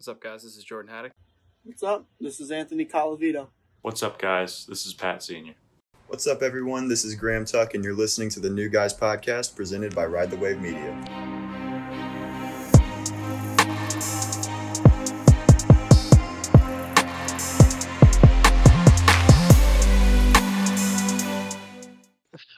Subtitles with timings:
[0.00, 0.42] What's up, guys?
[0.42, 1.12] This is Jordan Haddock.
[1.62, 2.06] What's up?
[2.18, 3.48] This is Anthony Colavito.
[3.82, 4.64] What's up, guys?
[4.64, 5.52] This is Pat Senier.
[6.06, 6.88] What's up, everyone?
[6.88, 10.30] This is Graham Tuck, and you're listening to the New Guys podcast presented by Ride
[10.30, 10.96] the Wave Media.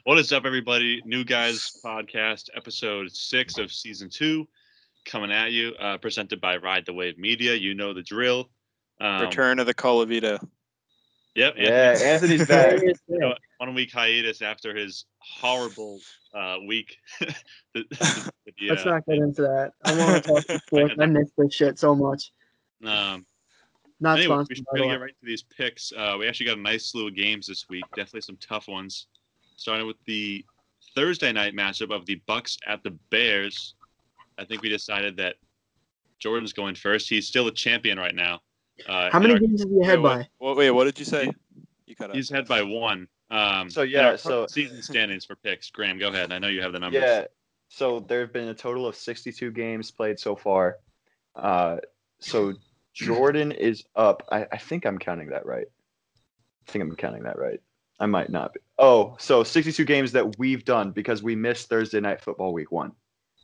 [0.05, 1.03] What is up, everybody?
[1.05, 4.47] New Guys Podcast, episode six of season two,
[5.05, 7.55] coming at you, uh, presented by Ride the Wave Media.
[7.55, 8.51] You know the drill.
[9.01, 10.39] Um, Return of the Colavito.
[11.35, 11.55] Yep.
[11.57, 12.81] Yeah, Anthony's back.
[12.83, 15.99] you know, one week hiatus after his horrible
[16.35, 16.97] uh, week.
[17.75, 19.73] The- the, Let's uh, not get into that.
[19.85, 20.95] I want to talk to sports.
[21.01, 22.33] I miss this shit so much.
[22.85, 23.25] um,
[23.99, 24.57] Not anyway, we sponsored.
[24.59, 25.91] should by the really get right to these picks.
[25.97, 27.85] Uh, we actually got a nice slew of games this week.
[27.97, 29.07] Definitely some tough ones.
[29.57, 30.45] Starting with the
[30.95, 33.75] Thursday night matchup of the Bucks at the Bears.
[34.39, 35.37] I think we decided that
[36.19, 37.09] Jordan's going first.
[37.09, 38.41] He's still a champion right now.
[38.89, 40.17] Uh, How many our- games is he ahead Wait, by?
[40.17, 41.31] what, what- wait, what did you say?
[41.87, 42.15] You cut.
[42.15, 43.09] He's ahead by one.
[43.31, 45.71] Um, So, yeah, so- season standings for picks.
[45.71, 46.33] Graham, go ahead.
[46.33, 47.03] I know you have the numbers.
[47.03, 47.25] Yeah.
[47.69, 50.77] So there have been a total of 62 games played so far.
[51.35, 51.79] Uh,
[52.21, 52.53] so
[52.93, 54.23] Jordan is up.
[54.31, 55.67] I, I think I'm counting that right.
[56.69, 57.61] I think I'm counting that right.
[57.99, 58.61] I might not be.
[58.79, 62.93] Oh, so 62 games that we've done because we missed Thursday night football week one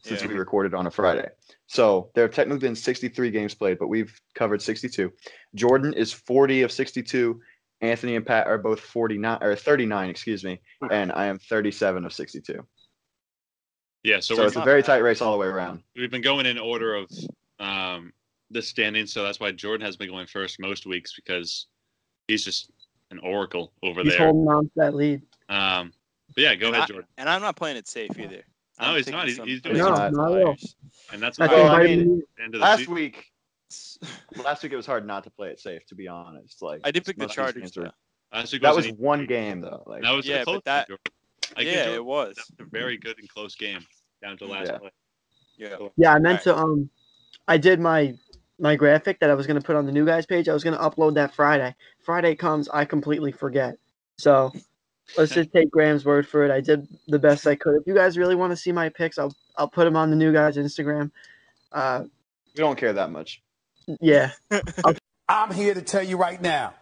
[0.03, 0.29] since Yeah.
[0.29, 1.29] we recorded on a Friday.
[1.67, 5.13] So there have technically been 63 games played, but we've covered 62.
[5.55, 7.41] Jordan is 40 of 62.
[7.81, 10.61] Anthony and Pat are both 49 or 39, excuse me,
[10.91, 12.67] and I am 37 of 62.
[14.03, 14.21] Yeah.
[14.21, 15.83] So, So, we're, it's a very tight race all the way around.
[15.97, 17.11] we've been going in order of
[17.61, 18.13] um,
[18.51, 19.13] the standings.
[19.13, 21.67] So that's why Jordan has been going first most weeks because
[22.27, 22.71] he's just
[23.11, 24.27] an oracle over He's there.
[24.27, 25.23] holding on to that lead.
[25.49, 25.93] Um,
[26.35, 27.09] but yeah, go And ahead, I- Jordan.
[27.19, 28.43] And I'm not playing it safe either.
[28.81, 29.25] No, he's not.
[29.27, 30.55] He's- some- he's some doing No, bad not at all.
[30.55, 30.77] flyers.
[31.13, 32.95] And that's That's why Well, I vitamin mean, end of the Last season.
[32.95, 33.25] week,
[34.45, 35.85] last week it was hard not to play it safe.
[35.87, 37.63] To be honest, like I did pick the most of these Chargers.
[37.73, 37.93] games were-
[38.33, 39.83] Last week That was an- one game though.
[39.87, 40.89] Like That was Yeah, close but that-
[41.57, 42.37] I give Yeah, it was.
[42.37, 43.81] that was a very good and close game
[44.23, 44.79] down to the last Yeah.
[44.79, 44.91] play.
[45.57, 45.77] Yeah.
[45.97, 46.57] Yeah, I meant Alright.
[46.57, 46.57] to.
[46.57, 46.91] Um,
[47.49, 48.15] I did my
[48.61, 50.49] my graphic that I was gonna put on the new guys page.
[50.49, 51.75] I was gonna upload that Friday.
[52.05, 53.77] Friday comes, I completely forget.
[54.19, 54.53] So
[55.17, 56.51] let's just take Graham's word for it.
[56.51, 57.81] I did the best I could.
[57.81, 60.17] If you guys really want to see my picks, I'll I'll put them on the
[60.17, 61.11] new guys Instagram.
[61.73, 62.05] Uh,
[62.55, 63.43] we don't care that much.
[64.01, 64.33] yeah.
[65.29, 66.73] I'm here to tell you right now,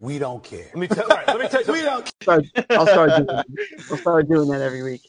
[0.00, 0.66] we don't care.
[0.74, 3.26] Let me tell, all right, let me tell you, we don't Start, I'll start doing.
[3.26, 3.46] That.
[3.90, 5.02] I'll start doing that every week.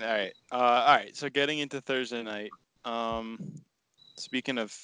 [0.00, 0.32] All right.
[0.52, 1.16] Uh, all right.
[1.16, 2.50] So getting into Thursday night.
[2.84, 3.38] Um,
[4.16, 4.76] speaking of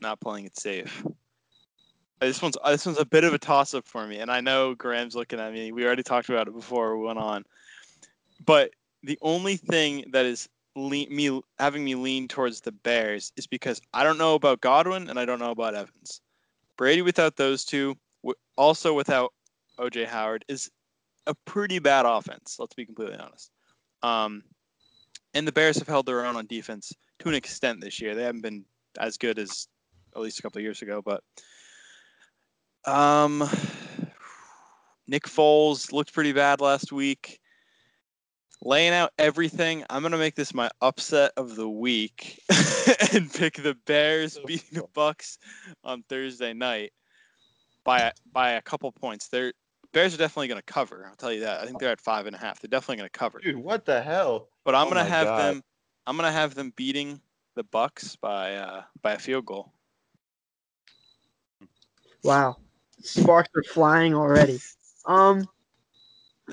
[0.00, 1.04] not playing it safe,
[2.20, 4.40] this one's uh, this one's a bit of a toss up for me, and I
[4.40, 5.72] know Graham's looking at me.
[5.72, 7.44] We already talked about it before we went on,
[8.44, 8.70] but
[9.02, 14.04] the only thing that is me having me lean towards the Bears is because I
[14.04, 16.20] don't know about Godwin and I don't know about Evans.
[16.76, 17.96] Brady without those two,
[18.56, 19.32] also without
[19.78, 20.70] OJ Howard, is
[21.26, 22.56] a pretty bad offense.
[22.58, 23.50] Let's be completely honest.
[24.02, 24.42] Um,
[25.32, 28.14] and the Bears have held their own on defense to an extent this year.
[28.14, 28.64] They haven't been
[28.98, 29.68] as good as
[30.14, 31.22] at least a couple of years ago, but
[32.86, 33.48] um,
[35.06, 37.40] Nick Foles looked pretty bad last week.
[38.62, 42.42] Laying out everything, I'm gonna make this my upset of the week
[43.12, 45.38] and pick the Bears beating the Bucks
[45.84, 46.92] on Thursday night
[47.84, 49.28] by a, by a couple points.
[49.28, 49.52] They're
[49.92, 51.06] Bears are definitely gonna cover.
[51.08, 51.62] I'll tell you that.
[51.62, 52.60] I think they're at five and a half.
[52.60, 53.38] They're definitely gonna cover.
[53.38, 54.48] Dude, what the hell?
[54.64, 55.38] But I'm Oh gonna have God.
[55.38, 55.62] them.
[56.06, 57.20] I'm gonna have them beating
[57.54, 59.72] the Bucks by uh, by a field goal.
[62.22, 62.56] Wow.
[63.00, 64.58] Sparks are flying already.
[65.04, 65.48] Um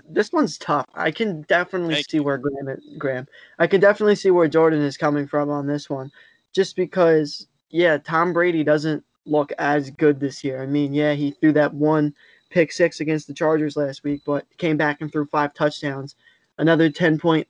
[0.10, 0.88] this one's tough.
[0.96, 3.28] I can definitely Thank see where Graham Graham.
[3.60, 6.12] I can definitely see where Jordan is coming from on this one.
[6.52, 10.62] Just because yeah, Tom Brady doesn't look as good this year.
[10.62, 12.14] I mean, yeah, he threw that one
[12.50, 16.16] pick six against the Chargers last week, but came back and threw five touchdowns.
[16.60, 17.48] Another 10 point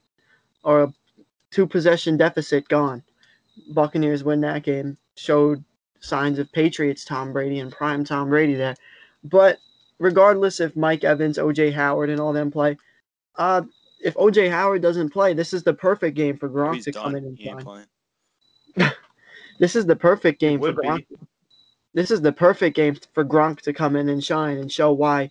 [0.64, 0.94] or a
[1.52, 3.04] two possession deficit gone.
[3.74, 4.98] Buccaneers win that game.
[5.16, 5.64] Showed
[6.04, 8.76] signs of Patriots Tom Brady and prime Tom Brady there.
[9.24, 9.58] But
[10.00, 12.78] regardless if Mike Evans, OJ Howard, and all them play,
[13.38, 13.62] uh,
[14.04, 17.16] if OJ Howard doesn't play, this is the perfect game for Gronk He's to come
[17.16, 17.86] in and He ain't shine.
[19.60, 20.88] This is the perfect game for would be.
[20.88, 21.06] Gronk.
[21.94, 25.30] This is the perfect game for Gronk to come in and shine and show why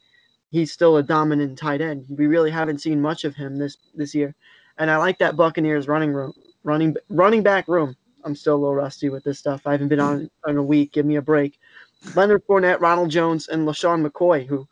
[0.51, 2.07] he's still a dominant tight end.
[2.09, 4.35] We really haven't seen much of him this this year,
[4.79, 6.33] and I like that Buccaneers running room,
[6.63, 7.97] running running back room.
[8.25, 9.63] I'm still a little rusty with this stuff.
[9.67, 10.93] I haven't been on in a week.
[10.93, 11.59] Give me a break.
[12.15, 14.47] Leonard Fournette, Ronald Jones, and LeSean McCoy.
[14.47, 14.67] Who,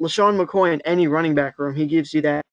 [0.00, 2.44] LeSean McCoy in any running back room, he gives you that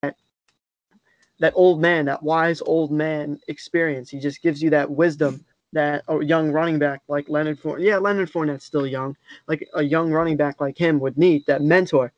[1.39, 4.09] that old man, that wise old man experience.
[4.09, 7.97] He just gives you that wisdom that a young running back like Leonard Fournette, yeah,
[7.97, 9.15] Leonard Fournette's still young,
[9.47, 12.13] like a young running back like him would need that mentor.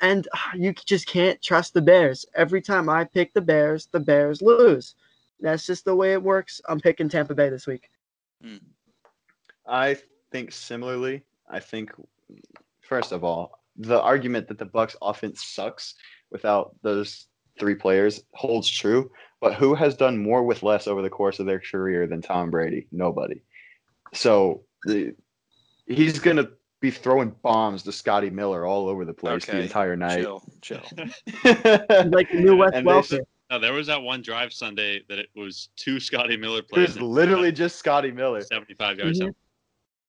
[0.00, 2.26] And ah, you just can't trust the Bears.
[2.34, 4.94] Every time I pick the Bears, the Bears lose.
[5.40, 6.60] That's just the way it works.
[6.68, 7.88] I'm picking Tampa Bay this week.
[8.42, 8.56] Hmm.
[9.66, 9.96] I
[10.32, 11.24] think similarly.
[11.50, 11.90] I think
[12.80, 15.94] first of all, the argument that the Bucks offense sucks
[16.30, 17.26] without those
[17.58, 19.10] three players holds true.
[19.40, 22.50] But who has done more with less over the course of their career than Tom
[22.50, 22.86] Brady?
[22.90, 23.42] Nobody.
[24.14, 25.14] So the,
[25.86, 26.48] he's gonna
[26.80, 30.22] be throwing bombs to Scotty Miller all over the place the entire night.
[30.22, 30.82] Chill, chill.
[32.06, 33.20] Like new Wes And they- Welker.
[33.50, 36.88] No, there was that one drive Sunday that it was two Scotty Miller It plays.
[36.94, 38.40] was literally just Scotty Miller.
[38.40, 39.20] 75 yards.
[39.20, 39.34] Mhm.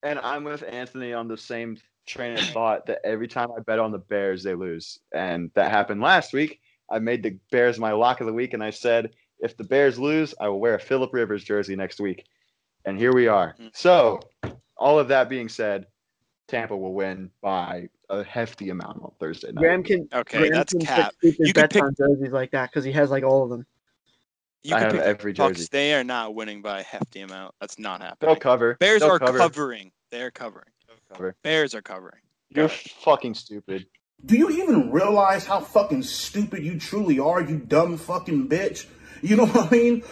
[0.03, 3.79] And I'm with Anthony on the same train of thought that every time I bet
[3.79, 4.99] on the Bears, they lose.
[5.13, 6.61] And that happened last week.
[6.89, 9.99] I made the Bears my lock of the week, and I said, if the Bears
[9.99, 12.25] lose, I will wear a Philip Rivers jersey next week.
[12.85, 13.55] And here we are.
[13.59, 13.75] Mm.
[13.75, 14.21] So,
[14.77, 15.87] all of that being said,
[16.47, 19.56] Tampa will win by a hefty amount on Thursday night.
[19.62, 20.07] Graham can.
[20.13, 21.13] Okay, Graham that's can cap.
[21.21, 23.65] You could bets pick- on jerseys like that because he has like all of them.
[24.63, 25.57] You I have pick the every Bucks.
[25.59, 25.69] jersey.
[25.71, 27.56] They are not winning by a hefty amount.
[27.62, 28.18] That's not happening.
[28.21, 28.42] They'll happening.
[28.42, 28.77] cover.
[28.80, 29.38] Bears They'll are cover.
[29.38, 29.92] covering.
[30.12, 30.65] They're covering.
[31.12, 31.36] cover.
[31.44, 32.21] Bears are covering.
[32.50, 33.86] You're fucking stupid.
[34.25, 38.88] Do you even realize how fucking stupid you truly are, you dumb fucking bitch?
[39.21, 40.04] You know what I mean?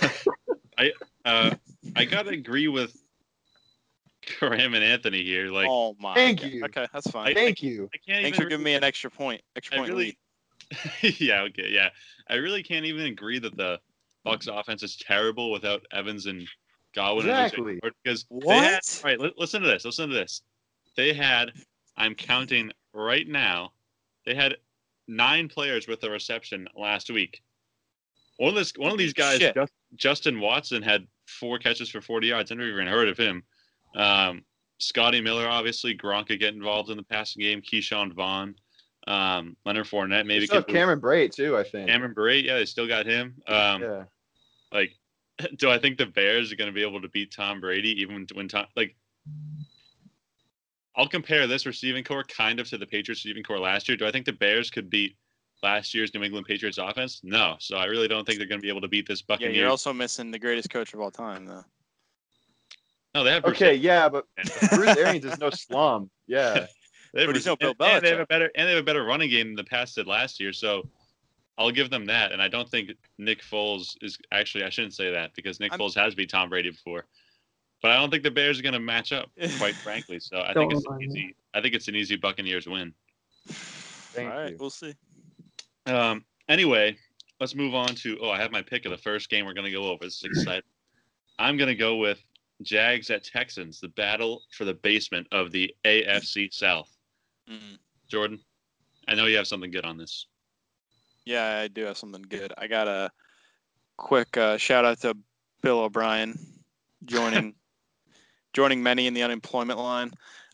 [0.78, 0.92] I
[1.24, 1.54] Uh,
[1.96, 2.96] I gotta agree with
[4.40, 5.50] Graham and Anthony here.
[5.50, 6.14] Like, oh my.
[6.14, 6.50] Thank God.
[6.50, 6.64] you.
[6.64, 7.34] Okay, that's fine.
[7.34, 7.88] Thank you.
[7.94, 8.46] I can't Thanks even.
[8.46, 9.42] for giving me an extra point.
[9.56, 10.18] Extra I point really,
[11.18, 11.90] yeah, okay, yeah.
[12.28, 13.78] I really can't even agree that the
[14.24, 16.46] Bucks offense is terrible without Evans and
[16.94, 17.28] Godwin.
[17.28, 17.74] Exactly.
[17.76, 19.00] Jalen Hurts, because they had, What?
[19.04, 19.84] all right, li- listen to this.
[19.84, 20.42] Listen to this.
[20.96, 21.52] They had.
[21.96, 23.72] I'm counting right now.
[24.24, 24.56] They had
[25.06, 27.42] nine players with a reception last week.
[28.38, 29.56] One of this, one of these guys, Shit.
[29.96, 32.50] Justin Watson, had four catches for 40 yards.
[32.50, 33.42] I never even heard of him.
[33.94, 34.44] Um,
[34.78, 37.60] Scotty Miller, obviously, Gronk could get involved in the passing game.
[37.60, 38.54] Ke'Shawn Vaughn,
[39.06, 41.88] um, Leonard Fournette, maybe They still could Cameron Brate too, I think.
[41.88, 43.34] Cameron Brate, yeah, they still got him.
[43.46, 44.04] Um, yeah.
[44.72, 44.92] Like,
[45.58, 48.26] do I think the Bears are going to be able to beat Tom Brady even
[48.34, 48.96] when Tom like?
[50.96, 53.96] I'll compare this receiving core kind of to the Patriots receiving core last year.
[53.96, 55.16] Do I think the Bears could beat
[55.62, 57.20] last year's New England Patriots offense?
[57.22, 57.56] No.
[57.60, 59.68] So I really don't think they're going to be able to beat this Yeah, you're
[59.68, 61.64] also missing the greatest coach of all time, though.
[63.14, 64.26] No, they have Bruce Okay, yeah, but
[64.70, 66.10] Bruce Arians is no slum.
[66.26, 66.66] Yeah.
[67.12, 68.72] They have But he's Bruce- no Bill and, and they have a better and they
[68.74, 70.52] have a better running game than the past did last year.
[70.52, 70.88] So
[71.58, 72.30] I'll give them that.
[72.30, 75.80] And I don't think Nick Foles is actually I shouldn't say that because Nick I'm-
[75.80, 77.06] Foles has beat Tom Brady before.
[77.82, 79.28] But I don't think the Bears are going to match up,
[79.58, 80.20] quite frankly.
[80.20, 81.18] So I think it's an remind me.
[81.20, 81.36] easy.
[81.52, 82.94] I think it's an easy Buccaneers win.
[83.48, 84.56] Thank all right, you.
[84.60, 84.94] we'll see.
[85.86, 86.24] Um.
[86.48, 86.96] Anyway,
[87.40, 88.18] let's move on to.
[88.22, 90.04] Oh, I have my pick of the first game we're going to go over.
[90.04, 90.62] This is exciting.
[91.40, 92.22] I'm going to go with
[92.62, 96.90] Jags at Texans, the battle for the basement of the AFC South.
[97.50, 97.78] Mm.
[98.08, 98.40] Jordan,
[99.08, 100.26] I know you have something good on this.
[101.24, 102.52] Yeah, I do have something good.
[102.58, 103.10] I got a
[103.96, 105.16] quick uh, shout out to
[105.62, 106.38] Bill O'Brien
[107.04, 107.54] joining
[108.52, 110.12] joining many in the unemployment line.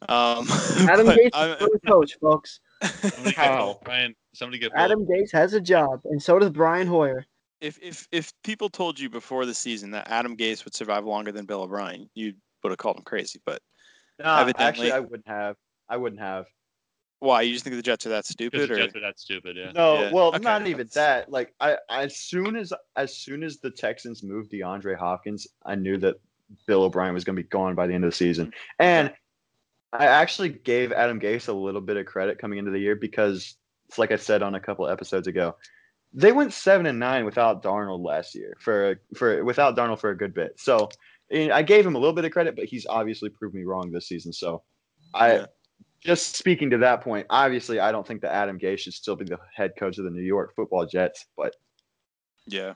[0.08, 0.46] Um,
[0.88, 2.60] Adam but Gase I'm- is still coach, folks.
[2.82, 3.56] Somebody get How?
[3.56, 4.14] Bill O'Brien.
[4.34, 4.82] Somebody get Bill.
[4.82, 7.24] Adam Gase has a job, and so does Brian Hoyer.
[7.60, 11.32] If if if people told you before the season that Adam Gase would survive longer
[11.32, 13.40] than Bill O'Brien, you would have called him crazy.
[13.44, 13.60] But
[14.18, 15.56] no, actually, I wouldn't have.
[15.88, 16.46] I wouldn't have.
[17.20, 17.42] why?
[17.42, 18.68] You just think the Jets are that stupid?
[18.68, 19.56] the Or Jets are that stupid.
[19.56, 19.72] Yeah.
[19.74, 21.30] No, Yeah, well, okay, not even that.
[21.30, 25.96] Like, I as soon as as soon as the Texans moved DeAndre Hopkins, I knew
[25.98, 26.16] that
[26.66, 28.52] Bill O'Brien was going to be gone by the end of the season.
[28.78, 29.12] And
[29.92, 33.56] I actually gave Adam Gase a little bit of credit coming into the year because,
[33.88, 35.56] it's like I said on a couple episodes ago,
[36.12, 40.16] they went seven and nine without Darnold last year for for without Darnold for a
[40.16, 40.58] good bit.
[40.58, 40.88] So
[41.32, 44.08] I gave him a little bit of credit, but he's obviously proved me wrong this
[44.08, 44.32] season.
[44.32, 44.62] So
[45.14, 45.46] I Yeah.
[46.00, 49.24] just speaking to that point, obviously I don't think that Adam Gase should still be
[49.24, 51.54] the head coach of the New York Football Jets, but
[52.46, 52.74] Yeah.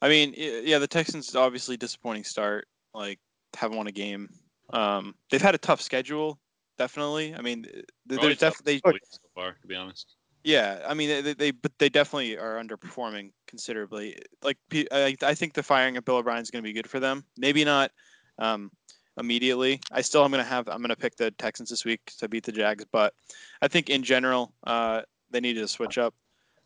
[0.00, 2.66] I mean, yeah, the Texans obviously disappointing start.
[2.92, 3.20] Like,
[3.54, 4.28] haven't won a game.
[4.70, 6.38] Um, they've had a tough schedule,
[6.78, 7.34] definitely.
[7.34, 10.16] I mean, th- Probably there's definitely, so far, to be honest.
[10.44, 10.84] Yeah.
[10.86, 14.18] I mean, they, they, but they definitely are underperforming considerably.
[14.42, 14.58] Like,
[14.92, 17.24] I, I think the firing of Bill O'Brien is going to be good for them.
[17.36, 17.90] Maybe not
[18.38, 18.70] um,
[19.18, 19.80] immediately.
[19.90, 20.68] I still am going to have.
[20.68, 23.14] I'm going to pick the Texans this week to beat the Jags, but
[23.62, 26.14] I think in general, uh, they need to switch up,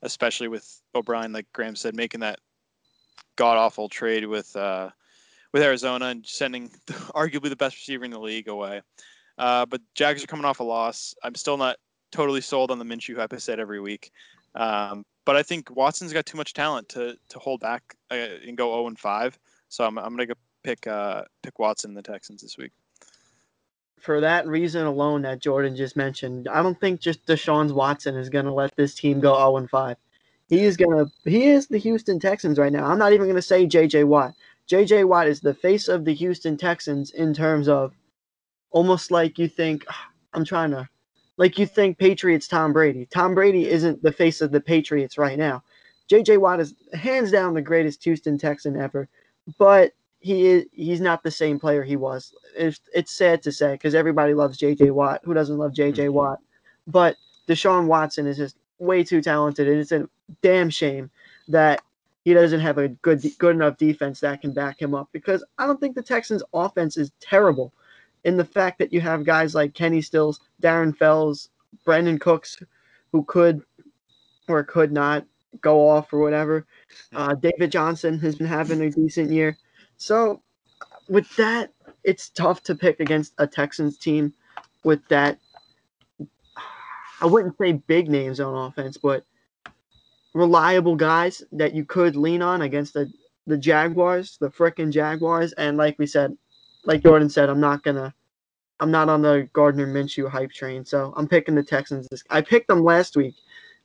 [0.02, 2.38] especially with O'Brien, like Graham said, making that
[3.36, 4.90] god awful trade with uh,
[5.52, 8.82] with Arizona and sending arguably the best receiver in the league away.
[9.38, 11.14] Uh, but Jags are coming off a loss.
[11.22, 11.76] I'm still not
[12.10, 14.10] totally sold on the Minshew hype I said every week.
[14.54, 18.14] Um, but I think Watson's got too much talent to to hold back uh,
[18.46, 19.38] and go 0 and 5.
[19.68, 22.72] So I'm, I'm gonna go pick uh pick Watson and the Texans this week.
[24.00, 28.30] For that reason alone that Jordan just mentioned, I don't think just Deshaun's Watson is
[28.44, 29.96] to let this team go 0 and 5.
[30.48, 32.86] He is to he is the Houston Texans right now.
[32.86, 34.34] I'm not even to say JJ Watt.
[34.68, 37.92] JJ Watt is the face of the Houston Texans in terms of
[38.70, 39.84] almost like you think
[40.32, 40.88] I'm trying to
[41.38, 43.06] like you think Patriots Tom Brady.
[43.06, 45.62] Tom Brady isn't the face of the Patriots right now.
[46.10, 49.08] JJ Watt is hands down the greatest Houston Texan ever,
[49.58, 52.34] but he is he's not the same player he was.
[52.56, 55.20] It's, it's sad to say because everybody loves JJ Watt.
[55.24, 56.12] Who doesn't love JJ mm-hmm.
[56.12, 56.40] Watt?
[56.86, 57.16] But
[57.46, 60.08] Deshaun Watson is just way too talented, and it's a
[60.42, 61.10] damn shame
[61.46, 61.82] that
[62.24, 65.08] he doesn't have a good good enough defense that can back him up.
[65.12, 67.72] Because I don't think the Texans' offense is terrible.
[68.28, 71.48] In the fact that you have guys like Kenny Stills, Darren Fells,
[71.86, 72.58] Brandin Cooks,
[73.10, 73.62] who could
[74.48, 75.24] or could not
[75.62, 76.66] go off or whatever.
[77.14, 79.56] Uh, David Johnson has been having a decent year.
[79.96, 80.42] So
[81.08, 81.72] with that,
[82.04, 84.34] it's tough to pick against a Texans team
[84.84, 85.38] with that.
[87.22, 89.24] I wouldn't say big names on offense, but
[90.34, 93.10] reliable guys that you could lean on against the
[93.46, 96.36] the Jaguars, the frickin' Jaguars, and like we said,
[96.84, 98.14] like Jordan said, I'm not gonna,
[98.80, 102.08] I'm not on the Gardner Minshew hype train, so I'm picking the Texans.
[102.30, 103.34] I picked them last week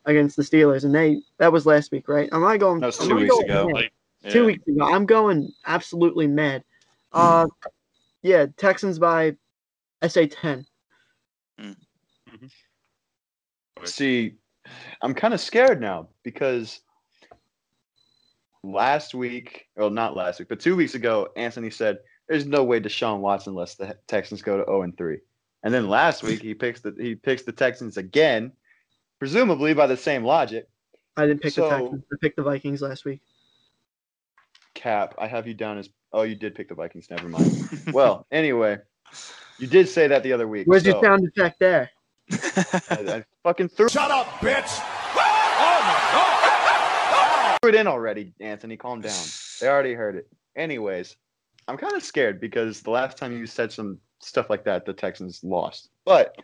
[0.06, 2.30] against the Steelers, and they that was last week, right?
[2.32, 2.82] Am I going?
[2.82, 3.66] That was am two weeks going ago.
[3.68, 3.74] mad?
[3.74, 3.94] Like,
[4.30, 4.86] Two weeks ago.
[4.86, 6.64] I'm going absolutely mad.
[7.12, 7.46] Uh,
[8.22, 9.36] yeah, Texans by,
[10.02, 10.66] I say ten.
[13.84, 14.36] See,
[15.02, 16.80] I'm kind of scared now because
[18.64, 22.80] last week, well, not last week, but two weeks ago, Anthony said there's no way
[22.80, 25.20] Deshaun Watson lets the Texans go to 0 and 3.
[25.64, 28.52] And then last week he picks the he picks the Texans again,
[29.20, 30.68] presumably by the same logic.
[31.16, 32.04] I didn't pick So- the Texans.
[32.12, 33.22] I picked the Vikings last week.
[34.74, 37.10] Cap, I have you down as oh, you did pick the Vikings.
[37.10, 37.70] Never mind.
[37.94, 38.78] well, anyway,
[39.60, 40.68] you did say that the other week.
[40.68, 41.92] Where's your sound effect there?
[42.32, 44.82] I, I fucking threw Shut up, bitch!
[47.62, 48.76] Threw it in already, Anthony.
[48.76, 49.16] Calm down.
[49.62, 50.28] They already heard it.
[50.56, 51.16] Anyways,
[51.68, 54.94] I'm kind of scared because the last time you said some stuff like that, the
[54.94, 55.90] Texans lost.
[56.06, 56.36] But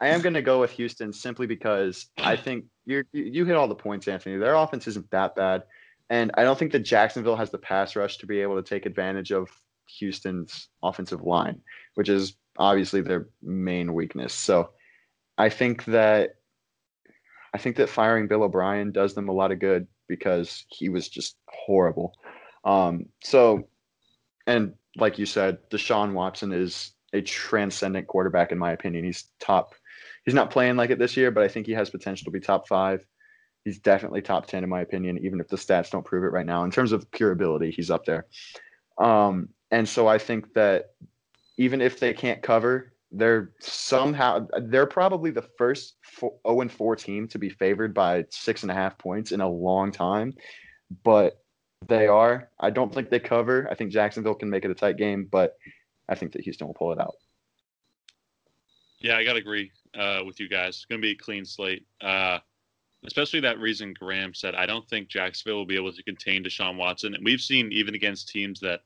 [0.00, 3.68] I am going to go with Houston simply because I think you you hit all
[3.68, 4.36] the points, Anthony.
[4.36, 5.62] Their offense isn't that bad,
[6.10, 8.86] and I don't think that Jacksonville has the pass rush to be able to take
[8.86, 9.48] advantage of
[9.98, 11.60] Houston's offensive line,
[11.94, 14.32] which is obviously their main weakness.
[14.32, 14.70] So
[15.38, 16.36] I think that
[17.54, 21.08] I think that firing Bill O'Brien does them a lot of good because he was
[21.08, 22.14] just horrible.
[22.64, 23.68] Um, so,
[24.46, 29.04] and like you said, Deshaun Watson is a transcendent quarterback in my opinion.
[29.04, 29.74] He's top.
[30.24, 32.40] He's not playing like it this year, but I think he has potential to be
[32.40, 33.06] top five.
[33.64, 36.46] He's definitely top ten in my opinion, even if the stats don't prove it right
[36.46, 36.64] now.
[36.64, 38.26] In terms of pure ability, he's up there.
[38.98, 40.90] Um, and so I think that
[41.56, 46.96] even if they can't cover, they're somehow they're probably the first four, 0 and 4
[46.96, 50.32] team to be favored by six and a half points in a long time.
[51.04, 51.41] But
[51.88, 52.48] they are.
[52.58, 53.68] I don't think they cover.
[53.70, 55.56] I think Jacksonville can make it a tight game, but
[56.08, 57.14] I think that Houston will pull it out.
[59.00, 60.76] Yeah, I gotta agree uh, with you guys.
[60.76, 61.86] It's gonna be a clean slate.
[62.00, 62.38] Uh,
[63.04, 64.54] especially that reason Graham said.
[64.54, 67.14] I don't think Jacksonville will be able to contain Deshaun Watson.
[67.14, 68.80] And we've seen even against teams that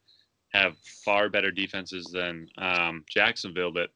[0.53, 3.91] have far better defenses than um, Jacksonville that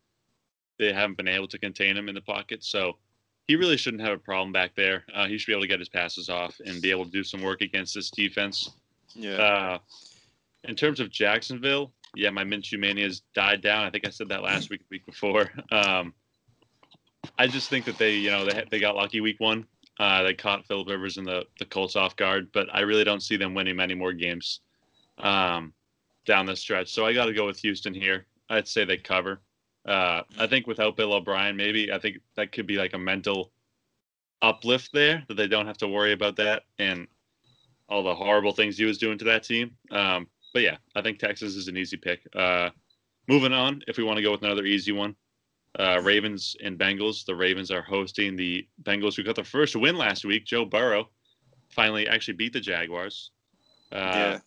[0.78, 2.64] they haven't been able to contain him in the pocket.
[2.64, 2.97] So
[3.47, 5.04] he really shouldn't have a problem back there.
[5.14, 7.25] Uh, he should be able to get his passes off and be able to do
[7.25, 8.71] some work against this defense.
[9.14, 9.36] Yeah.
[9.36, 9.78] Uh,
[10.64, 13.84] in terms of Jacksonville, yeah, my Minshew mania has died down.
[13.84, 15.50] I think I said that last week, week before.
[15.72, 16.14] Um,
[17.38, 19.66] I just think that they, you know, they they got lucky week one.
[19.98, 23.22] Uh, they caught Philip Rivers and the the Colts off guard, but I really don't
[23.22, 24.60] see them winning many more games
[25.18, 25.74] um,
[26.24, 26.90] down the stretch.
[26.92, 28.26] So I got to go with Houston here.
[28.48, 29.42] I'd say they cover.
[29.86, 33.52] Uh, I think without Bill O'Brien, maybe I think that could be like a mental
[34.42, 37.06] uplift there that they don't have to worry about that and
[37.90, 39.73] all the horrible things he was doing to that team.
[39.90, 42.20] Um, but yeah, I think Texas is an easy pick.
[42.35, 42.70] Uh,
[43.28, 45.14] moving on, if we want to go with another easy one,
[45.78, 47.25] uh, Ravens and Bengals.
[47.25, 50.44] The Ravens are hosting the Bengals, who got their first win last week.
[50.44, 51.11] Joe Burrow
[51.68, 53.30] finally actually beat the Jaguars.
[53.92, 54.38] Uh, yeah.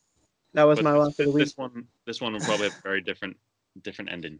[0.53, 1.43] That was but my this- lock of the week.
[1.45, 3.37] This one, this one will probably have a very different,
[3.81, 4.39] different ending.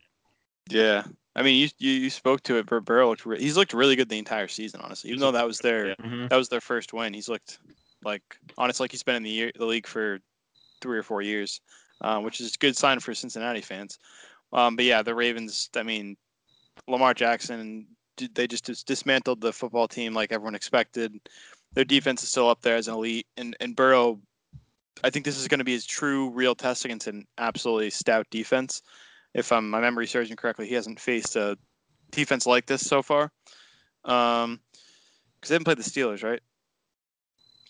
[0.69, 1.03] Yeah.
[1.35, 2.65] I mean, you you, you spoke to it.
[2.67, 5.09] Bur- Burrow looked re- he's looked really good the entire season, honestly.
[5.09, 6.27] Even though that was their Yeah.
[6.29, 7.59] that was their first win, he's looked
[8.05, 8.23] like
[8.57, 10.19] honestly like he's been in the year, the league for
[10.81, 11.61] three or four years,
[12.01, 13.99] uh, which is a good sign for Cincinnati fans.
[14.51, 15.69] Um, but yeah, the Ravens.
[15.75, 16.17] I mean,
[16.87, 17.87] Lamar Jackson.
[18.35, 21.19] They just dismantled the football team like everyone expected.
[21.73, 24.19] Their defense is still up there as an elite, and and Burrow
[25.03, 28.27] I think this is going to be his true, real test against an absolutely stout
[28.29, 28.81] defense.
[29.33, 31.57] If um, my memory serves me correctly, he hasn't faced a
[32.11, 33.31] defense like this so far.
[34.05, 34.59] Um,
[35.35, 36.41] because they haven't played the Steelers, right?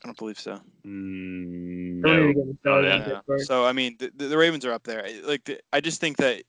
[0.04, 0.60] I don't believe so.
[0.86, 2.28] Mm, no.
[2.28, 3.22] need to get me No, yeah.
[3.28, 5.08] on So I mean, the, the Ravens are up there.
[5.24, 6.44] Like the, I just think that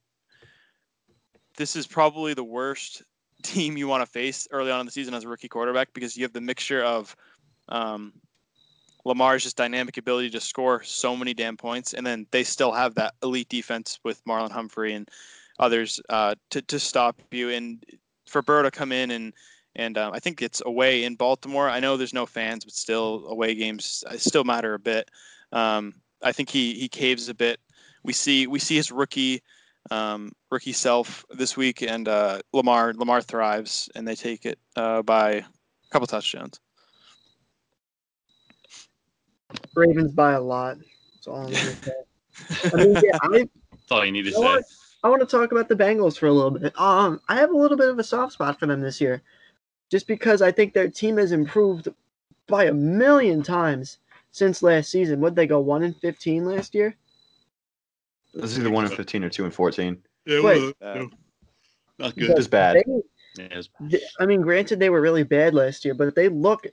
[1.57, 3.03] this is probably the worst
[3.43, 6.17] team you want to face early on in the season as a rookie quarterback because
[6.17, 7.15] you have the mixture of
[7.69, 8.13] um,
[9.05, 12.95] Lamar's just dynamic ability to score so many damn points, and then they still have
[12.97, 15.09] that elite defense with Marlon Humphrey and
[15.61, 17.85] others uh, to to stop you and
[18.27, 19.33] for Burrow to come in and.
[19.77, 21.69] And um, I think it's away in Baltimore.
[21.69, 25.11] I know there's no fans, but still away games uh, still matter a bit.
[25.53, 27.61] Um, I think he he caves a bit.
[28.05, 29.43] We see we see his rookie
[29.91, 35.03] um, rookie self this week, and uh, Lamar Lamar thrives, and they take it uh,
[35.03, 35.45] by a
[35.91, 36.61] couple touchdowns.
[39.75, 40.79] Ravens by a lot.
[41.15, 41.93] That's all I'm gonna say.
[42.73, 43.29] I mean, yeah, I,
[43.71, 44.55] That's all you need to You know say.
[44.55, 44.65] what?
[45.03, 46.79] I want to talk about the Bengals for a little bit.
[46.81, 49.23] Um, I have a little bit of a soft spot for them this year,
[49.91, 51.89] just because I think their team has improved
[52.47, 53.99] by a million times
[54.31, 55.21] since last season.
[55.21, 56.97] Would they go one and fifteen last year?
[58.35, 59.99] This is either one and fifteen or two and fourteen.
[60.27, 60.75] Yeah, Wait.
[60.83, 61.11] Uh, no.
[61.99, 62.37] not It good.
[62.37, 62.77] was bad.
[62.77, 62.85] They,
[63.43, 66.29] Yeah, it was- th- I mean, granted, they were really bad last year, but they
[66.29, 66.67] look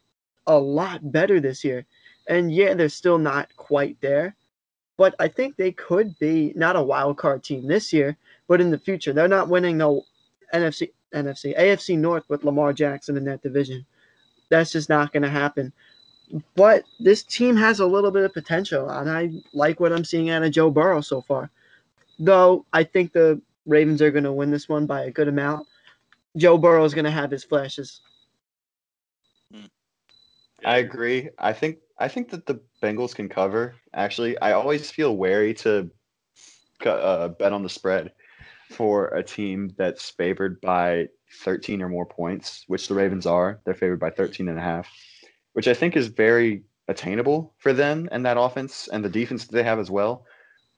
[0.48, 1.86] a lot better this year.
[2.27, 4.36] And yeah, they're still not quite there,
[4.98, 8.15] but I think they could be not a wild card team this year,
[8.48, 9.12] but in the future.
[9.13, 10.03] They're not winning no
[10.53, 13.86] NFC, NFC, AFC North with Lamar Jackson in that division.
[14.50, 15.72] That's just not going to happen.
[16.56, 20.30] But this team has a little bit of potential, and I like what I'm seeing
[20.30, 21.50] out of Joe Burrow so far.
[22.20, 25.68] Though I think the Ravens are going to win this one by a good amount.
[26.38, 28.01] Joe Burrow is going to have his flashes.
[30.63, 31.30] I agree.
[31.38, 33.75] I think I think that the Bengals can cover.
[33.94, 35.89] Actually, I always feel wary to
[36.86, 38.12] uh, bet on the spread
[38.72, 41.08] for a team that's favored by
[41.44, 43.60] 13 or more points, which the Ravens are.
[43.66, 44.90] They're favored by 13 and a half,
[45.53, 49.53] which I think is very attainable for them and that offense and the defense that
[49.53, 50.25] they have as well.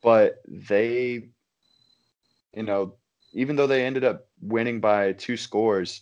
[0.02, 1.30] But they,
[2.54, 2.96] you know,
[3.34, 6.02] even though they ended up winning by two scores,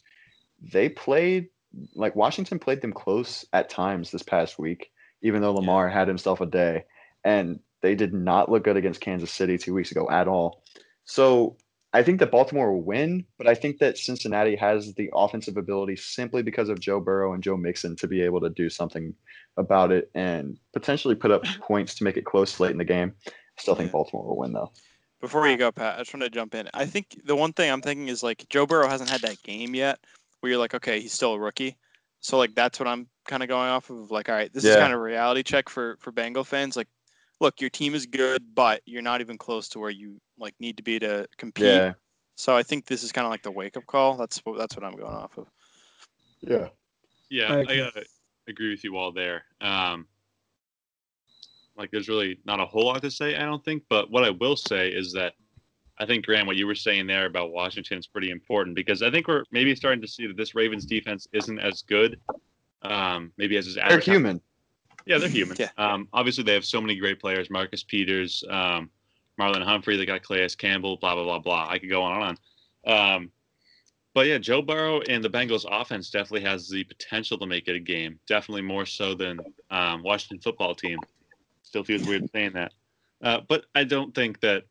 [0.61, 1.47] they played
[1.95, 6.41] like Washington played them close at times this past week, even though Lamar had himself
[6.41, 6.83] a day,
[7.23, 10.63] and they did not look good against Kansas City two weeks ago at all.
[11.05, 11.57] So
[11.93, 15.97] I think that Baltimore will win, but I think that Cincinnati has the offensive ability
[15.97, 19.13] simply because of Joe Burrow and Joe Mixon to be able to do something
[19.57, 23.13] about it and potentially put up points to make it close late in the game.
[23.27, 24.71] I still think Baltimore will win though.
[25.19, 26.67] Before you go, Pat, I just want to jump in.
[26.73, 29.75] I think the one thing I'm thinking is like Joe Burrow hasn't had that game
[29.75, 29.99] yet
[30.39, 31.77] where you're like, okay, he's still a rookie.
[32.21, 34.11] So like that's what I'm kind of going off of.
[34.11, 36.77] Like, all right, this is kind of a reality check for for Bengal fans.
[36.77, 36.87] Like,
[37.41, 40.77] look, your team is good, but you're not even close to where you like need
[40.77, 41.65] to be to compete.
[41.65, 41.93] Yeah.
[42.35, 44.15] So I think this is kind of like the wake up call.
[44.15, 45.47] That's what that's what I'm going off of.
[46.39, 46.69] Yeah.
[47.29, 47.77] Yeah, I I, agree.
[47.77, 48.05] gotta
[48.47, 49.43] agree with you all there.
[49.59, 50.07] Um,
[51.77, 53.83] like, there's really not a whole lot to say, I don't think.
[53.89, 55.33] But what I will say is that
[55.97, 59.09] I think Graham, what you were saying there about Washington is pretty important because I
[59.09, 62.19] think we're maybe starting to see that this Ravens defense isn't as good,
[62.81, 64.07] um, maybe as is They're advertised.
[64.07, 64.41] human.
[65.05, 65.57] Yeah, they're human.
[65.59, 65.69] Yeah.
[65.77, 68.89] Um, obviously, they have so many great players: Marcus Peters, um,
[69.39, 69.97] Marlon Humphrey.
[69.97, 70.97] They got Calais Campbell.
[70.97, 71.67] Blah blah blah blah.
[71.69, 72.37] I could go on and
[72.85, 73.15] on.
[73.15, 73.31] Um,
[74.13, 77.75] but yeah, Joe Burrow and the Bengals offense definitely has the potential to make it
[77.75, 78.19] a game.
[78.27, 80.99] Definitely more so than um, Washington football team.
[81.63, 82.73] Still feels weird saying that,
[83.23, 84.63] uh, but I don't think that,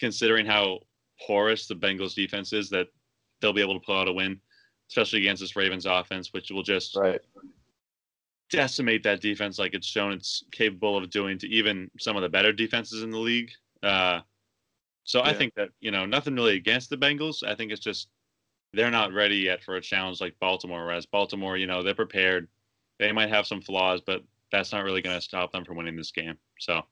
[0.00, 0.80] considering how
[1.24, 2.88] porous the Bengals defense is, that
[3.40, 4.40] they'll be able to pull out a win,
[4.90, 7.20] especially against this Ravens offense, which will just Right.
[8.52, 12.28] Decimate that defense like it's shown it's capable of doing to even some of the
[12.28, 13.50] better defenses in the league.
[13.82, 14.20] Uh,
[15.04, 17.42] so I think that you know nothing really against the Bengals.
[17.42, 18.08] I think it's just
[18.72, 20.84] they're not ready yet for a challenge like Baltimore.
[20.86, 22.46] Whereas Baltimore, you know, they're prepared.
[23.00, 25.96] They might have some flaws, but that's not really going to stop them from winning
[25.96, 26.36] this game.
[26.60, 26.84] So uh,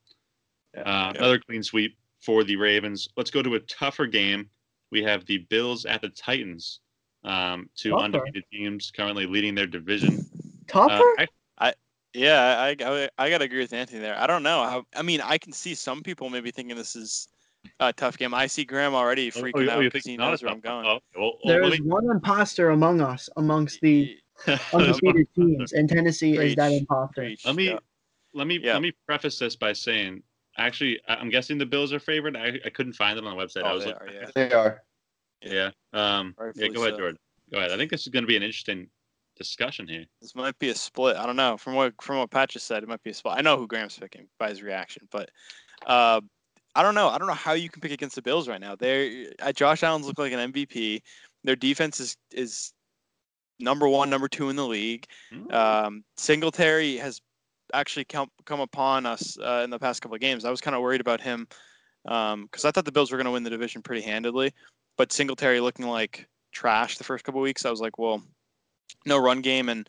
[0.76, 1.10] Yeah.
[1.10, 3.08] another clean sweep for the Ravens.
[3.16, 4.50] Let's go to a tougher game.
[4.90, 6.80] We have the Bills at the Titans.
[7.22, 8.04] Um, two Tougher?
[8.04, 10.24] undefeated teams currently leading their division.
[10.66, 10.92] Tougher?
[11.18, 11.26] Uh, I-
[12.14, 14.18] Yeah, I, I, I gotta agree with Anthony there.
[14.18, 14.64] I don't know.
[14.64, 17.28] How, I mean, I can see some people maybe thinking this is
[17.78, 18.34] a tough game.
[18.34, 20.60] I see Graham already Oh, freaking you- out oh, you because he knows where I'm
[20.60, 20.84] going.
[20.86, 20.96] one?
[20.96, 24.16] Oh, well, well, there let is me- one imposter among us, amongst the
[24.72, 26.80] undefeated teams, and Tennessee is that Preach.
[26.80, 27.20] imposter.
[27.22, 27.78] Preach, let me yeah.
[28.34, 28.72] let me Yeah.
[28.74, 30.22] let me preface this by saying,
[30.58, 32.36] actually, I- I'm guessing the Bills are favored.
[32.36, 33.62] I, I couldn't find it on the website.
[33.64, 34.08] I Oh, was they looking.
[34.08, 34.30] are, yeah.
[34.34, 34.82] They are.
[35.42, 35.70] Yeah.
[35.92, 36.68] Um, yeah.
[36.68, 36.98] Go ahead, so.
[36.98, 37.18] Jordan.
[37.52, 37.70] Go ahead.
[37.72, 38.88] I think this is going to be an interesting
[39.36, 40.04] discussion here.
[40.20, 41.16] This might be a split.
[41.16, 41.56] I don't know.
[41.56, 43.34] From what from what Pat just said, it might be a split.
[43.36, 45.30] I know who Graham's picking by his reaction, but
[45.86, 46.20] uh,
[46.74, 47.08] I don't know.
[47.08, 48.76] I don't know how you can pick against the Bills right now.
[48.76, 51.02] They're uh, Josh Allen's look like an MVP.
[51.44, 52.72] Their defense is is
[53.58, 55.06] number one, number two in the league.
[55.32, 55.50] Hmm.
[55.52, 57.20] Um, Singletary has
[57.74, 60.44] actually come come upon us uh, in the past couple of games.
[60.44, 61.46] I was kind of worried about him
[62.04, 64.52] because I thought the Bills were going to win the division pretty handedly,
[64.96, 67.64] but Singletary looking like trash the first couple of weeks.
[67.64, 68.22] I was like, well,
[69.06, 69.88] no run game and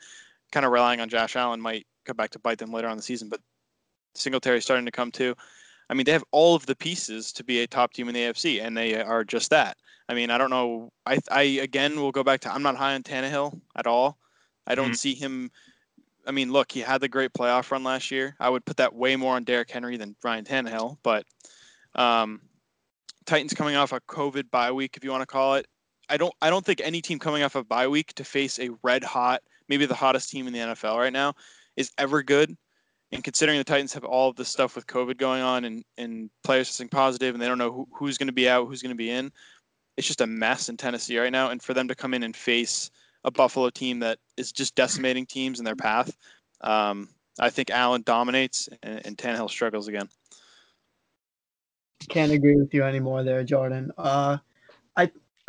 [0.51, 3.03] kind of relying on Josh Allen might come back to bite them later on the
[3.03, 3.29] season.
[3.29, 3.41] But
[4.15, 5.35] Singletary starting to come too.
[5.89, 8.21] I mean, they have all of the pieces to be a top team in the
[8.21, 9.77] AFC, and they are just that.
[10.07, 10.91] I mean, I don't know.
[11.05, 14.17] I, I again will go back to I'm not high on Tannehill at all.
[14.67, 14.97] I don't Mhm.
[14.97, 15.51] see him.
[16.25, 18.35] I mean, look, he had the great playoff run last year.
[18.39, 20.97] I would put that way more on Derrick Henry than Ryan Tannehill.
[21.03, 21.25] But
[21.95, 22.41] um,
[23.25, 25.67] Titans coming off a COVID bye week, if you want to call it.
[26.11, 26.33] I don't.
[26.41, 29.41] I don't think any team coming off a bye week to face a red hot,
[29.69, 31.33] maybe the hottest team in the NFL right now,
[31.77, 32.55] is ever good.
[33.13, 36.29] And considering the Titans have all of this stuff with COVID going on and, and
[36.43, 38.91] players testing positive and they don't know who, who's going to be out, who's going
[38.91, 39.31] to be in,
[39.97, 41.49] it's just a mess in Tennessee right now.
[41.49, 42.89] And for them to come in and face
[43.25, 46.15] a Buffalo team that is just decimating teams in their path,
[46.61, 50.07] um, I think Allen dominates and, and Tannehill struggles again.
[52.09, 53.91] Can't agree with you anymore there, Jordan.
[53.97, 54.37] Uh,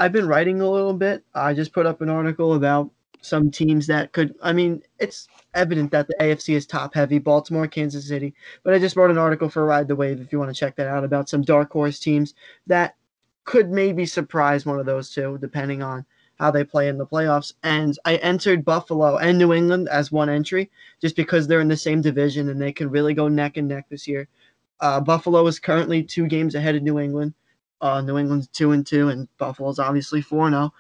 [0.03, 1.23] I've been writing a little bit.
[1.33, 4.35] I just put up an article about some teams that could.
[4.43, 8.35] I mean, it's evident that the AFC is top heavy: Baltimore, Kansas City.
[8.65, 10.75] But I just wrote an article for Ride the Wave if you want to check
[10.75, 12.35] that out about some dark horse teams
[12.67, 12.97] that
[13.45, 16.05] could maybe surprise one of those two, depending on
[16.37, 17.53] how they play in the playoffs.
[17.63, 20.69] And I entered Buffalo and New England as one entry,
[21.01, 23.87] just because they're in the same division and they can really go neck and neck
[23.89, 24.27] this year.
[24.81, 27.35] Uh, Buffalo is currently two games ahead of New England.
[27.83, 30.73] Uh, New England's two and two, and Buffalo's obviously four zero.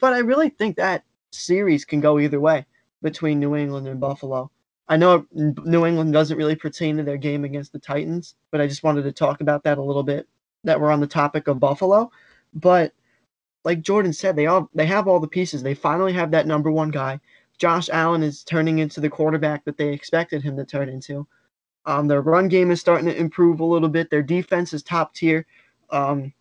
[0.00, 2.66] But I really think that series can go either way
[3.02, 4.50] between New England and Buffalo.
[4.88, 8.66] I know New England doesn't really pertain to their game against the Titans, but I
[8.66, 10.26] just wanted to talk about that a little bit.
[10.64, 12.10] That we're on the topic of Buffalo,
[12.52, 12.92] but
[13.64, 15.62] like Jordan said, they all they have all the pieces.
[15.62, 17.20] They finally have that number one guy.
[17.58, 21.26] Josh Allen is turning into the quarterback that they expected him to turn into.
[21.84, 24.10] Um, their run game is starting to improve a little bit.
[24.10, 25.46] Their defense is top tier.
[25.92, 26.32] Um,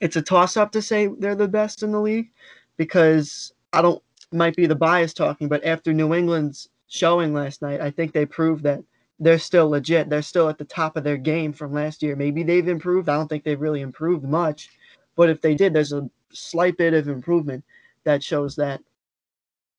[0.00, 2.30] it's a toss up to say they're the best in the league
[2.76, 7.80] because I don't might be the bias talking, but after New England's showing last night,
[7.80, 8.80] I think they proved that
[9.18, 10.08] they're still legit.
[10.08, 12.14] They're still at the top of their game from last year.
[12.14, 13.08] Maybe they've improved.
[13.08, 14.70] I don't think they've really improved much,
[15.16, 17.64] but if they did, there's a slight bit of improvement
[18.04, 18.80] that shows that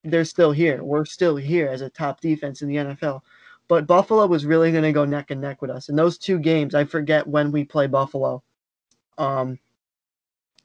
[0.04, 0.84] they're still here.
[0.84, 3.22] We're still here as a top defense in the NFL.
[3.68, 5.90] But Buffalo was really going to go neck and neck with us.
[5.90, 8.42] In those two games, I forget when we play Buffalo.
[9.20, 9.60] Um,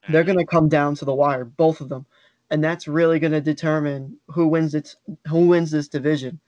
[0.09, 2.07] they're going to come down to the wire, both of them,
[2.51, 4.97] and that's really going to determine who wins its
[5.29, 6.41] who wins this division.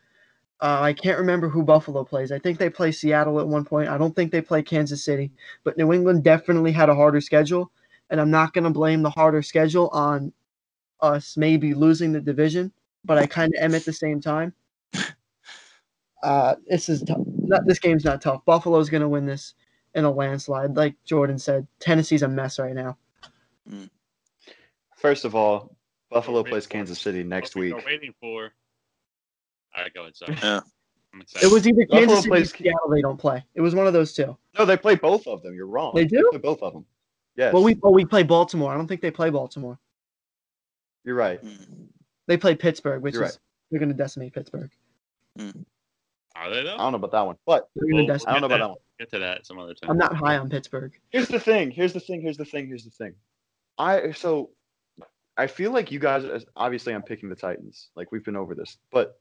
[0.60, 2.32] Uh, I can't remember who Buffalo plays.
[2.32, 3.90] I think they play Seattle at one point.
[3.90, 5.32] I don't think they play Kansas City,
[5.64, 7.70] but New England definitely had a harder schedule,
[8.08, 10.32] and I'm not going to blame the harder schedule on
[11.00, 12.72] us maybe losing the division,
[13.04, 14.54] but I kind of am at the same time.
[16.22, 17.20] Uh, this is tough.
[17.42, 18.44] Not, this game's not tough.
[18.44, 19.54] Buffalo's going to win this
[19.96, 21.66] in a landslide, like Jordan said.
[21.80, 22.96] Tennessee's a mess right now.
[24.94, 25.74] First of all,
[26.10, 27.82] Buffalo Wait plays for Kansas City next What we week.
[27.82, 28.52] are waiting for.
[29.76, 30.16] All right, go ahead.
[30.16, 30.36] Sorry.
[30.40, 30.60] Yeah.
[31.12, 31.46] I'm excited.
[31.46, 32.90] It was either Buffalo Kansas City or Seattle.
[32.90, 33.44] They don't play.
[33.54, 34.36] It was one of those two.
[34.58, 35.54] No, they play both of them.
[35.54, 35.92] You're wrong.
[35.94, 36.28] They do?
[36.30, 36.84] play both of them.
[37.36, 37.52] Yes.
[37.52, 38.72] Well, we oh we play Baltimore.
[38.72, 39.78] I don't think they play Baltimore.
[41.04, 41.42] You're right.
[41.44, 41.88] Mm.
[42.26, 43.38] They play Pittsburgh, which You're is
[43.70, 44.70] they're going to decimate Pittsburgh.
[45.38, 46.74] Are they though?
[46.74, 48.04] I don't know about that one, but Well, we'll.
[48.04, 48.76] I don't know get about that one.
[48.98, 49.90] Get to that some other time.
[49.90, 50.92] I'm not high on Pittsburgh.
[51.10, 51.70] Here's the thing.
[51.70, 52.22] Here's the thing.
[52.22, 52.66] Here's the thing.
[52.66, 53.14] Here's the thing.
[53.78, 54.50] I so
[55.36, 56.44] I feel like you guys.
[56.56, 57.90] Obviously, I'm picking the Titans.
[57.94, 59.18] Like we've been over this, but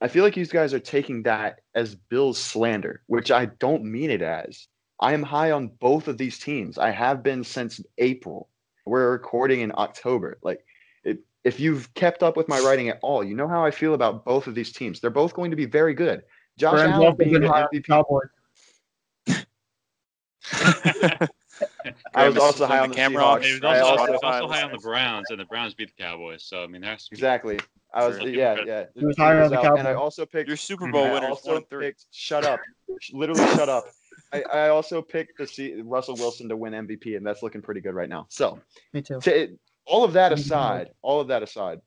[0.00, 4.10] I feel like you guys are taking that as Bill's slander, which I don't mean
[4.10, 4.66] it as.
[5.00, 6.78] I am high on both of these teams.
[6.78, 8.48] I have been since April.
[8.84, 10.38] We're recording in October.
[10.42, 10.64] Like,
[11.04, 13.94] it, if you've kept up with my writing at all, you know how I feel
[13.94, 15.00] about both of these teams.
[15.00, 16.22] They're both going to be very good.
[16.58, 17.86] Josh Allen being been the high on MVP.
[17.86, 18.28] Cowboys.
[22.14, 23.40] I was also high on the the camera off.
[23.40, 23.44] Seahawks.
[23.44, 24.78] He was I also, also- he was also Spotify high on the.
[24.78, 26.42] Browns, and the Browns beat the Cowboys.
[26.44, 27.58] So I mean, there has to be Exactly.
[27.94, 28.28] I was Sure.
[28.28, 28.84] yeah yeah.
[28.94, 30.48] He was higher on the And I also picked.
[30.48, 31.28] Your Super Bowl winner.
[31.28, 31.86] also one and three.
[31.86, 32.06] picked.
[32.12, 32.60] Shut up.
[33.12, 33.84] Literally shut up.
[34.32, 37.80] I, I also picked the C, Russell Wilson to win MVP, and that's looking pretty
[37.80, 38.26] good right now.
[38.28, 38.58] So,
[38.92, 39.20] Me too.
[39.20, 39.56] to,
[39.86, 40.36] all of that Mhm.
[40.36, 41.80] aside, all of that aside,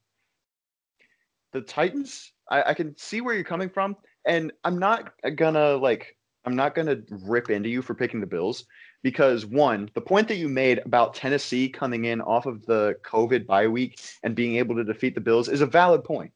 [1.51, 6.15] the Titans, I, I can see where you're coming from, and I'm not gonna like,
[6.45, 8.65] I'm not gonna rip into you for picking the Bills.
[9.01, 13.45] because one, the point that you made about Tennessee coming in off of the COVID
[13.45, 16.31] bye week and being able to defeat the Bills is a valid point.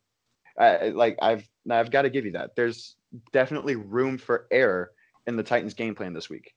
[0.57, 2.55] Uh, like I've I've got to give you that.
[2.55, 2.95] There's
[3.31, 4.91] definitely room for error
[5.27, 6.53] in the Titans' game plan this week.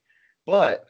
[0.47, 0.85] But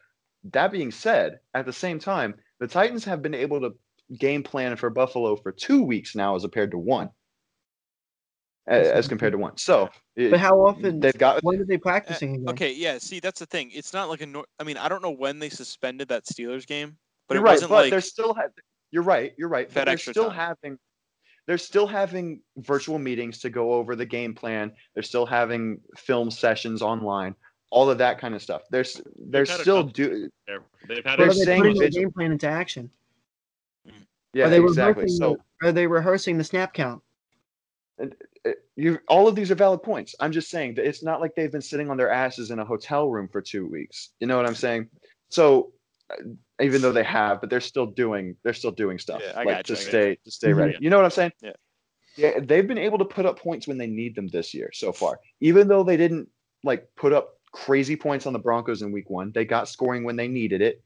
[0.53, 3.75] that being said, at the same time, the Titans have been able to
[4.19, 7.11] game plan for Buffalo for two weeks now as compared to one.
[8.69, 9.57] A- As compared to one.
[9.57, 11.01] So, But how often?
[11.01, 12.49] they've got When are they Uh, practicing again?
[12.51, 12.99] okay, yeah.
[12.99, 13.71] See, that's the thing.
[13.73, 14.27] It's not like a.
[14.27, 16.97] nor- I mean, I don't know when they suspended that Steelers game,
[17.29, 18.49] but you're it right, wasn't but like they're still ha-
[18.91, 19.69] you're right, you're right.
[19.69, 20.35] That But they're extra still time.
[20.37, 20.79] having
[21.47, 24.73] they're still having virtual meetings to go over the game plan.
[24.95, 27.37] They're still having film sessions online,
[27.71, 28.63] all of that kind of stuff.
[28.71, 28.85] They're
[29.17, 31.79] they're had a still couple- do They're- They've had they're a are they saying putting
[31.79, 32.91] their vigil- game plan into action?
[34.33, 35.07] yeah, are they exactly.
[35.09, 37.03] So the, are they rehearsing the snap count?
[38.47, 40.15] Uh, you all of these are valid points.
[40.21, 42.65] I'm just saying that it's not like they've been sitting on their asses in a
[42.65, 44.11] hotel room for two weeks.
[44.21, 44.89] You know what I'm saying?
[45.31, 45.73] So
[46.11, 46.23] uh,
[46.61, 49.57] even though they have, but they're still doing they're still doing stuff Yeah, I like
[49.57, 50.77] got to you, I stay to stay ready.
[50.81, 51.33] You know what I'm saying?
[51.43, 51.53] Yeah.
[52.17, 54.91] Yeah, they've been able to put up points when they need them this year so
[54.91, 55.21] far.
[55.41, 56.29] Even though they didn't
[56.65, 60.17] like put up crazy points on the Broncos in week one, they got scoring when
[60.17, 60.83] they needed it.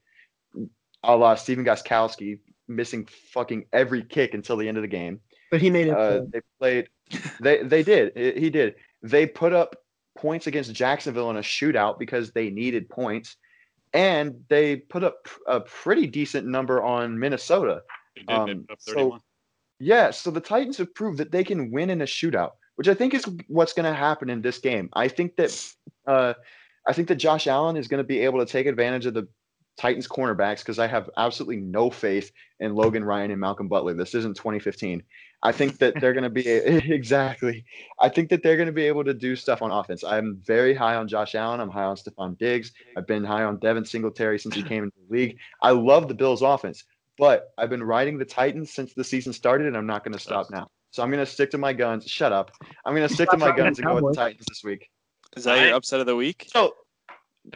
[1.05, 5.21] A la Stephen Gostkowski missing fucking every kick until the end of the game.
[5.51, 5.97] But he made it.
[5.97, 6.89] Uh, they played.
[7.41, 8.17] They they did.
[8.17, 8.75] He did.
[9.03, 9.77] They put up
[10.17, 13.37] points against Jacksonville in a shootout because they needed points,
[13.93, 17.83] and they put up a pretty decent number on Minnesota.
[18.17, 19.21] They did, um, so- 31.
[19.83, 22.93] Yeah, so the Titans have proved that they can win in a shootout, which I
[22.93, 24.91] think is what's going to happen in this game.
[24.93, 25.75] I think that
[26.07, 26.35] uh,
[26.87, 29.27] I think that Josh Allen is going to be able to take advantage of the
[29.79, 33.95] Titans cornerbacks because I have absolutely no faith in Logan Ryan and Malcolm Butler.
[33.95, 35.03] This isn't 2015.
[35.43, 37.65] I think that they're going to be exactly.
[37.99, 40.05] I think that they're going to be able to do stuff on offense.
[40.05, 41.61] I'm very high on Josh Allen.
[41.61, 42.73] I'm high on Stefon Diggs.
[42.97, 45.39] I've been high on Devin Singletary since he came into the league.
[45.63, 46.85] I love the Bills' offense,
[47.17, 50.21] but I've been riding the Titans since the season started, and I'm not going to
[50.21, 50.69] stop now.
[50.91, 52.07] So I'm going to stick to my guns.
[52.07, 52.51] Shut up.
[52.85, 54.91] I'm going to stick to my guns and go with the Titans this week.
[55.37, 56.49] is that your upset of the week?
[56.49, 56.75] So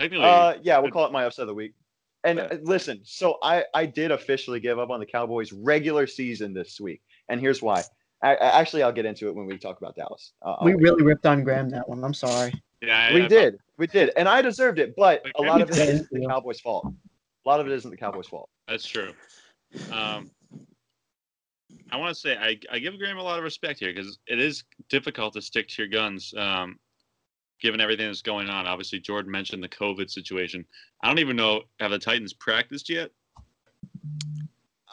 [0.00, 1.74] uh, yeah, we'll call it my upset of the week.
[2.22, 6.54] And uh, listen, so I I did officially give up on the Cowboys regular season
[6.54, 7.82] this week, and here's why.
[8.22, 10.32] I, I, actually, I'll get into it when we talk about Dallas.
[10.42, 12.02] Uh, we I'll- really ripped on Graham that one.
[12.04, 12.52] I'm sorry.
[12.80, 14.94] yeah, I- we I- did, we did, and I deserved it.
[14.96, 16.86] But Like, a lot of it Graham- isn't the Cowboys' fault.
[17.44, 18.48] A lot of it isn't the Cowboys' fault.
[18.68, 19.12] That's true.
[19.92, 20.30] Um,
[21.90, 24.38] I want to say I, I give Graham a lot of respect here because it
[24.40, 26.78] is difficult to stick to your guns, um,
[27.60, 28.66] given everything that's going on.
[28.66, 30.64] Obviously, Jordan mentioned the COVID situation.
[31.02, 33.10] I don't even know have the Titans practiced yet.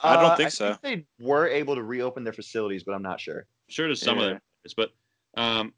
[0.04, 0.78] I don't Uh, think so.
[0.82, 3.46] they were able to reopen their facilities, but I'm not sure.
[3.70, 4.40] Sure, to some of them,
[4.76, 4.92] but
[5.38, 5.74] um,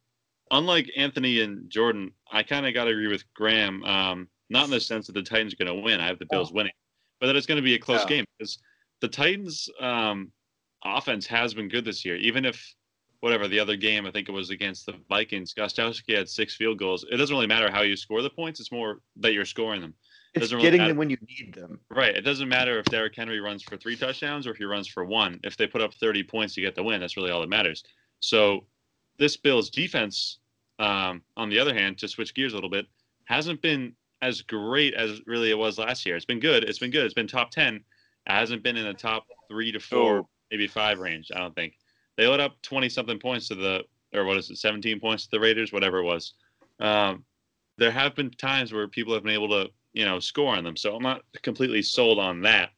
[0.51, 3.83] unlike Anthony and Jordan, I kind of got to agree with Graham.
[3.83, 5.99] Um, not in the sense that the Titans are going to win.
[5.99, 6.73] I have the Bills winning,
[7.19, 8.07] but that it's going to be a close Oh.
[8.07, 8.59] game because
[9.01, 10.31] the Titans' um,
[10.83, 12.15] offense has been good this year.
[12.17, 12.73] Even if
[13.21, 16.77] whatever the other game, I think it was against the Vikings, Gostkowski had six field
[16.77, 17.05] goals.
[17.09, 19.93] It doesn't really matter how you score the points; it's more that you're scoring them.
[20.33, 21.79] It's really getting them when you need them.
[21.89, 22.15] Right.
[22.15, 25.05] It doesn't matter if Derrick Henry runs for three touchdowns or if he runs for
[25.05, 25.39] one.
[25.43, 27.83] If they put up 30 points to get the win, that's really all that matters.
[28.19, 28.65] So
[29.19, 30.39] this Bills defense,
[30.79, 32.87] um, on the other hand, to switch gears a little bit,
[33.25, 33.93] hasn't been
[34.23, 36.15] as great as really it was last year.
[36.15, 36.63] It's been good.
[36.63, 37.05] It's been good.
[37.05, 37.75] It's been top 10.
[37.75, 37.83] It
[38.25, 40.29] hasn't been in the top three to four, Oh.
[40.49, 41.29] maybe five range.
[41.35, 41.77] I don't think.
[42.17, 45.31] They let up 20 something points to the, or what is it, 17 points to
[45.31, 46.33] the Raiders, whatever it was.
[46.79, 47.25] Um,
[47.77, 50.77] there have been times where people have been able to, you know, score on them.
[50.77, 52.69] So I'm not completely sold on that.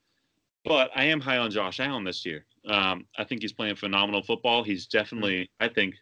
[0.63, 2.45] But I am high on Josh Allen this year.
[2.67, 4.63] Um, I think he's playing phenomenal football.
[4.63, 5.95] He's definitely, I think,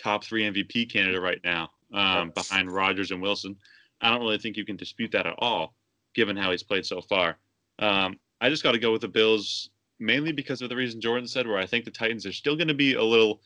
[0.00, 3.56] top three MVP candidate right now, um, behind Rodgers and Wilson.
[4.00, 5.74] I don't really think you can dispute that at all,
[6.14, 7.38] given how he's played so far.
[7.80, 11.26] Um, I just got to go with the Bills mainly because of the reason Jordan
[11.26, 13.40] said, where I think the Titans are still going to be a little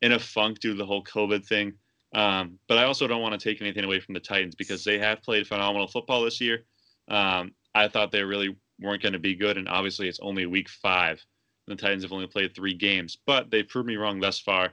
[0.00, 1.74] in a funk due to the whole COVID thing.
[2.12, 4.98] Um, but I also don't want to take anything away from the Titans because they
[4.98, 6.64] have played phenomenal football this year.
[7.08, 10.68] Um, I thought they really weren't going to be good, and obviously it's only week
[10.68, 11.24] five.
[11.66, 14.72] The Titans have only played three games, but they've proved me wrong thus far,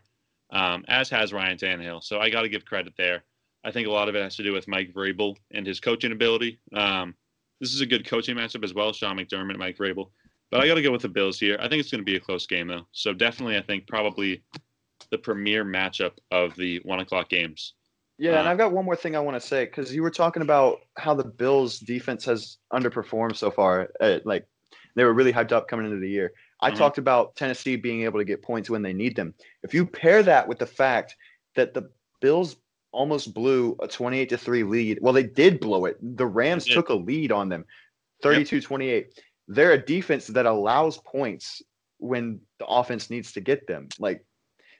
[0.52, 2.04] um, as has Ryan Tannehill.
[2.04, 3.23] So I got to give credit there.
[3.63, 6.12] I think a lot of it has to do with Mike Vrabel and his coaching
[6.12, 6.60] ability.
[6.73, 7.13] Um,
[7.60, 10.10] this is a good coaching matchup as well, Sean McDermott, Mike Vrabel.
[10.50, 11.58] But I got to go with the Bills here.
[11.60, 12.88] I think it's going to be a close game, though.
[12.93, 14.43] So definitely, I think probably
[15.12, 17.74] the premier matchup of the one o'clock games.
[18.18, 20.10] Yeah, and Uh, I've got one more thing I want to say because you were
[20.12, 23.92] talking about how the Bills' defense has underperformed so far.
[24.00, 24.48] Uh, like
[24.96, 26.34] they were really hyped up coming into the year.
[26.62, 26.78] I Mhm.
[26.78, 29.36] talked about Tennessee being able to get points when they need them.
[29.62, 31.16] If you pair that with the fact
[31.56, 32.56] that the Bills'
[32.92, 34.98] almost blew a 28 to 3 lead.
[35.02, 35.98] Well, they did blow it.
[36.18, 37.66] The Rams took a lead on them
[38.24, 39.22] 32 28.
[39.48, 41.62] They're a defense that allows points
[42.00, 43.90] when the offense needs to get them.
[44.00, 44.26] Like,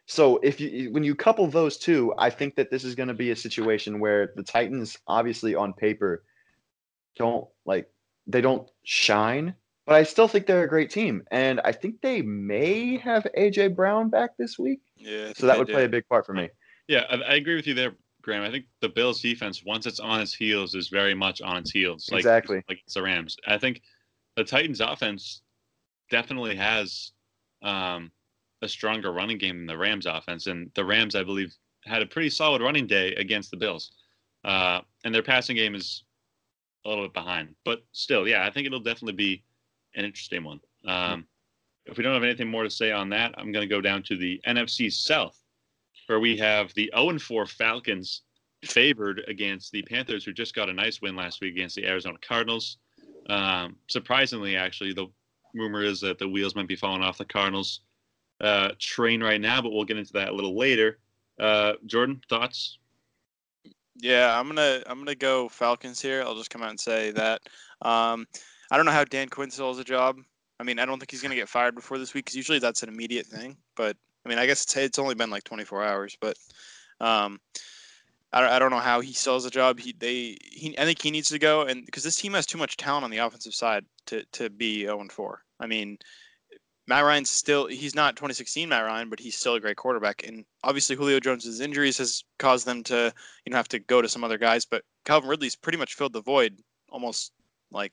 [0.08, 3.14] so if you when you couple those two, I think that this is going to
[3.14, 6.24] be a situation where the Titans, obviously on paper,
[7.18, 7.90] don't like
[8.26, 9.54] they don't shine,
[9.86, 13.76] but I still think they're a great team, and I think they may have AJ
[13.76, 15.34] Brown back this week, Yeah.
[15.36, 15.74] So that would do.
[15.74, 16.50] play a big part for me.
[16.88, 17.92] Yeah, I, I agree with you there,
[18.22, 18.44] Graham.
[18.44, 21.72] I think the Bills' defense, once it's on its heels, is very much on its
[21.72, 22.08] heels.
[22.10, 22.64] Like, Exactly.
[22.70, 23.36] Like it's the Rams.
[23.46, 23.82] I think
[24.38, 25.42] the Titans' offense
[26.10, 27.12] definitely has
[27.62, 28.10] um,
[28.62, 31.54] a stronger running game than the Rams' offense, and the Rams, I believe,
[31.86, 33.92] had a pretty solid running day against the Bills,
[34.44, 36.04] uh, and their passing game is
[36.86, 37.56] a little bit behind.
[37.66, 39.44] But still, yeah, I think it'll definitely be
[39.96, 40.60] an interesting one.
[40.86, 41.26] Um,
[41.86, 44.04] if we don't have anything more to say on that, I'm going to go down
[44.04, 45.42] to the NFC South
[46.08, 48.24] where we have the 0 4 Falcons
[48.66, 52.18] favored against the Panthers, who just got a nice win last week against the Arizona
[52.26, 52.78] Cardinals.
[53.30, 55.08] Um, surprisingly, actually, the
[55.54, 57.82] rumor is that the wheels might be falling off the Cardinals
[58.42, 61.00] uh, train right now, but we'll get into that a little later.
[61.40, 62.80] Uh, Jordan, thoughts?
[64.00, 66.22] Yeah, I'm gonna I'm gonna go Falcons here.
[66.22, 67.42] I'll just come out and say that.
[67.82, 68.28] Um,
[68.70, 70.20] I don't know how Dan Quinn still has a job.
[70.60, 72.84] I mean, I don't think he's gonna get fired before this week because usually that's
[72.84, 73.58] an immediate thing.
[73.76, 76.18] But I mean, I guess it's it's only been like 24 hours.
[76.20, 76.38] But
[77.00, 77.40] um,
[78.34, 79.80] I don't, know how he still has a job.
[79.80, 82.58] He they he I think he needs to go and because this team has too
[82.58, 85.42] much talent on the offensive side to to be 0 and 4.
[85.60, 85.98] I mean,
[86.88, 90.26] Matt Ryan's still he's not 2016 Matt Ryan, but he's still a great quarterback.
[90.26, 93.14] And obviously Julio Jones's injuries has caused them to
[93.46, 94.66] you know have to go to some other guys.
[94.66, 96.58] But Calvin Ridley's pretty much filled the void
[96.90, 97.34] almost
[97.72, 97.92] like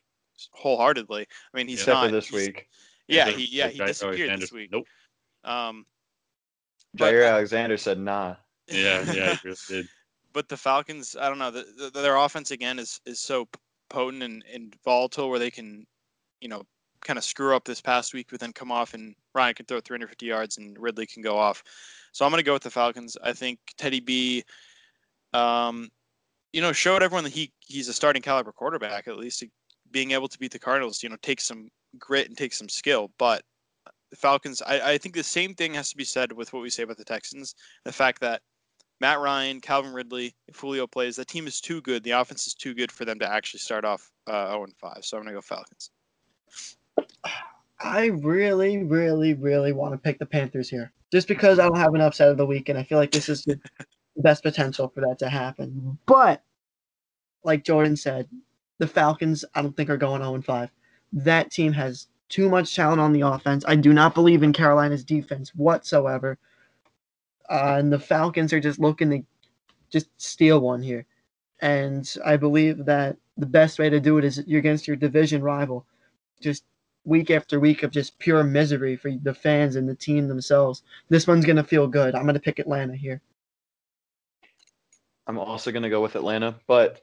[0.52, 1.26] wholeheartedly.
[1.52, 2.68] I mean, he's Except not for this week,
[3.08, 4.70] Yeah, he yeah he disappeared Alexander- this week.
[4.72, 4.86] Nope.
[5.42, 5.84] Um,
[6.94, 8.36] but- Jaire Alexander said, "Nah."
[8.68, 9.88] Yeah, yeah, he really did.
[10.32, 13.46] but the Falcons, I don't know, the, the, their offense again is is so
[13.90, 15.84] potent and, and volatile where they can,
[16.40, 16.62] you know,
[17.04, 19.80] kind of screw up this past week, but then come off and Ryan can throw
[19.80, 21.62] 350 yards and Ridley can go off.
[22.12, 23.16] So I'm going to go with the Falcons.
[23.22, 24.44] I think Teddy B,
[25.32, 25.90] um,
[26.52, 29.08] you know, showed everyone that he he's a starting caliber quarterback.
[29.08, 29.44] At least
[29.90, 33.10] being able to beat the Cardinals, you know, takes some grit and takes some skill.
[33.18, 33.42] But
[34.10, 36.70] the Falcons, I, I think the same thing has to be said with what we
[36.70, 37.54] say about the Texans.
[37.84, 38.42] The fact that
[39.00, 42.04] Matt Ryan, Calvin Ridley, if Julio plays, that team is too good.
[42.04, 44.98] The offense is too good for them to actually start off uh, 0 and 5.
[45.04, 45.90] So I'm going to go Falcons.
[47.80, 51.94] I really, really, really want to pick the Panthers here, just because I don't have
[51.94, 53.58] an upset of the week, and I feel like this is the
[54.16, 55.98] best potential for that to happen.
[56.06, 56.42] But
[57.42, 58.28] like Jordan said,
[58.78, 60.70] the Falcons I don't think are going 0 5.
[61.12, 63.64] That team has too much talent on the offense.
[63.68, 66.38] I do not believe in Carolina's defense whatsoever.
[67.48, 69.22] Uh, and the Falcons are just looking to
[69.90, 71.06] just steal one here.
[71.60, 75.42] And I believe that the best way to do it is you're against your division
[75.42, 75.86] rival.
[76.40, 76.64] Just
[77.04, 80.82] week after week of just pure misery for the fans and the team themselves.
[81.08, 82.14] This one's going to feel good.
[82.14, 83.20] I'm going to pick Atlanta here.
[85.26, 87.00] I'm also going to go with Atlanta, but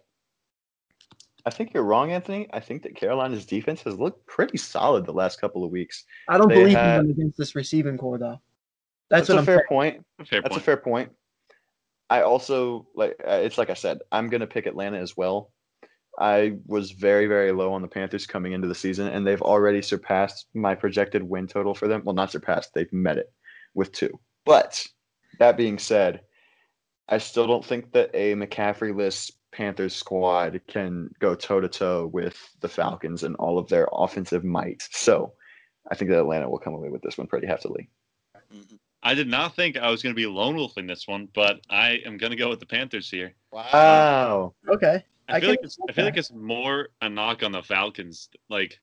[1.46, 2.48] I think you're wrong, Anthony.
[2.54, 6.04] I think that Carolina's defense has looked pretty solid the last couple of weeks.
[6.28, 8.40] I don't They believe had- in them against this receiving corps, though.
[9.10, 9.66] That's, That's, what a I'm fair saying.
[9.68, 10.06] point.
[10.28, 10.62] Fair That's point.
[10.62, 11.12] a fair point.
[12.10, 15.50] I also like uh, it's like I said, I'm gonna pick Atlanta as well.
[16.20, 19.82] I was very very low on the Panthers coming into the season, and they've already
[19.82, 22.02] surpassed my projected win total for them.
[22.06, 23.32] Well, not surpassed; they've met it
[23.74, 24.20] with two.
[24.46, 24.86] But
[25.40, 26.22] that being said,
[27.10, 32.38] I still don't think that a McCaffrey-less Panthers squad can go toe to toe with
[32.62, 34.84] the Falcons and all of their offensive might.
[34.92, 35.34] So,
[35.90, 37.88] I think that Atlanta will come away with this one pretty heftily.
[38.54, 38.80] Mhm.
[39.04, 42.02] I did not think I was going to be lone wolfing this one, but I
[42.06, 43.34] am going to go with the Panthers here.
[43.52, 44.54] Wow.
[44.68, 45.04] Okay.
[45.28, 47.64] I I feel can like it's, I feel like it's more a knock on the
[47.64, 48.30] Falcons.
[48.50, 48.80] Like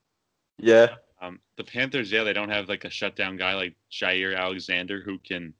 [0.58, 0.88] Yeah.
[1.20, 5.18] um, the Panthers, yeah, they don't have like a shutdown guy like Jaire Alexander who
[5.18, 5.54] can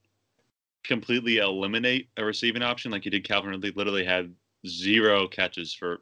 [0.83, 3.23] completely eliminate a receiving option like he did.
[3.23, 4.33] Calvin Ridley literally had
[4.67, 6.01] zero catches for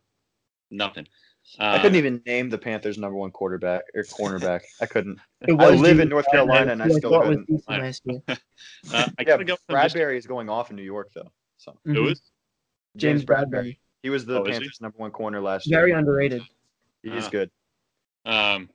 [0.71, 1.07] nothing.
[1.59, 4.61] I Uh, couldn't even name the Panthers' number one quarterback or cornerback.
[4.81, 5.19] I couldn't.
[5.47, 8.23] I live in North Carolina and I still thought it was couldn't.
[8.27, 8.33] I-
[8.93, 11.31] Uh, I Yeah, gotta go with just- Bradberry is going off in New York though.
[11.57, 12.11] So Who Mhm.
[12.11, 12.21] is?
[12.97, 13.77] James Bradberry.
[14.03, 14.43] He was the Oh.
[14.45, 15.79] Panthers' number one corner last year.
[15.79, 16.41] Very underrated.
[17.03, 17.29] He's Ah.
[17.29, 17.51] good.
[18.25, 18.69] Um,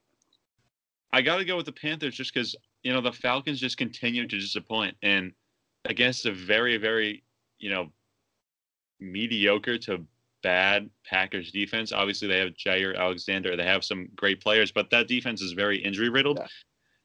[1.12, 4.26] I got to go with the Panthers just because you know the Falcons just continue
[4.26, 5.32] to disappoint, and
[5.84, 7.22] against a very, very
[7.58, 7.92] you know
[8.98, 10.06] mediocre to
[10.42, 11.92] bad Packers defense.
[11.92, 13.56] Obviously, they have Jaire Alexander.
[13.56, 16.38] They have some great players, but that defense is very injury riddled.
[16.38, 16.46] Yeah.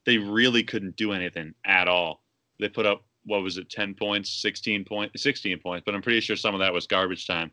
[0.06, 2.24] They really couldn't do anything at all.
[2.60, 6.22] They put up what was it, 10 points, 16 points, 16 points, but I'm pretty
[6.22, 7.52] sure some of that was garbage time.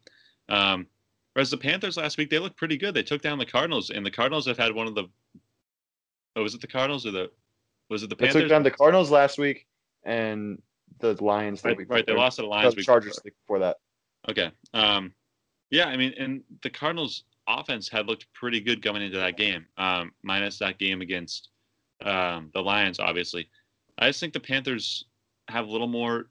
[0.49, 0.87] Um,
[1.33, 2.95] whereas the Panthers last week, they looked pretty good.
[2.95, 5.05] They took down the Cardinals, and the Cardinals have had one of the.
[6.37, 7.31] Oh, was it the Cardinals or the?
[7.91, 8.35] Was it the Panthers?
[8.35, 9.67] They took down the Cardinals last week
[10.05, 10.63] and
[11.01, 11.61] the Lions.
[11.63, 12.77] the right, week right, they lost to the The Lions.
[12.77, 13.59] week Chargers before.
[13.59, 13.77] before that.
[14.29, 14.51] Okay.
[14.73, 15.13] Um,
[15.75, 19.67] yeah, I mean, and the Cardinals' offense had looked pretty good going into that game,
[19.77, 21.49] um, minus that game against
[22.05, 23.49] um, the Lions, obviously.
[23.99, 25.07] I just think the Panthers
[25.49, 26.27] have a little more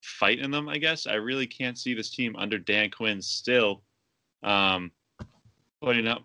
[0.00, 1.06] fight in them, I guess.
[1.06, 3.82] I really can't see this team under Dan Quinn still
[4.42, 4.90] um,
[5.80, 6.24] putting up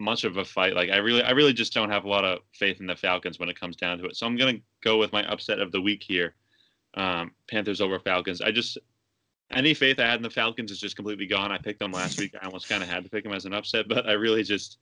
[0.00, 0.74] much of a fight.
[0.74, 3.38] Like I really, I really just don't have a lot of faith in the Falcons
[3.38, 4.16] when it comes down to it.
[4.16, 6.34] So I'm gonna go with my upset of the week here,
[6.94, 8.40] um, Panthers over Falcons.
[8.40, 8.76] I just
[9.54, 11.52] any faith I had in the Falcons is just completely gone.
[11.52, 12.34] I picked them last week.
[12.40, 14.78] I almost kind of had to pick them as an upset, but I really just,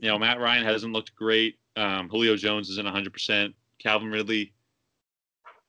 [0.00, 1.58] you know, Matt Ryan hasn't looked great.
[1.76, 3.54] Um, Julio Jones isn't 100%.
[3.78, 4.52] Calvin Ridley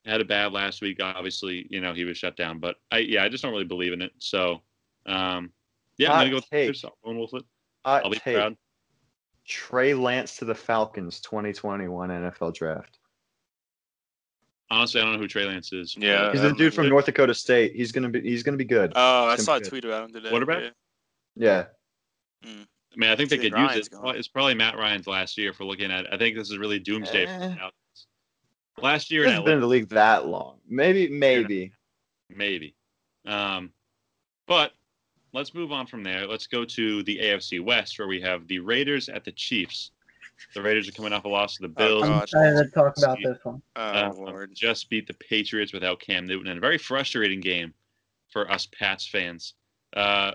[0.04, 1.00] had a bad last week.
[1.02, 3.92] Obviously, you know, he was shut down, but I, yeah, I just don't really believe
[3.92, 4.12] in it.
[4.18, 4.60] So,
[5.06, 5.50] um,
[5.96, 6.84] yeah, I'm going to go with.
[7.04, 7.46] I'll with it.
[7.84, 8.56] Hot I'll be proud.
[9.46, 12.98] Trey Lance to the Falcons 2021 NFL draft.
[14.74, 15.96] Honestly, I don't know who Trey Lance is.
[15.96, 16.32] Yeah.
[16.32, 16.70] He's I the dude know.
[16.70, 17.74] from North Dakota State.
[17.74, 18.92] He's gonna be he's gonna be good.
[18.94, 19.68] Oh, I saw a gonna be good.
[19.70, 20.30] tweet about him today.
[20.30, 20.62] Quarterback?
[21.36, 21.64] Yeah.
[22.44, 22.50] Yeah.
[22.94, 23.92] I mean, I think they could think use it.
[23.92, 24.16] Gone.
[24.16, 26.12] it's probably Matt Ryan's last year for looking at.
[26.12, 27.70] I think this is really doomsday for the Eh.
[28.80, 30.58] Last year in hasn't been in the league that long.
[30.68, 31.72] Maybe maybe.
[32.28, 32.74] maybe.
[33.26, 33.72] Um,
[34.46, 34.72] but
[35.32, 36.26] let's move on from there.
[36.26, 39.90] Let's go to the AFC West, where we have the Raiders at the Chiefs.
[40.54, 42.04] The Raiders are coming off a loss to the Bills.
[42.06, 43.62] Oh, I'm excited to talk about this one.
[43.76, 44.50] Oh Uh, lord.
[44.54, 47.72] just beat the Patriots without Cam Newton, and a very frustrating game
[48.30, 49.54] for us Pats fans.
[49.96, 50.32] Uh,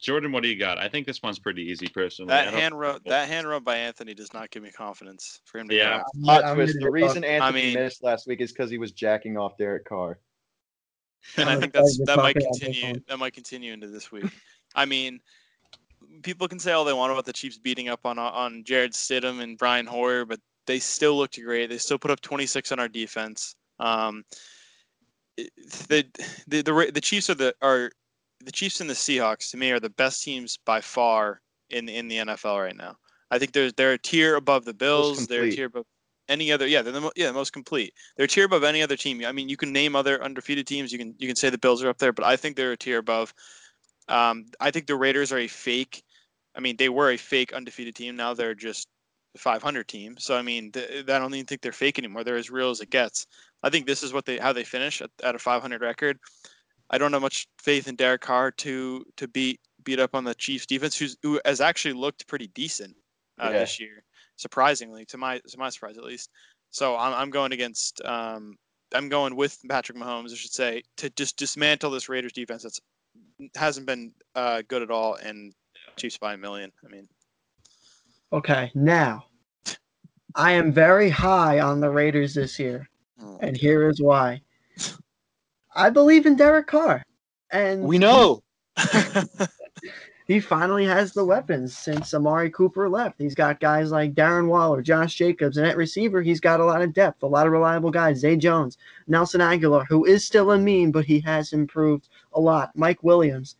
[0.00, 0.78] Jordan, what do you got?
[0.78, 2.28] I think this one's pretty easy, personally.
[2.28, 5.58] That don't- hand rub, that hand rub by Anthony does not give me confidence for
[5.58, 5.74] him to.
[5.74, 5.84] Yeah.
[5.84, 5.94] go.
[5.96, 6.76] I'm- Hot I'm twist.
[6.78, 9.84] The reason talk- Anthony mean- missed last week is because he was jacking off Derek
[9.86, 10.18] Carr.
[11.38, 13.00] and I think excited that's that might continue.
[13.08, 14.26] That might continue into this week.
[14.74, 15.20] I mean,
[16.22, 19.40] people can say all they want about the Chiefs beating up on on Jarrett Stidham
[19.40, 21.68] and Brian Hoyer, but they still looked great.
[21.68, 23.56] They still put up 26 on our defense.
[23.78, 24.24] Um,
[25.36, 26.04] the,
[26.46, 27.90] the the the Chiefs are the are
[28.44, 31.40] the Chiefs and the Seahawks to me are the best teams by far
[31.70, 32.96] in in the NFL right now.
[33.30, 35.26] I think they're they're a tier above the Bills.
[35.26, 35.86] They're a tier above
[36.28, 36.66] any other.
[36.66, 37.94] Yeah, they're the mo- yeah the most complete.
[38.16, 39.24] They're a tier above any other team.
[39.24, 40.92] I mean, you can name other undefeated teams.
[40.92, 42.76] You can you can say the Bills are up there, but I think they're a
[42.76, 43.34] tier above.
[44.08, 46.02] Um, I think the Raiders are a fake.
[46.56, 48.16] I mean, they were a fake undefeated team.
[48.16, 48.88] Now they're just
[49.34, 50.16] a 500 team.
[50.18, 52.24] So I mean, th- I don't even think they're fake anymore.
[52.24, 53.26] They're as real as it gets.
[53.62, 56.18] I think this is what they how they finish at, at a 500 record.
[56.90, 60.34] I don't have much faith in Derek Carr to to beat beat up on the
[60.34, 62.96] Chiefs defense, who's who has actually looked pretty decent
[63.38, 63.58] uh, Yeah.
[63.60, 64.02] this year,
[64.36, 66.30] surprisingly to my to my surprise at least.
[66.70, 68.56] So I'm I'm going against um
[68.94, 72.80] I'm going with Patrick Mahomes, I should say, to just dismantle this Raiders defense that's
[73.56, 75.52] hasn't been uh, good at all, and
[75.96, 76.72] Chiefs by a million.
[76.84, 77.08] I mean,
[78.32, 79.26] Okay, now
[80.34, 82.88] I am very high on the Raiders this year,
[83.22, 84.40] oh, and here is why.
[85.76, 87.02] I believe in Derek Carr,
[87.50, 88.42] and We know.
[90.26, 93.16] he finally has the weapons since Amari Cooper left.
[93.20, 96.80] He's got guys like Darren Waller, Josh Jacobs, and at receiver, he's got a lot
[96.82, 98.18] of depth, a lot of reliable guys.
[98.20, 102.70] Zay Jones, Nelson Agholor, who is still a meme, but he has improved a lot.
[102.74, 103.56] Mike Williams,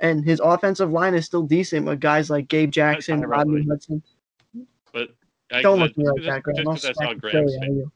[0.00, 3.68] and his offensive line is still decent with guys like Gabe Jackson, Tyler Rodney Boyd.
[3.70, 4.02] Hudson.
[4.92, 5.10] But
[5.52, 6.56] I, Don't look at me like just- that, Graham.
[6.56, 7.70] just I'll 'cause I saw smack the Graham's silly out face.
[7.70, 7.92] of you.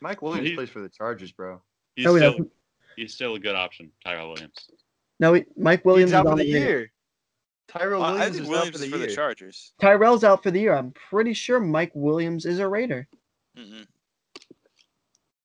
[0.00, 1.62] Mike Williams He- plays for the Chargers, bro.
[1.96, 2.50] He's No, still
[2.96, 4.68] he's still a good option, Tyrell Williams.
[5.20, 6.68] No, he- Mike Williams He's out is for on the the year.
[6.68, 6.90] year.
[7.68, 9.06] Tyrell I Williams think is Williams out for is the for year.
[9.06, 9.72] the Chargers.
[9.80, 10.74] Tyrell's out for the year.
[10.74, 13.08] I'm pretty sure Mike Williams is a Raider.
[13.58, 13.86] Mm-mm.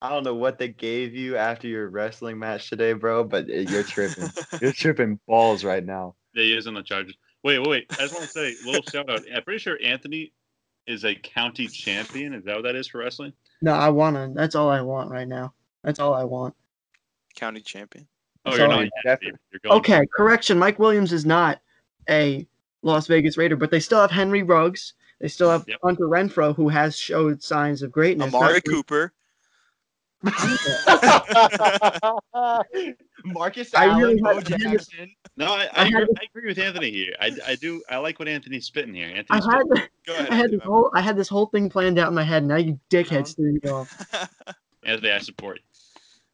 [0.02, 3.54] I don't know what they gave you after your wrestling match today, bro, but uh,
[3.54, 4.30] you're tripping.
[4.62, 6.16] you're tripping balls right now.
[6.34, 7.16] Yeah, he is on the Chargers.
[7.44, 7.86] Wait, wait, wait.
[7.92, 9.22] I just want to say a little shout out.
[9.34, 10.34] I'm pretty sure Anthony
[10.88, 12.34] is a county champion.
[12.34, 13.34] Is that what that is for wrestling?
[13.62, 14.32] No, I want to.
[14.34, 15.54] That's all I want right now.
[15.84, 16.56] That's all I want.
[17.36, 18.08] County champion.
[18.46, 18.88] Oh, So- you're not.
[19.04, 19.40] Definitely.
[19.52, 19.80] You're going.
[19.80, 20.58] Okay, correction.
[20.58, 21.60] Mike Williams is not
[22.10, 22.48] a
[22.82, 24.94] Las Vegas Raider, but they still have Henry Ruggs.
[25.22, 25.80] They still have Yep.
[25.84, 28.34] Hunter Renfrow, who has showed signs of greatness.
[28.34, 29.14] Amari Not- Cooper.
[33.26, 35.12] Marcus I Allen, really Bo had- Jackson.
[35.38, 37.14] No, I, I I, had agree, I agree with Anthony here.
[37.22, 37.82] I, I do.
[37.90, 39.08] I like what Anthony's spitting here.
[39.30, 39.88] I had spitting.
[40.06, 40.30] Go ahead.
[40.30, 42.44] I had this whole I had this whole thing planned out in my head.
[42.46, 43.44] Now you dickheads No.
[43.44, 44.06] threw me off.
[44.84, 45.60] Anthony, I support.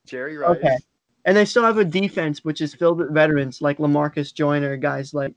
[0.08, 0.58] Jerry Rice.
[0.58, 0.78] Okay.
[1.26, 5.14] And they still have a defense which is filled with veterans like Lamarcus Joyner, guys
[5.14, 5.34] like.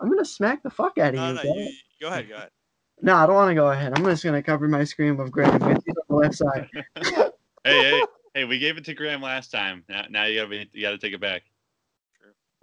[0.00, 1.34] I'm gonna smack the fuck out of no, you.
[1.34, 1.54] no, bro.
[1.54, 2.28] you, you- go ahead.
[2.28, 2.50] Go ahead.
[3.00, 3.96] No, I don't want to go ahead.
[3.96, 5.62] I'm just gonna cover my screen with Graham.
[5.62, 5.74] On
[6.08, 6.68] the left side.
[7.64, 8.02] Hey, hey,
[8.34, 9.84] Hey, we gave it to Graham last time.
[9.88, 11.42] Now, now you gotta be, you gotta take it back.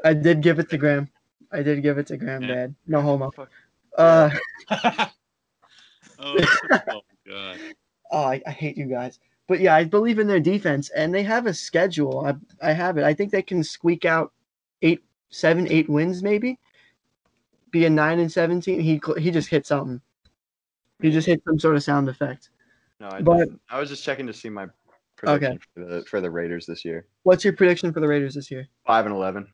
[0.03, 1.09] I did give it to Graham.
[1.51, 2.55] I did give it to Graham, Yeah.
[2.55, 2.75] Dad.
[2.87, 3.29] No homo.
[3.31, 3.49] Fuck.
[3.97, 4.29] Uh,
[6.19, 6.45] oh,
[6.89, 7.59] oh god.
[8.11, 9.19] oh, I, I hate you guys.
[9.47, 12.25] But yeah, I believe in their defense, and they have a schedule.
[12.25, 13.03] I I have it.
[13.03, 14.31] I think they can squeak out
[14.81, 16.57] eight, seven, eight wins, maybe.
[17.75, 18.79] Be a nine and seventeen.
[18.79, 19.99] He he just hit something.
[21.01, 22.49] He just hit some sort of sound effect.
[23.01, 23.59] No, I But- didn't.
[23.69, 24.67] I was just checking to see my
[25.17, 27.05] prediction for the for the Raiders this year.
[27.23, 28.69] What's your prediction for the Raiders this year?
[28.87, 29.51] Five and eleven.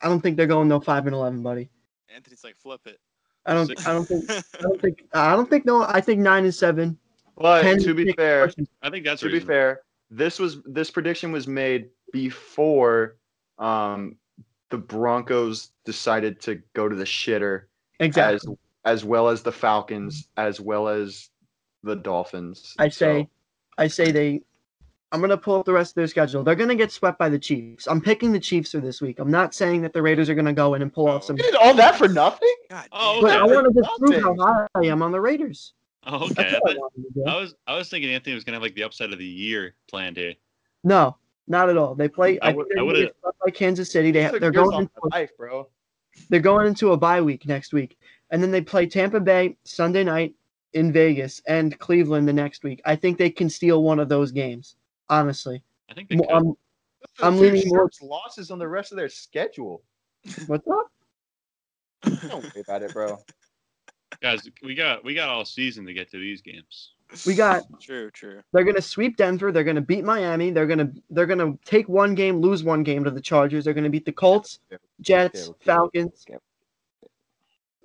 [0.00, 1.68] I don't think they're going no five and eleven, buddy.
[2.08, 2.98] Anthony's like flip it.
[3.44, 3.86] I don't.
[3.86, 4.30] I don't think.
[4.30, 5.04] I don't think.
[5.12, 5.66] I don't think.
[5.66, 6.96] No, I think nine and seven.
[7.36, 8.68] But 10 to be fair, questions.
[8.80, 13.18] I think that's to be fair, this was this prediction was made before
[13.58, 14.16] um,
[14.70, 17.62] the Broncos decided to go to the shitter,
[17.98, 18.36] exactly.
[18.84, 21.30] as as well as the Falcons, as well as
[21.82, 22.74] the Dolphins.
[22.78, 23.28] I say, So,
[23.78, 24.42] I say they.
[25.12, 26.44] I'm gonna pull up the rest of their schedule.
[26.44, 27.88] They're gonna get swept by the Chiefs.
[27.88, 29.18] I'm picking the Chiefs for this week.
[29.18, 31.36] I'm not saying that the Raiders are gonna go in and pull off Oh, some.
[31.36, 32.54] you did all that for nothing.
[32.70, 33.20] God Oh.
[33.20, 33.32] But.
[33.36, 35.72] I want to just prove how high I am on the Raiders.
[36.06, 36.44] Oh, okay.
[36.44, 37.24] I, I thought- wanted to do.
[37.26, 39.74] I was I was thinking Anthony was gonna have like the upset of the year
[39.88, 40.34] planned here.
[40.84, 41.16] No,
[41.50, 41.94] not at all.
[41.94, 42.38] They play.
[42.40, 43.10] I I, would- I would've-
[43.44, 44.10] by Kansas City.
[44.12, 45.68] They they're going into my life, bro.
[46.28, 47.98] they're going into a bye week next week,
[48.30, 50.34] and then they play Tampa Bay Sunday night
[50.74, 52.80] in Vegas and Cleveland the next week.
[52.84, 54.76] I think they can steal one of those games.
[55.08, 56.32] Honestly, I think they Mo- could.
[56.32, 56.54] um,
[57.20, 59.82] I'm Two leaning more- losses on the rest of their schedule.
[60.46, 60.86] what's up?
[62.28, 63.18] Don't worry about it, bro.
[64.22, 66.92] Guys, we got we got all season to get to these games.
[67.26, 68.40] We got True, true.
[68.52, 69.50] They're gonna sweep Denver.
[69.52, 70.50] They're gonna beat Miami.
[70.50, 73.64] They're gonna they're gonna take one game, lose one game to the Chargers.
[73.64, 74.60] They're gonna beat the Colts,
[75.00, 76.24] Jets, okay, Falcons.
[76.28, 76.38] okay.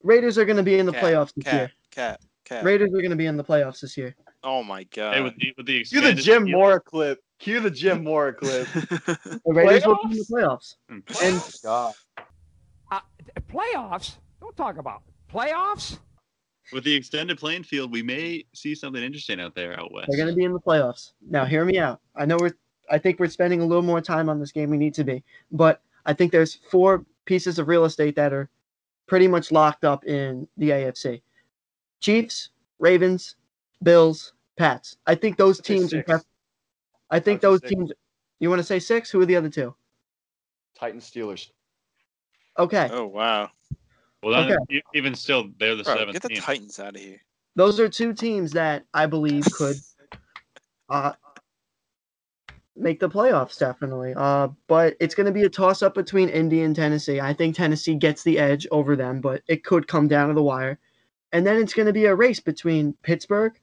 [0.03, 1.71] Raiders are gonna be in the Cat, playoffs this Cat, year.
[1.91, 2.63] cat, cat.
[2.63, 4.15] Raiders are gonna be in the playoffs this year.
[4.43, 5.15] Oh my god.
[5.15, 7.19] Hey, with the with the Cue the Jim field- Mora clip.
[7.39, 8.67] Cue the Jim Mora clip.
[8.67, 10.75] The Raiders will be in the playoffs.
[10.89, 11.93] And God.
[12.91, 12.99] Uh,
[13.51, 14.17] playoffs?
[14.39, 15.01] Don't talk about
[15.33, 15.97] playoffs.
[16.71, 20.07] With the extended playing field, we may see something interesting out there out west.
[20.09, 21.11] they're gonna be in the playoffs.
[21.27, 22.01] Now, hear me out.
[22.15, 22.55] I know we're
[22.89, 24.69] I think we're spending a little more time on this game.
[24.69, 28.49] We need to be, but I think there's four pieces of real estate that are
[29.07, 31.21] pretty much locked up in the AFC.
[31.99, 32.49] Chiefs,
[32.79, 33.35] Ravens,
[33.83, 34.97] Bills, Pats.
[35.07, 35.93] I think those teams.
[35.93, 36.25] are six.
[37.09, 37.71] I think those six.
[37.71, 37.91] teams.
[38.39, 39.09] You want to say six?
[39.09, 39.75] Who are the other two?
[40.77, 41.49] Titans Steelers.
[42.57, 43.49] Okay, oh wow.
[44.25, 44.77] Well, then, okay.
[44.77, 46.41] e- even still, they're the Bro, seventh get the team.
[46.41, 47.21] Titans out of here.
[47.55, 49.75] those are two teams that I believe could
[50.89, 51.13] uh,
[52.75, 53.59] make the playoffs.
[53.59, 54.15] Definitely.
[54.15, 57.21] Uh, but it's going to be a toss up between Indy and Tennessee.
[57.21, 60.41] I think Tennessee gets the edge over them, but it could come down to the
[60.41, 60.79] wire.
[61.31, 63.53] And then it's going to be a race between Pittsburgh,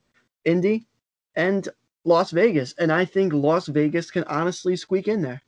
[0.45, 0.87] Indy,
[1.35, 1.67] and
[2.05, 2.73] Las Vegas.
[2.79, 5.41] And I think Las Vegas can honestly squeak in there.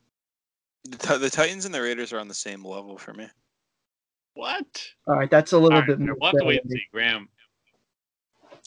[0.84, 3.30] The, Ti- the Titans and the Raiders are on the same level for me.
[4.36, 4.86] What?
[5.08, 6.28] All right, that's a little All right, bit we'll more.
[6.30, 6.82] have to wait and see.
[6.94, 7.30] Graham,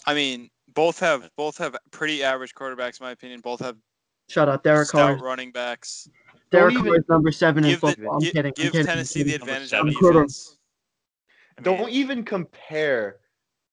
[0.07, 3.41] I mean, both have both have pretty average quarterbacks, in my opinion.
[3.41, 3.77] Both have
[4.31, 5.17] Shut up, Derek Carr.
[5.19, 6.09] running backs.
[6.51, 8.15] Derek Carr is number seven in Give, the, football.
[8.17, 8.53] I'm gi- kidding.
[8.57, 8.81] I'm give kidding.
[8.81, 9.43] I'm Tennessee the kidding.
[9.49, 10.13] advantage I'm on kidding.
[10.13, 10.59] defense.
[11.59, 13.17] I Don't even compare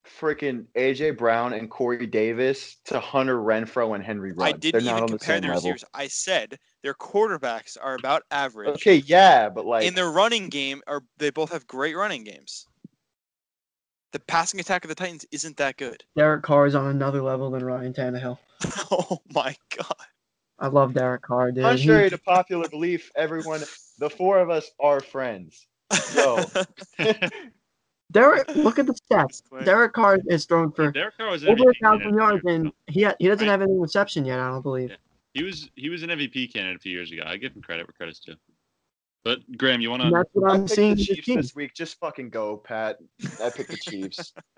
[0.05, 4.41] freaking AJ Brown and Corey Davis to Hunter Renfrow and Henry Ruggs.
[4.41, 5.71] I They're didn't not even on the compare same their level.
[5.71, 5.85] receivers.
[5.93, 8.75] I said their quarterbacks are about average.
[8.75, 12.67] Okay, yeah, but like in their running game, are they both have great running games?
[14.13, 16.03] The passing attack of the Titans isn't that good.
[16.15, 18.37] Derek Carr is on another level than Ryan Tannehill.
[18.91, 20.07] oh my god!
[20.59, 21.63] I love Derek Carr, dude.
[21.63, 23.63] contrary He- to popular belief, everyone,
[23.99, 25.67] the four of us are friends.
[25.95, 26.37] So
[28.11, 29.41] Derek, look at the stats.
[29.65, 32.61] Derek Carr is thrown for Derek Carr was over a thousand yards, a few years
[32.63, 33.51] and he ha- he doesn't Right.
[33.51, 34.39] have any reception yet.
[34.39, 34.89] I don't believe.
[34.91, 34.95] Yeah.
[35.33, 37.23] He was he was an MVP candidate a few years ago.
[37.25, 38.35] I give him credit where credit's due.
[39.23, 40.11] But Graham, you want to?
[40.11, 40.95] that's what I I'm picked seeing.
[40.95, 41.73] the Chiefs this week.
[41.73, 42.97] Just fucking go, Pat.
[43.43, 44.33] I picked the Chiefs.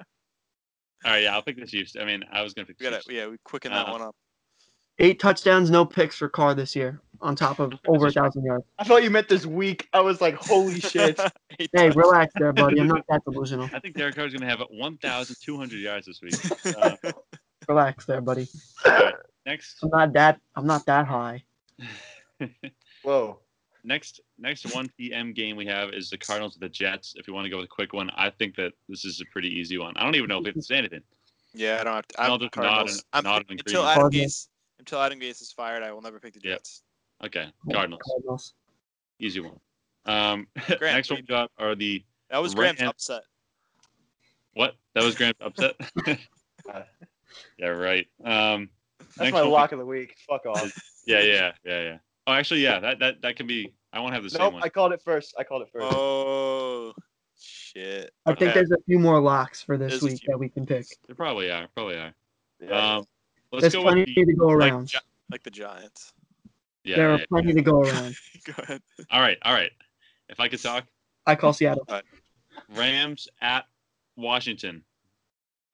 [1.06, 1.96] All right, yeah, I'll pick the Chiefs.
[2.00, 3.08] I mean, I was gonna pick we gotta, Chiefs.
[3.10, 4.16] yeah, we quicken that Uh, one up.
[5.00, 8.66] Eight touchdowns, no picks for Carr this year, on top of over a thousand yards.
[8.80, 9.88] I thought you meant this week.
[9.94, 11.20] I was like, holy shit.
[11.50, 11.96] Hey, touchdowns.
[11.96, 12.80] relax there, buddy.
[12.80, 13.70] I'm not that delusional.
[13.74, 16.36] I think Derek Carr is gonna have 1,200 yards this week.
[16.78, 16.96] Uh,
[17.68, 18.48] Relax there, buddy.
[19.46, 20.40] next, I'm not that.
[20.56, 21.44] I'm not that high.
[23.04, 23.40] Whoa.
[23.84, 25.34] next, next 1 p.m.
[25.34, 27.14] game we have is the Cardinals with the Jets.
[27.18, 29.26] If you want to go with a quick one, I think that this is a
[29.34, 29.94] pretty easy one.
[29.98, 31.02] I don't even know if we have to say anything.
[31.54, 32.22] Yeah, I don't have to.
[32.22, 32.92] I'll I'm just nod Cardinals.
[32.96, 33.86] and- I'm nod pick- and until.
[33.86, 34.26] Adam Cardinals.
[34.34, 34.48] Gase
[34.88, 36.60] until Adam Gase is fired, I will never pick the Yep.
[36.60, 36.84] Jets.
[37.26, 38.54] Okay, Cardinals, Cardinals.
[39.20, 39.60] easy one.
[40.06, 43.24] Um, Grant, next one we got are the That was Graham's Ram- upset.
[44.54, 44.76] what?
[44.96, 45.76] That was Grant upset.
[47.58, 48.08] yeah, right.
[48.24, 48.70] Um,
[49.00, 50.16] That's next my lock of the week.
[50.28, 50.72] Fuck off.
[51.06, 51.98] Yeah, yeah, yeah, yeah.
[52.28, 52.80] Oh, actually, yeah.
[52.80, 53.74] That that that can be.
[53.92, 54.64] I won't have the same Nope, one.
[54.64, 55.36] I called it first.
[55.38, 55.86] I called it first.
[55.90, 56.94] Oh
[57.40, 58.12] shit.
[58.26, 60.86] I think there's a few more locks for this There's week that we can pick.
[61.08, 61.68] There probably are.
[61.76, 62.14] Probably are.
[62.62, 62.98] Yeah.
[62.98, 63.06] Um,
[63.52, 64.26] let's There's go plenty with the.
[64.26, 64.88] to go like, around.
[64.88, 64.98] Gi-
[65.32, 66.14] like the Giants.
[66.84, 68.16] Yeah, there are yeah, plenty to go around.
[68.46, 68.82] Go ahead.
[69.12, 69.72] All right, all right.
[70.30, 70.86] If I could talk,
[71.26, 71.86] I call Seattle.
[72.74, 73.66] Rams at
[74.16, 74.84] Washington.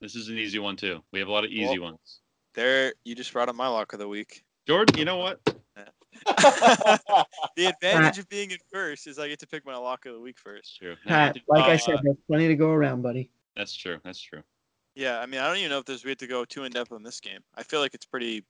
[0.02, 1.02] This is an easy one too.
[1.12, 2.20] We have a lot of easy Well- ones.
[2.56, 4.44] There, you just brought up my lock of the week.
[4.68, 5.40] Jordan, you know what?
[6.26, 10.20] the advantage of being in first is I get to pick my lock of the
[10.20, 10.78] week first.
[10.78, 10.96] True.
[11.06, 13.32] Pat, like I Uh, said, there's plenty to go around, buddy.
[13.56, 13.98] That's true.
[14.04, 14.44] That's true.
[14.96, 16.72] Yeah, I mean, I don't even know if there's we have to go too in
[16.72, 17.40] depth on this game.
[17.56, 18.44] I feel like it's pretty.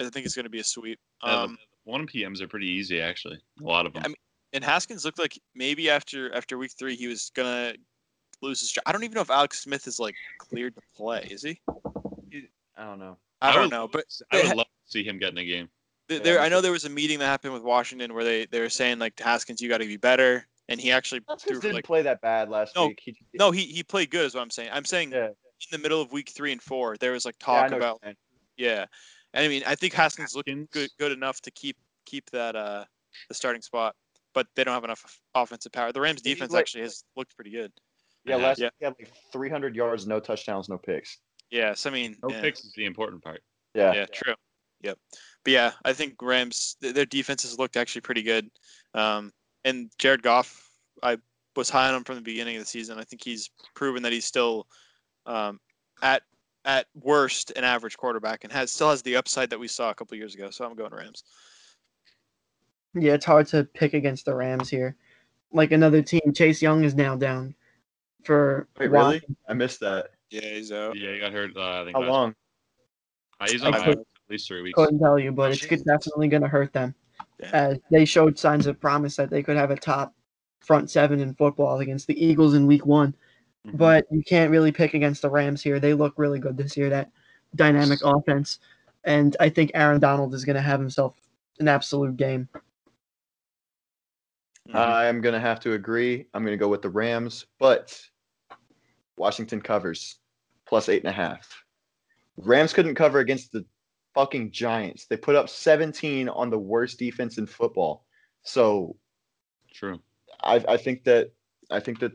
[0.00, 0.98] I think it's going to be a sweep.
[1.22, 3.38] Um, the one PMs are pretty easy actually.
[3.60, 4.02] A lot of them.
[4.04, 4.16] I mean,
[4.52, 7.74] and Haskins looked like maybe after after week three he was gonna
[8.42, 8.82] lose his job.
[8.86, 11.26] I don't even know if Alex Smith is like cleared to play.
[11.30, 11.60] Is he?
[12.76, 13.16] I don't know.
[13.40, 15.44] I, would don't know, but I would ha- love to see him get in a
[15.44, 15.68] game.
[16.08, 16.40] th- there.
[16.40, 18.98] I know there was a meeting that happened with Washington where they they were saying
[18.98, 22.02] like Haskins, you got to be better, and he actually Haskins threw didn't like play
[22.02, 23.00] that bad last No, week.
[23.02, 24.70] He, no, he he played good is what I'm saying.
[24.72, 25.28] I'm saying Yeah.
[25.60, 28.14] In the middle of week three and four there was like talk know what about
[28.56, 28.84] yeah,
[29.34, 30.68] and I mean I think Haskins looked Haskins?
[30.72, 31.76] good good enough to keep
[32.06, 32.84] keep that uh
[33.28, 33.94] the starting spot,
[34.34, 35.92] but they don't have enough offensive power.
[35.92, 37.72] The Rams defense like- actually has looked pretty good.
[38.24, 38.46] Yeah, Yeah.
[38.46, 38.66] last Yeah.
[38.66, 41.18] week he had like 300 yards, no touchdowns, no picks.
[41.50, 42.40] Yes, I mean No yeah.
[42.40, 43.42] picks is the important part.
[43.74, 43.92] Yeah.
[43.94, 44.34] Yeah, true.
[44.82, 44.98] Yep.
[45.44, 48.50] But yeah, I think Rams th- their defense has looked actually pretty good.
[48.94, 49.32] Um,
[49.64, 50.70] and Jared Goff,
[51.02, 51.18] I
[51.56, 52.98] was high on him from the beginning of the season.
[52.98, 54.66] I think he's proven that he's still
[55.26, 55.60] um,
[56.02, 56.22] at
[56.64, 59.94] at worst an average quarterback and has still has the upside that we saw a
[59.94, 60.50] couple years ago.
[60.50, 61.22] So I'm going Rams.
[62.94, 64.96] Yeah, it's hard to pick against the Rams here.
[65.52, 67.54] Like another team, Chase Young is now down
[68.24, 69.20] for Wait, really?
[69.48, 70.08] I missed that.
[70.30, 70.96] Yeah, he's out.
[70.96, 71.56] Yeah, he got hurt.
[71.56, 72.34] Uh, I think How last- long?
[73.38, 74.74] Uh, he's I on my could- at least three weeks.
[74.76, 76.94] Couldn't tell you, but it's good- definitely going to hurt them.
[77.38, 77.50] Yeah.
[77.52, 80.14] As they showed signs of promise that they could have a top
[80.60, 83.14] front seven in football against the Eagles in Week One.
[83.66, 83.76] Mhm.
[83.76, 85.80] But you can't really pick against the Rams here.
[85.80, 86.88] They look really good this year.
[86.88, 87.10] That
[87.54, 88.60] dynamic offense,
[89.04, 91.20] and I think Aaron Donald is going to have himself
[91.58, 92.48] an absolute game.
[94.74, 96.26] I'm gonna have to agree.
[96.34, 97.98] I'm gonna go with the Rams, but
[99.16, 100.18] Washington covers
[100.66, 101.64] plus eight and a half.
[102.36, 103.64] Rams couldn't cover against the
[104.14, 105.06] fucking Giants.
[105.06, 108.04] They put up 17 on the worst defense in football.
[108.42, 108.96] So
[109.72, 110.00] True.
[110.42, 111.30] I, I think that
[111.70, 112.12] I think that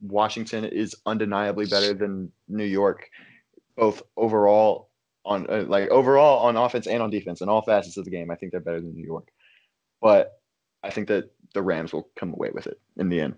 [0.00, 3.08] Washington is undeniably better than New York,
[3.76, 4.90] both overall
[5.24, 8.30] on uh, like overall on offense and on defense in all facets of the game.
[8.30, 9.28] I think they're better than New York,
[10.00, 10.40] but
[10.82, 13.34] I think that the Rams will come away with it in the end.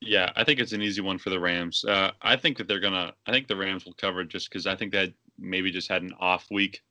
[0.00, 1.84] Yeah, I think it's an easy one for the Rams.
[1.84, 3.12] Uh, I think that they're gonna.
[3.26, 6.14] I think the Rams will cover just because I think that maybe just had an
[6.18, 6.82] off week.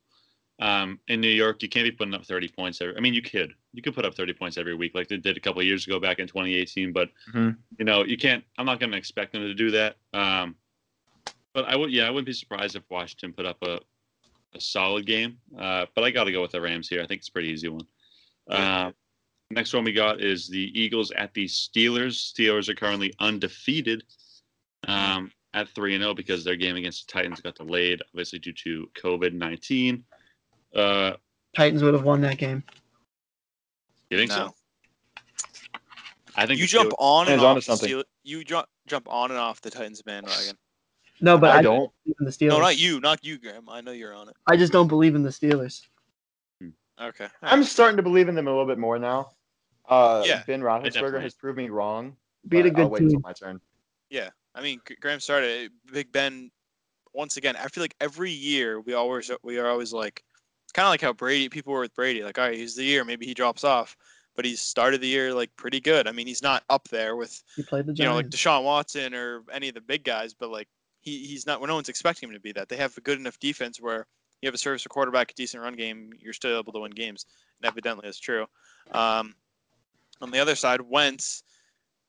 [0.60, 2.80] Um, in New York, you can't be putting up 30 points.
[2.80, 3.54] Every, I mean, you could.
[3.78, 5.86] You could put up 30 points every week, like they did a couple of years
[5.86, 6.92] ago back in 2018.
[6.92, 7.56] But Mhm.
[7.78, 8.42] you know, you can't.
[8.58, 9.98] I'm not going to expect them to do that.
[10.12, 10.56] Um,
[11.54, 11.92] but I would.
[11.92, 13.78] Yeah, I wouldn't be surprised if Washington put up a
[14.54, 15.38] a solid game.
[15.56, 17.00] Uh, but I got to go with the Rams here.
[17.02, 17.86] I think it's a pretty easy one.
[18.50, 18.90] Uh,
[19.52, 22.14] next one we got is the Eagles at the Steelers.
[22.32, 24.02] Steelers are currently undefeated
[24.88, 28.54] um, at 3 and 0 because their game against the Titans got delayed, obviously due
[28.54, 30.02] to COVID 19.
[30.74, 31.12] Uh,
[31.54, 32.64] Titans would have won that game.
[34.10, 34.36] You think No.
[34.36, 34.54] so?
[36.36, 37.88] I think You jump on and off the something.
[37.88, 40.56] Steel- you jump jump on and off the Titans bandwagon.
[41.20, 41.90] No, but I I, don't.
[42.04, 42.48] believe in the Steelers.
[42.50, 43.68] No, not you, not you, Graham.
[43.68, 44.36] I know you're on it.
[44.46, 45.82] I just don't believe in the Steelers.
[47.00, 47.28] Okay.
[47.42, 49.30] I'm starting to believe in them a little bit more now.
[49.88, 52.16] Uh, Yeah, Ben Roethlisberger has proved me wrong.
[52.48, 53.06] Beat a but I'll good wait team.
[53.08, 53.60] until my turn.
[54.10, 56.50] Yeah, I mean, Graham started Big Ben.
[57.14, 60.22] Once again, I feel like every year we always we are always like,
[60.72, 62.22] kind of like how Brady people were with Brady.
[62.22, 63.96] Like, all right, he's the year, maybe he drops off,
[64.36, 66.06] but he's started the year like pretty good.
[66.06, 69.14] I mean, he's not up there with He played the you know like Deshaun Watson
[69.14, 70.68] or any of the big guys, but like
[71.00, 71.60] he he's not.
[71.60, 72.68] Well, no one's expecting him to be that.
[72.68, 74.06] They have a good enough defense where
[74.40, 77.26] you have a service quarterback, a decent run game, you're still able to win games.
[77.60, 78.46] And evidently, that's true.
[78.92, 79.34] Um,
[80.20, 81.42] on the other side, Wentz,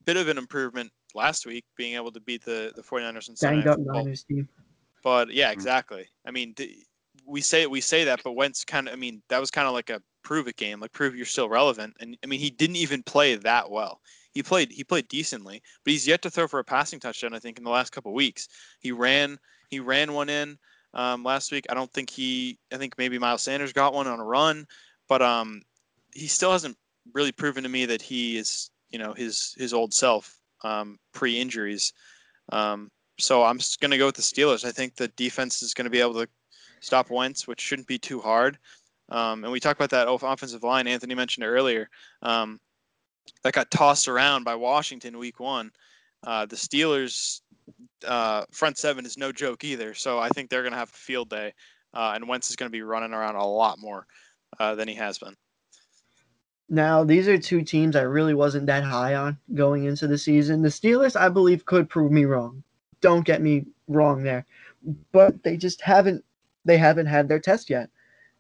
[0.05, 3.63] bit of an improvement last week, being able to beat the the 49ers and Sunday
[3.63, 4.47] Banged up Niners team.
[5.03, 5.53] But yeah, Mhm.
[5.53, 6.07] exactly.
[6.25, 6.85] I mean, d-
[7.29, 8.93] we say we say that, but Wentz kind of.
[8.93, 11.49] I mean, that was kind of like a prove it game, like prove you're still
[11.49, 11.95] relevant.
[11.99, 14.01] And I mean, he didn't even play that well.
[14.31, 17.33] He played he played decently, but he's yet to throw for a passing touchdown.
[17.33, 18.47] I think in the last couple weeks,
[18.79, 19.37] he ran
[19.69, 20.57] he ran one in
[20.93, 21.65] um, last week.
[21.69, 22.59] I don't think he.
[22.73, 24.65] I think maybe Miles Sanders got one on a run,
[25.07, 25.61] but um,
[26.13, 26.77] he still hasn't
[27.13, 31.39] really proven to me that he is you know his his old self um, pre
[31.39, 31.93] injuries.
[32.51, 34.65] Um, so I'm just going to go with the Steelers.
[34.65, 36.27] I think the defense is going to be able to
[36.81, 38.57] stop Wentz, which shouldn't be too hard.
[39.09, 40.87] Um, and we talked about that offensive line.
[40.87, 41.89] Anthony mentioned earlier.
[42.21, 42.59] Um,
[43.43, 45.71] that got tossed around by Washington week one.
[46.25, 47.41] Uh, the Steelers'
[48.05, 49.93] uh, front seven is no joke either.
[49.93, 51.53] So I think they're going to have a field day,
[51.93, 54.05] uh, and Wentz is going to be running around a lot more
[54.59, 55.35] uh, than he has been.
[56.69, 60.61] Now, these are two teams I really wasn't that high on going into the season.
[60.61, 62.63] The Steelers, I believe, could prove me wrong.
[63.01, 64.45] Don't get me wrong there,
[65.11, 66.23] but they just haven't
[66.65, 67.89] they haven't had their test yet.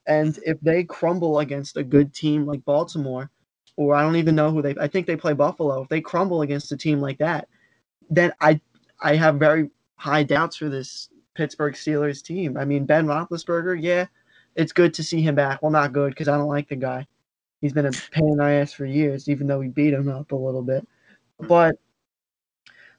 [0.07, 3.29] And if they crumble against a good team like Baltimore,
[3.77, 6.41] or I don't even know who they I think they play Buffalo, if they crumble
[6.41, 7.47] against a team like that,
[8.09, 8.59] then I
[9.01, 12.57] I have very high doubts for this Pittsburgh Steelers team.
[12.57, 14.07] I mean, Ben Roethlisberger, yeah,
[14.55, 15.61] it's good to see him back.
[15.61, 17.07] Well, not good because I don't like the guy.
[17.61, 20.31] He's been a pain in our ass for years, even though we beat him up
[20.31, 20.87] a little bit.
[21.39, 21.77] But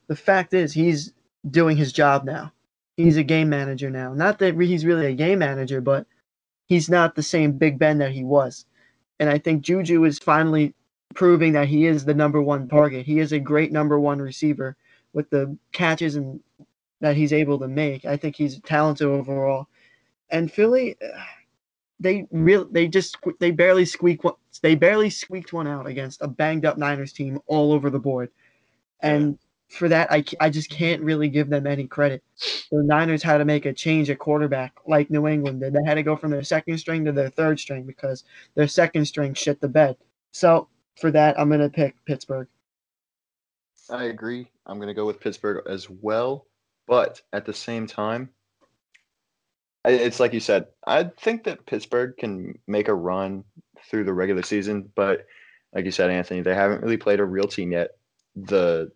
[0.07, 1.13] the fact is, he's
[1.49, 2.53] doing his job now.
[3.03, 4.13] He's a game manager now.
[4.13, 6.05] Not that he's really a game manager, but
[6.67, 8.65] he's not the same Big Ben that he was.
[9.19, 10.73] And I think Juju is finally
[11.13, 13.05] proving that he is the number one target.
[13.05, 14.75] He is a great number one receiver
[15.13, 16.39] with the catches and
[17.01, 18.05] that he's able to make.
[18.05, 19.67] I think he's talented overall.
[20.29, 21.23] And Philly, uh,
[21.99, 24.21] they real they just they barely squeak
[24.61, 28.29] they barely squeaked one out against a banged up Niners team all over the board.
[29.01, 29.37] And
[29.71, 32.23] for that, I, I just can't really give them any credit.
[32.71, 35.73] The Niners had to make a change at quarterback, like New England did.
[35.73, 39.05] They had to go from their second string to their third string because their second
[39.05, 39.95] string shit the bed.
[40.31, 40.67] So
[40.99, 42.47] for that, I'm gonna pick Pittsburgh.
[43.89, 44.47] I agree.
[44.65, 46.45] I'm to go with Pittsburgh as well.
[46.87, 48.29] But at the same time,
[49.85, 53.43] it's like you said, I think that Pittsburgh can make a run
[53.89, 54.89] through the regular season.
[54.95, 55.25] But
[55.73, 57.91] like you said, Anthony, they haven't really played a real team yet.
[58.35, 58.91] The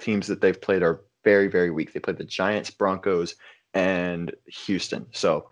[0.00, 1.92] teams that they've played are very, very weak.
[1.92, 3.36] They played the Giants, Broncos,
[3.74, 4.34] and
[4.66, 5.06] Houston.
[5.12, 5.48] So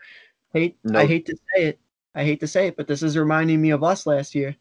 [0.53, 0.99] Hate No.
[1.01, 1.79] I hate to say it.
[2.15, 4.57] I hate to say it, but this is reminding me of us last year.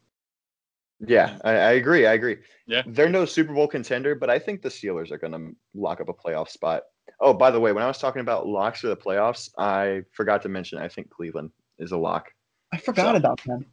[0.99, 2.05] Yeah, I, I agree.
[2.05, 2.37] I agree.
[2.65, 2.81] Yeah.
[2.85, 6.09] They're no Super Bowl contender, but I think the Steelers are going to lock up
[6.09, 6.83] a playoff spot.
[7.21, 10.41] Oh, by the way, when I was talking about locks for the playoffs, I forgot
[10.43, 12.31] to mention I think Cleveland is a lock.
[12.73, 13.65] I forgot So- about them.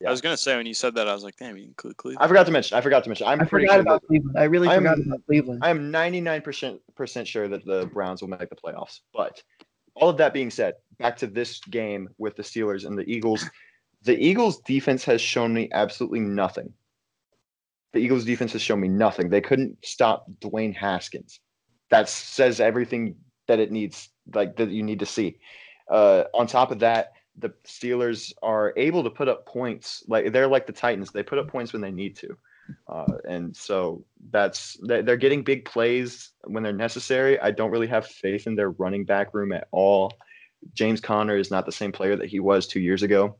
[0.00, 0.08] Yeah.
[0.08, 1.96] I was going to say when you said that, I was like, damn, you include
[1.98, 2.24] Cleveland.
[2.24, 2.76] I forgot to mention.
[2.78, 3.26] I forgot to mention.
[3.26, 4.38] I'm I pretty forgot sure about that, Cleveland.
[4.38, 5.60] I really I'm- forgot about Cleveland.
[5.62, 9.00] I am 99% sure that the Browns will make the playoffs.
[9.12, 9.42] But
[9.94, 13.44] all of that being said, back to this game with the Steelers and the Eagles.
[14.02, 16.72] The Eagles defense has shown me absolutely nothing.
[17.92, 19.28] The Eagles defense has shown me nothing.
[19.28, 21.40] They couldn't stop Dwayne Haskins.
[21.90, 23.16] That says everything
[23.48, 25.36] that it needs, like that you need to see.
[25.90, 30.04] Uh, on top of that, the Steelers are able to put up points.
[30.08, 31.10] Like they're like the Titans.
[31.10, 32.36] They put up points when they need to.
[32.88, 37.38] Uh, and so that's they- they're getting big plays when they're necessary.
[37.40, 40.12] I don't really have faith in their running back room at all.
[40.74, 43.36] James Conner is not the same player that he was two years ago,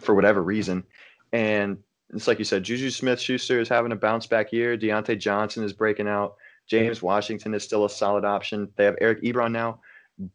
[0.00, 0.84] for whatever reason.
[1.32, 1.78] And
[2.12, 4.76] it's like you said, Juju Smith Schuster is having a bounce back year.
[4.76, 6.34] Diontae Johnson is breaking out.
[6.66, 8.68] James Washington is still a solid option.
[8.76, 9.80] They have Eric Ebron now,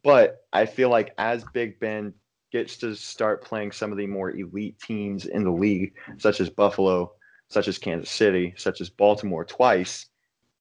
[0.02, 2.14] but I feel like as Big Ben
[2.52, 6.48] gets to start playing some of the more elite teams in the league, such as
[6.50, 7.12] Buffalo,
[7.48, 10.06] such as Kansas City, such as Baltimore twice,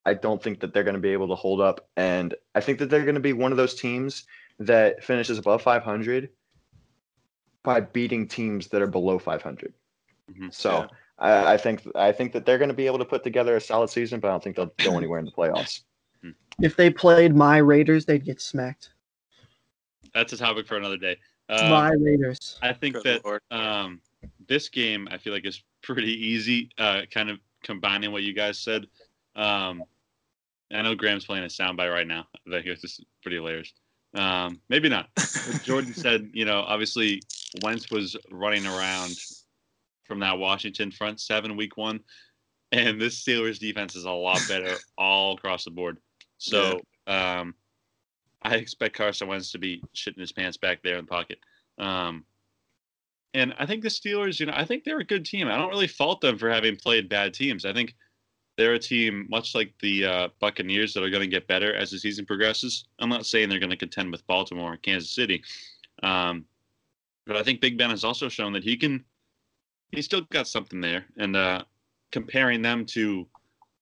[0.05, 1.87] I don't think that they're going to be able to hold up.
[1.97, 4.25] And I think that they're going to be one of those teams
[4.59, 6.29] that finishes above 500
[7.63, 9.73] by beating teams that are below 500.
[10.31, 10.53] Mhm.
[10.53, 10.87] So Yeah.
[11.17, 13.61] I, I think I think that they're going to be able to put together a
[13.61, 15.81] solid season, but I don't think they'll go anywhere in the playoffs.
[16.61, 18.91] If they played my Raiders, they'd get smacked.
[20.13, 21.17] That's a topic for another day.
[21.49, 22.57] Um, my Raiders.
[22.61, 23.21] I think that
[23.51, 24.01] um,
[24.47, 26.69] this game I feel like is pretty easy.
[26.77, 28.87] Uh, kind of combining what you guys said.
[29.35, 29.83] Um,
[30.73, 32.25] I know Graham's playing a soundbite right now.
[32.47, 33.73] That he was just pretty hilarious.
[34.15, 35.09] Um, maybe not.
[35.51, 37.21] But Jordan said, you know, obviously
[37.61, 39.15] Wentz was running around
[40.05, 41.99] from that Washington front seven week one,
[42.71, 45.99] and this Steelers defense is a lot better all across the board.
[46.39, 47.53] So um,
[48.45, 51.39] I expect Carson Wentz to be shitting his pants back there in the pocket.
[51.79, 52.25] Um,
[53.33, 55.47] and I think the Steelers, you know, I think they're a good team.
[55.47, 57.65] I don't really fault them for having played bad teams.
[57.65, 57.95] I think
[58.55, 61.91] they're a team much like the uh, Buccaneers that are going to get better as
[61.91, 62.85] the season progresses.
[62.99, 65.43] I'm not saying they're going to contend with Baltimore or Kansas City,
[66.03, 66.45] um,
[67.25, 69.03] but I think Big Ben has also shown that he can.
[69.91, 71.63] He's still got something there, and uh,
[72.11, 73.27] comparing them to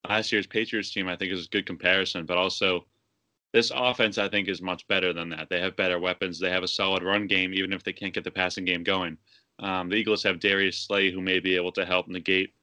[0.10, 2.26] last year's Patriots team, I think is a good comparison.
[2.26, 2.86] But also,
[3.54, 5.48] this offense, I think, is much better than that.
[5.50, 6.40] They have better weapons.
[6.40, 9.18] They have a solid run game, even if they can't get the passing game going.
[9.60, 12.54] Um, the Eagles have Darius Slay, who may be able to help negate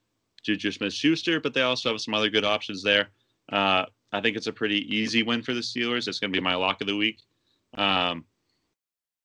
[0.43, 3.09] Juju Smith Schuster, but they also have some other good options there.
[3.53, 6.09] Uh, I think it's a pretty easy win for the Steelers.
[6.09, 7.21] It's going to be my lock of the week.
[7.75, 8.25] Um,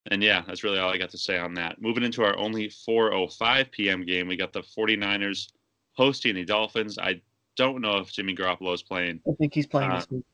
[0.08, 1.82] and yeah, that's really all I got to say on that.
[1.82, 4.06] Moving into our only 4:05 p.m.
[4.06, 5.48] game, we got the 49ers
[5.94, 6.96] hosting the Dolphins.
[6.96, 7.20] I
[7.56, 9.20] don't know if Jimmy Garoppolo is playing.
[9.28, 10.24] I think he's playing Uh, this week.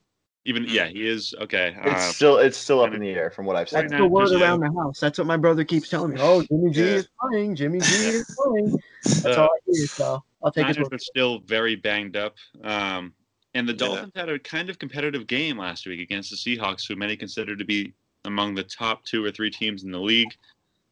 [0.45, 1.77] Even yeah, he is okay.
[1.85, 3.81] It's uh, still it's still up in the air from what I've seen.
[3.81, 4.99] That's the word there's around the house.
[4.99, 6.21] That's what my brother keeps telling me.
[6.21, 6.87] Oh, Jimmy G Yeah.
[6.97, 7.55] is playing.
[7.55, 8.83] Jimmy G is playing.
[9.23, 9.87] That's uh, all I hear.
[9.97, 10.95] So I'll take his Niners word.
[10.95, 12.35] are still very banged up.
[12.65, 13.15] Um,
[13.55, 13.79] and the Yeah.
[13.79, 17.55] Dolphins had a kind of competitive game last week against the Seahawks, who many consider
[17.55, 17.93] to be
[18.25, 20.35] among the top two or three teams in the league.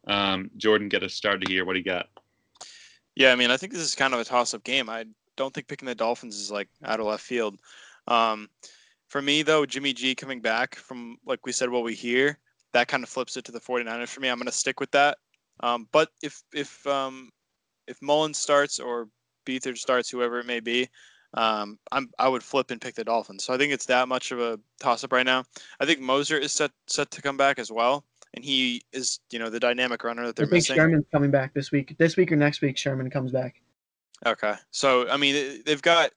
[0.07, 1.65] Um, Jordan, get us started here.
[1.65, 2.07] What do you got?
[3.17, 4.89] Yeah, I mean, I think this is kind of a toss-up game.
[4.89, 7.59] I don't think picking the Dolphins is like out of left field.
[8.07, 8.49] Um,
[9.11, 12.39] for me, though, Jimmy G coming back from like we said, what we hear,
[12.73, 14.29] that kind of flips it to the 49ers for me.
[14.29, 15.19] I'm going to stick with that.
[15.61, 17.31] Um, but if if um,
[17.89, 19.09] if Mullens starts or
[19.45, 20.89] Beathard starts, whoever it may be,
[21.35, 23.45] um, I'm I would flip and pick the Dolphins.
[23.45, 25.45] So I think it's that much of a toss-up right now.
[25.81, 28.05] I think Mostert is set set to come back as well,
[28.35, 30.77] and he is you know the dynamic runner that I they're think missing.
[30.77, 31.97] Sherman's coming back this week.
[31.99, 33.61] This week or next week, Sherman comes back.
[34.25, 34.55] Okay.
[34.71, 36.13] So I mean, they've got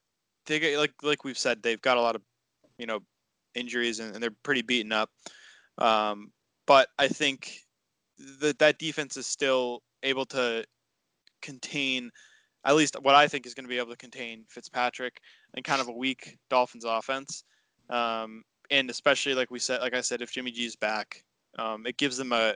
[0.46, 2.22] they get like like we've said, they've got a lot of
[2.78, 3.00] you know
[3.54, 5.10] injuries and, and they're pretty beaten up.
[5.78, 6.32] Um,
[6.66, 7.58] but I think
[8.40, 10.64] that that defense is still able to
[11.42, 12.10] contain
[12.64, 15.20] at least what I think is going to be able to contain Fitzpatrick
[15.54, 17.44] and kind of a weak Dolphins offense.
[17.90, 21.22] Um, and especially like we said, like I said, if Jimmy G's back,
[21.58, 22.54] um, it gives them a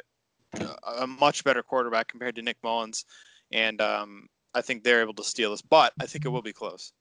[0.96, 3.04] a much better quarterback compared to Nick Mullens.
[3.52, 6.52] And um, I think they're able to steal this, but I think it will be
[6.52, 6.92] close.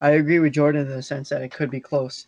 [0.00, 2.26] I agree with Jordan in the sense that it could be close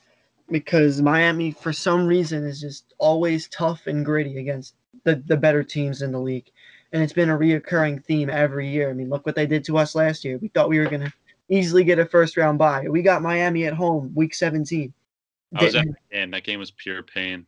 [0.50, 5.62] because Miami, for some reason, is just always tough and gritty against the, the better
[5.62, 6.50] teams in the league.
[6.92, 8.90] And it's been a reoccurring theme every year.
[8.90, 10.36] I mean, look what they did to us last year.
[10.38, 11.12] We thought we were going to
[11.48, 12.86] easily get a first round bye.
[12.88, 14.92] We got Miami at home, week 17.
[15.54, 16.34] I was at end.
[16.34, 17.46] That game was pure pain.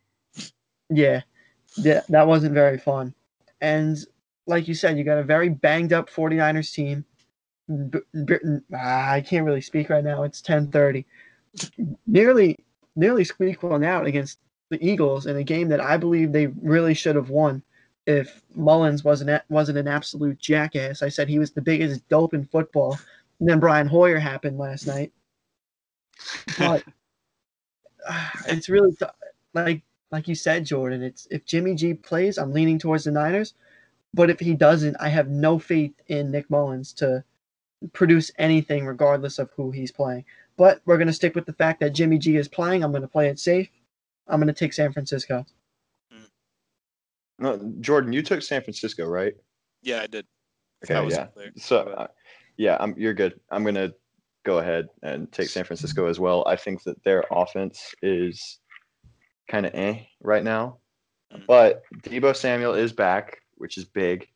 [0.91, 1.23] Yeah,
[1.77, 3.15] yeah, that wasn't very fun.
[3.61, 3.99] And
[4.47, 7.05] like you said, you got a very banged up 49ers team.
[7.69, 8.39] B- b-
[8.75, 10.23] ah, I can't really speak right now.
[10.25, 11.05] It's 10:30.
[12.07, 12.59] Nearly,
[12.97, 14.39] nearly squeaking out against
[14.71, 17.63] the Eagles in a game that I believe they really should have won.
[18.07, 22.35] If Mullens wasn't a- wasn't an absolute jackass, I said he was the biggest dope
[22.35, 22.99] in football.
[23.41, 25.13] And then Brian Hoyer happened last night.
[26.59, 26.85] But
[28.09, 29.07] ah, it's really t-
[29.55, 33.55] like like you said, Jordan, it's if Jimmy G plays, I'm leaning towards the Niners.
[34.13, 37.25] But if he doesn't, I have no faith in Nick Mullens to
[37.93, 40.25] produce anything regardless of who he's playing.
[40.57, 42.83] But we're gonna stick with the fact that Jimmy G is playing.
[42.85, 43.69] I'm gonna play it safe.
[44.29, 45.45] I'm gonna take San Francisco.
[47.39, 49.35] No, Jordan, you took San Francisco, right?
[49.83, 50.25] Yeah, I did.
[50.85, 51.27] Okay, That was yeah.
[51.27, 51.51] clear.
[51.57, 52.07] So, uh,
[52.57, 53.41] yeah, I'm, you're good.
[53.51, 53.93] I'm gonna
[54.45, 56.45] go ahead and take San Francisco as well.
[56.47, 58.61] I think that their offense is
[59.49, 60.79] kind of eh right now,
[61.33, 61.45] Mm.
[61.47, 64.29] but Deebo Samuel is back, which is big.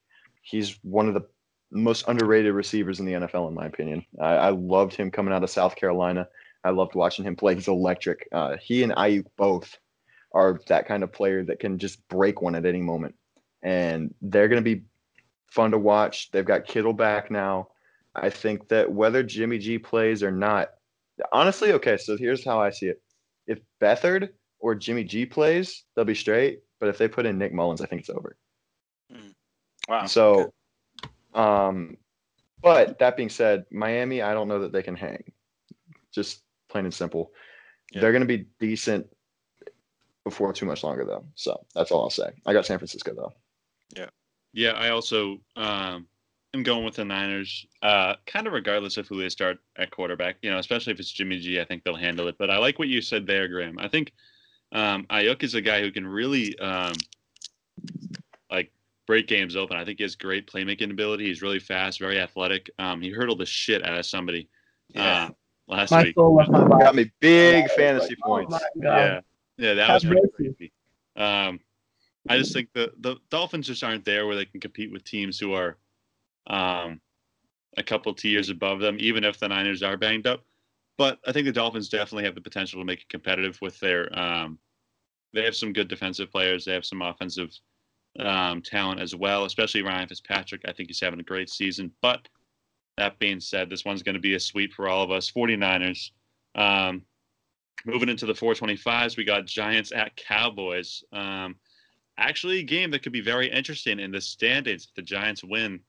[0.42, 1.26] He's one of the
[1.70, 4.04] most underrated receivers in the NFL, in my opinion.
[4.20, 6.28] I, I loved him coming out of South Carolina.
[6.64, 7.54] I loved watching him play.
[7.54, 8.28] He's electric.
[8.32, 9.78] Uh, he and Aiyuk both
[10.32, 13.14] are that kind of player that can just break one at any moment,
[13.62, 14.82] and they're going to be
[15.46, 16.30] fun to watch.
[16.30, 17.68] They've got Kittle back now.
[18.14, 20.70] I think that whether Jimmy G plays or not,
[21.32, 21.96] honestly, okay.
[21.96, 23.00] So here's how I see it:
[23.46, 26.60] if Beathard or Jimmy G plays, they'll be straight.
[26.80, 28.36] But if they put in Nick Mullens, I think it's over.
[29.88, 30.06] Wow.
[30.06, 30.52] So,
[31.39, 31.97] um,
[32.61, 35.22] but that being said, Miami, I don't know that they can hang.
[36.12, 37.32] Just plain and simple.
[37.93, 38.01] Yeah.
[38.01, 39.07] They're going to be decent
[40.24, 41.24] before too much longer, though.
[41.36, 42.30] So that's all I'll say.
[42.45, 43.32] I got San Francisco though.
[43.97, 44.09] Yeah,
[44.53, 44.72] Yeah.
[44.72, 46.09] I also um,
[46.53, 50.36] am going with the Niners, uh, kind of regardless of who they start at quarterback.
[50.43, 52.36] You know, especially if it's Jimmy G, I think they'll handle it.
[52.39, 53.78] But I like what you said there, Graham.
[53.78, 54.12] I think
[54.72, 56.95] um, Ayuk is a guy who can really um,
[59.09, 59.76] break games open.
[59.76, 61.24] I think he has great playmaking ability.
[61.26, 62.70] He's really fast, very athletic.
[62.78, 64.48] Um, he hurdled the shit out of somebody
[64.90, 65.24] Yeah.
[65.24, 65.30] uh,
[65.66, 66.14] last My week.
[66.14, 68.52] soul left my Got me big fantasy Oh points.
[68.52, 68.98] my God.
[68.98, 69.20] Yeah,
[69.56, 70.32] yeah, that Have was pretty mercy.
[70.54, 70.72] crazy.
[71.16, 71.59] Um,
[72.28, 75.38] I just think the the Dolphins just aren't there where they can compete with teams
[75.38, 75.78] who are
[76.46, 77.00] um,
[77.78, 80.44] a couple tiers above them, even if the Niners are banged up.
[80.98, 84.16] But I think the Dolphins definitely have the potential to make it competitive with their.
[84.18, 84.59] Um,
[85.32, 86.66] they have some good defensive players.
[86.66, 87.50] They have some offensive
[88.18, 90.62] um, talent as well, especially Ryan Fitzpatrick.
[90.66, 91.92] I think he's having a great season.
[92.02, 92.28] But
[92.96, 95.30] that being said, this one's going to be a sweep for all of us.
[95.30, 96.10] 49ers.
[96.54, 97.02] Um,
[97.86, 101.02] moving into the 425s, we got Giants at Cowboys.
[101.12, 101.56] Um,
[102.18, 104.86] actually, a game that could be very interesting in the standings.
[104.86, 105.80] If the Giants win,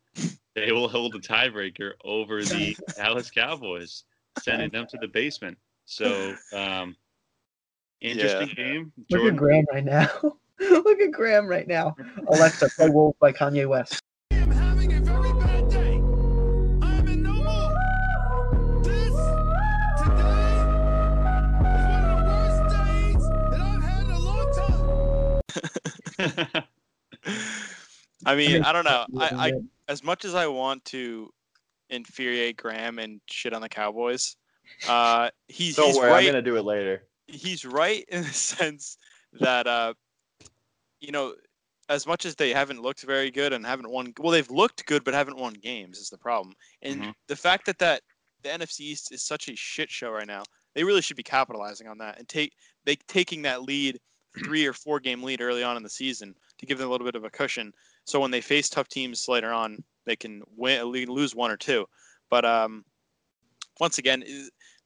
[0.55, 4.03] they will hold the tiebreaker over the Dallas Cowboys,
[4.39, 5.57] sending them to the basement.
[5.86, 6.95] So, um,
[8.01, 8.93] interesting game.
[8.97, 10.07] Look at Jordan, Graham right now.
[10.70, 11.95] Look at Graham right now.
[12.28, 14.01] Alexa, play Wolf by Kanye West.
[14.32, 15.93] I am having a very bad day.
[16.82, 18.82] I am in no.
[18.84, 19.16] This
[20.03, 24.51] today is one of the worst days that I've had in a long
[26.43, 26.64] time.
[28.26, 29.05] I mean, mean, I don't know.
[29.18, 29.53] I, I
[29.88, 31.30] as much as I want to
[31.89, 34.36] infuriate Graham and shit on the Cowboys,
[34.89, 36.20] uh, he's Don't he's worry, right.
[36.20, 37.03] I'm gonna do it later.
[37.28, 38.97] he's right in the sense
[39.39, 39.93] that uh,
[41.00, 41.36] you know,
[41.89, 45.04] as much as they haven't looked very good and haven't won, well, they've looked good
[45.04, 46.54] but haven't won games is the problem.
[46.82, 47.14] And Mhm.
[47.28, 48.04] the fact that that
[48.43, 50.43] the NFC East is such a shit show right now,
[50.76, 52.54] they really should be capitalizing on that and take
[52.86, 54.00] they taking that lead,
[54.43, 57.06] three or four game lead early on in the season to give them a little
[57.06, 57.74] bit of a cushion.
[58.06, 61.88] So when they face tough teams later on, they can win, lose one or two.
[62.30, 62.86] But um,
[63.80, 64.24] once again,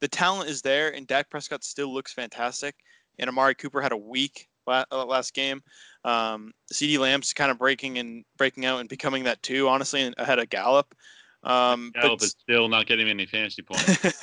[0.00, 2.74] the talent is there, and Dak Prescott still looks fantastic.
[3.18, 5.62] And Amari Cooper had a week last game.
[6.04, 10.14] Um, CeeDee Lamb's kind of breaking and breaking out and becoming that too, honestly, and
[10.18, 10.94] ahead of Gallup.
[11.42, 14.22] Um, Gallup but is still not getting any fantasy points.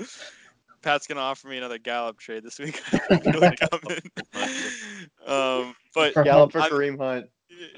[0.82, 2.80] Pat's gonna offer me another Gallup trade this week.
[3.10, 3.98] I coming.
[5.26, 7.26] um, but For Gallup for I'm- Kareem Hunt.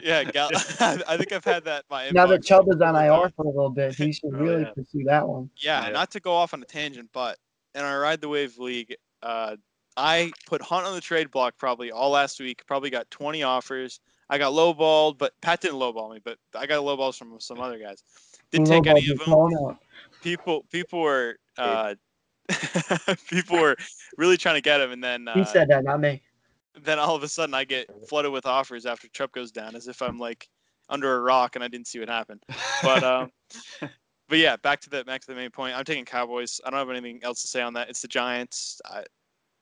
[0.01, 0.55] yeah, Gallup.
[0.81, 1.85] I think I've had that.
[1.91, 4.63] My Now that Chubb is on IR for a little bit, he should Oh, really
[4.63, 4.71] yeah.
[4.71, 5.51] pursue that one.
[5.57, 5.93] Yeah, Yeah.
[5.93, 7.39] not to go off on a tangent, but
[7.75, 9.57] in our Ride the Wave league, uh,
[9.97, 12.63] I put Hunt on the trade block probably all last week.
[12.67, 14.01] Probably got 20 offers.
[14.31, 17.79] I got lowballed, but Pat didn't lowball me, but I got lowballs from some other
[17.79, 18.03] guys.
[18.51, 19.27] Didn't take any of them.
[19.27, 19.79] Call him out.
[20.23, 21.95] People, people were, uh,
[23.29, 23.77] people were
[24.17, 26.23] really trying to get him, and then uh, He said that, not me.
[26.81, 29.89] then all of a sudden I get flooded with offers after Chubb goes down, as
[29.89, 30.49] if I'm like
[30.89, 32.43] under a rock and I didn't see what happened.
[32.83, 33.31] But um,
[34.29, 35.77] but yeah, back to the back to the main point.
[35.77, 36.61] I'm taking Cowboys.
[36.65, 37.91] I don't have anything else to say on that.
[37.91, 38.81] It's the Giants.
[38.87, 39.05] I,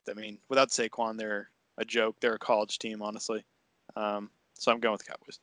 [0.08, 2.16] I mean, without Saquon, they're a joke.
[2.20, 3.44] They're a college team, honestly.
[3.96, 5.40] Um, so I'm going with the Cowboys.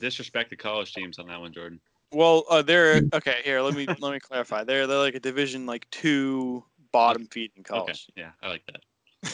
[0.00, 1.80] Disrespect the college teams on that one, Jordan.
[2.12, 3.40] Well, uh, they're okay.
[3.44, 4.64] Here, let me let me clarify.
[4.64, 8.08] They're they're like a Division like two bottom feeding in college.
[8.16, 9.32] yeah, I like that.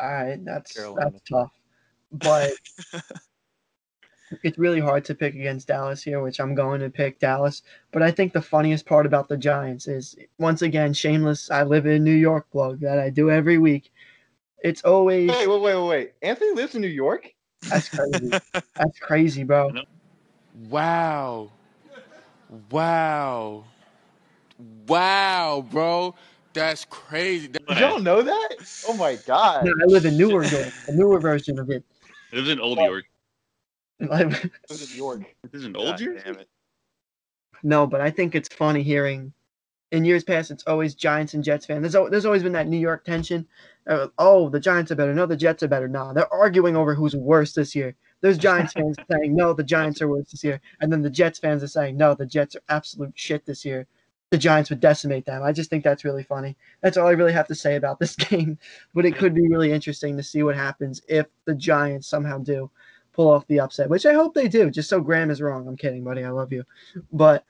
[0.00, 1.10] All right, that's Carolina.
[1.12, 1.52] that's tough.
[2.12, 2.52] But
[4.42, 7.62] it's really hard to pick against Dallas here, which I'm going to pick Dallas.
[7.92, 11.50] But I think the funniest part about the Giants is once again shameless.
[11.50, 13.92] I live in New York blog that I do every week.
[14.62, 16.12] It's always Wait, wait, wait, wait, wait.
[16.22, 17.30] Anthony lives in New York.
[17.68, 18.30] that's crazy.
[18.76, 19.72] that's crazy, bro.
[20.68, 21.50] Wow.
[22.70, 23.64] Wow.
[24.86, 26.14] Wow, bro.
[26.52, 27.48] That's crazy.
[27.48, 28.56] That- Did y'all know that?
[28.88, 29.64] Oh my god.
[29.64, 31.84] No, I live in Newark, York, a newer version of it.
[32.32, 33.04] It was in Old York.
[34.08, 35.20] Like, It was in New York.
[35.44, 36.24] It is in God Old York.
[36.24, 36.48] damn it.
[37.62, 39.32] No, but I think it's funny hearing.
[39.90, 41.80] In years past, it's always Giants and Jets fan.
[41.80, 43.46] There's there's always been that New York tension.
[43.86, 45.14] Uh, oh, the Giants are better.
[45.14, 45.88] No, the Jets are better.
[45.88, 47.94] Nah, they're arguing over who's worse this year.
[48.20, 51.38] There's Giants fans saying no, the Giants are worse this year, and then the Jets
[51.38, 53.86] fans are saying no, the Jets are absolute shit this year.
[54.30, 55.42] The Giants would decimate them.
[55.42, 56.56] I just think that's really funny.
[56.82, 58.58] That's all I really have to say about this game.
[58.92, 62.68] But it could be really interesting to see what happens if the Giants somehow do
[63.14, 64.70] pull off the upset, which I hope they do.
[64.70, 65.66] Just so Graham is wrong.
[65.66, 66.24] I'm kidding, buddy.
[66.24, 66.64] I love you,
[67.12, 67.44] but.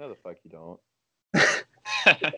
[0.00, 0.78] No, the fuck you don't.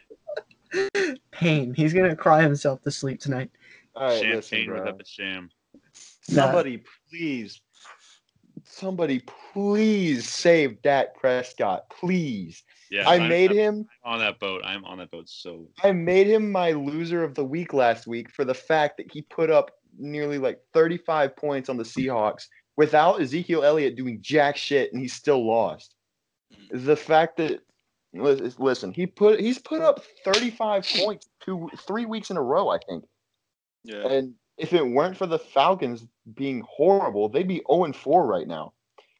[1.32, 1.74] pain.
[1.74, 3.50] He's gonna cry himself to sleep tonight.
[3.94, 4.78] All right, listen, Champagne bro.
[4.80, 5.50] without the sham.
[6.22, 7.60] Somebody please,
[8.64, 9.22] somebody
[9.52, 12.62] please save Dak Prescott, please.
[12.90, 13.88] Yeah, I I'm- made I'm him.
[14.04, 14.62] on that boat.
[14.64, 15.28] I'm on that boat.
[15.28, 19.12] So I made him my loser of the week last week for the fact that
[19.12, 22.46] he put up nearly like 35 points on the Seahawks
[22.76, 25.94] without Ezekiel Elliott doing jack shit, and he still lost.
[26.70, 27.60] The fact that
[28.12, 32.78] listen, he put he's put up 35 points two three weeks in a row, I
[32.88, 33.04] think.
[33.84, 34.06] Yeah.
[34.06, 38.72] And if it weren't for the Falcons being horrible, they'd be 0 4 right now.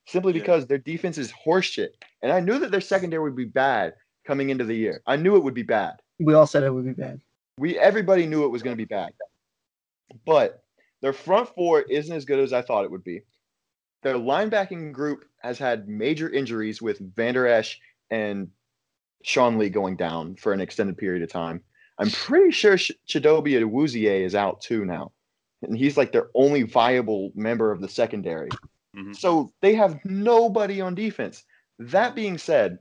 [0.07, 0.41] Simply Yeah.
[0.41, 1.91] because their defense is horseshit.
[2.22, 3.95] And I knew that their secondary would be bad
[4.26, 5.03] coming into the year.
[5.07, 5.95] I knew it would be bad.
[6.18, 7.20] We all said it would be bad.
[7.59, 9.12] We everybody knew it was going to be bad.
[10.26, 10.62] But
[11.03, 13.22] their front four isn't as good as I thought it would be.
[14.03, 17.80] Their linebacking group has had major injuries with Vander Esch
[18.11, 18.48] and
[19.22, 21.62] Sean Lee going down for an extended period of time.
[21.98, 25.12] I'm pretty sure Ch- Chidobe Awuzie is out too now.
[25.62, 28.48] And he's like their only viable member of the secondary.
[28.96, 29.14] Mhm.
[29.14, 31.44] So they have nobody on defense.
[31.78, 32.78] That being said,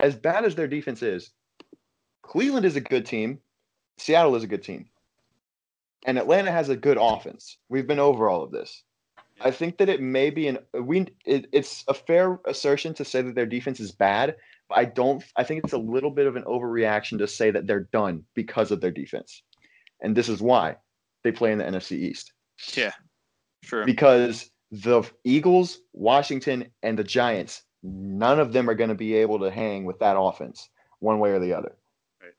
[0.00, 1.30] as bad as their defense is,
[2.22, 3.40] Cleveland is a good team.
[3.98, 4.88] Seattle is a good team.
[6.04, 7.58] And Atlanta has a good offense.
[7.68, 8.82] We've been over all of this.
[9.40, 13.22] I think that it may be an we it, it's a fair assertion to say
[13.22, 14.36] that their defense is bad.
[14.68, 17.66] But I don't I think it's a little bit of an overreaction to say that
[17.66, 19.42] they're done because of their defense.
[20.00, 20.76] And this is why
[21.24, 22.32] they play in the NFC East.
[22.74, 22.92] Yeah.
[23.62, 23.84] Sure.
[23.84, 29.38] because the Eagles, Washington, and the Giants, none of them are going to be able
[29.40, 31.76] to hang with that offense one way or the other.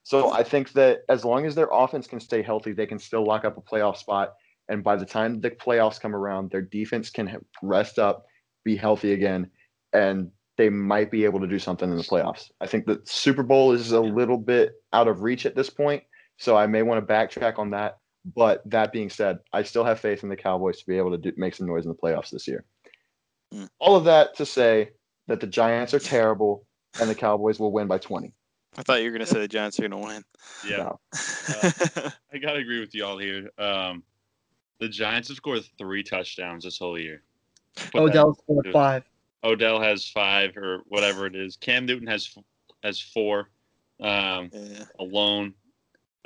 [0.04, 3.26] So I think that as long as their offense can stay healthy, they can still
[3.26, 4.34] lock up a playoff spot.
[4.68, 8.26] And by the time the playoffs come around, their defense can rest up,
[8.66, 9.49] be healthy again,
[9.93, 12.51] and they might be able to do something in the playoffs.
[12.62, 16.04] I think the Super Bowl is a little bit out of reach at this point,
[16.38, 17.97] so I may want to backtrack on that.
[18.36, 21.18] But that being said, I still have faith in the Cowboys to be able to
[21.18, 22.64] do, make some noise in the playoffs this year.
[23.54, 23.70] Mm.
[23.80, 24.91] All of that to say
[25.28, 26.66] that the Giants are terrible
[26.99, 28.34] and the Cowboys will win by 20.
[28.78, 30.24] I thought you were gonna say the Giants are gonna win.
[30.67, 30.99] Yeah, No.
[32.34, 33.49] I gotta agree with y'all here.
[33.57, 34.03] Um,
[34.80, 37.24] the Giants have scored three touchdowns this whole year.
[37.76, 39.03] Put that- Odell scored five.
[39.43, 41.57] Odell has five or whatever it is.
[41.57, 42.36] Cam Newton has
[42.84, 43.49] has four
[43.99, 44.84] um, yeah.
[44.99, 45.53] alone.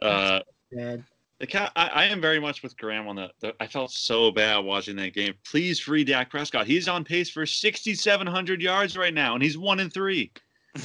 [0.02, 0.42] Uh,
[0.72, 1.04] Bad.
[1.40, 3.32] the Cow- I, I am very much with Graham on that.
[3.40, 3.56] the.
[3.60, 5.34] I felt so bad watching that game.
[5.50, 6.68] Please free Dak Prescott.
[6.68, 10.32] He's on pace for 6,700 yards right now, and he's one and three.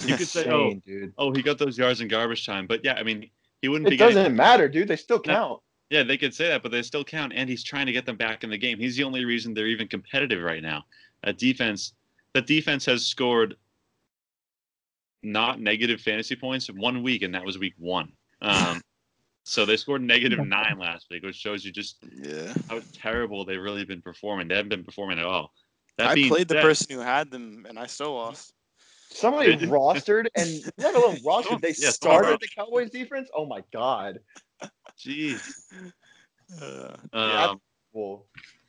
[0.06, 1.12] You could say, oh, dude.
[1.18, 3.28] oh, he got those yards in garbage time, but yeah, I mean,
[3.60, 4.88] he wouldn't be It doesn't matter, dude.
[4.88, 5.32] They still No.
[5.34, 5.60] count.
[5.90, 8.16] Yeah, they could say that, but they still count, and he's trying to get them
[8.16, 8.78] back in the game.
[8.78, 10.84] He's the only reason they're even competitive right now.
[11.24, 11.92] That defense,
[12.32, 13.56] that defense has scored
[15.22, 18.10] not negative fantasy points in one week, and that was week one.
[18.40, 18.80] Um,
[19.44, 22.54] so they scored negative nine last week, which shows you just Yeah.
[22.70, 24.48] how terrible they've really been performing.
[24.48, 25.52] They haven't been performing at all.
[25.98, 28.54] That I being played the said- person who had them, and I still lost.
[29.12, 31.60] Somebody rostered and let alone rostered.
[31.60, 33.28] They Yeah, started the Cowboys defense.
[33.34, 34.18] Oh my god.
[34.98, 35.40] Jeez.
[36.60, 37.60] Uh, yeah, Um,
[37.92, 38.26] Well,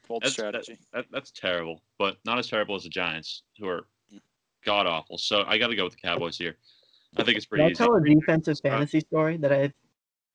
[0.07, 0.77] bold That's- strategy.
[0.93, 3.87] that, that's terrible, but not as terrible as the Giants, who are
[4.65, 5.17] god awful.
[5.17, 6.57] So I got to go with the Cowboys here.
[7.17, 7.75] I think it's Can pretty I easy.
[7.75, 9.73] tell a defensive fantasy story that I've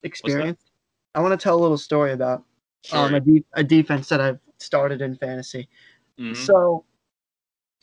[0.03, 0.71] experienced?
[1.15, 2.45] I want to tell a little story about
[2.93, 5.69] um, a, de- a defense that I've started in fantasy.
[6.19, 6.37] Mhm.
[6.37, 6.85] So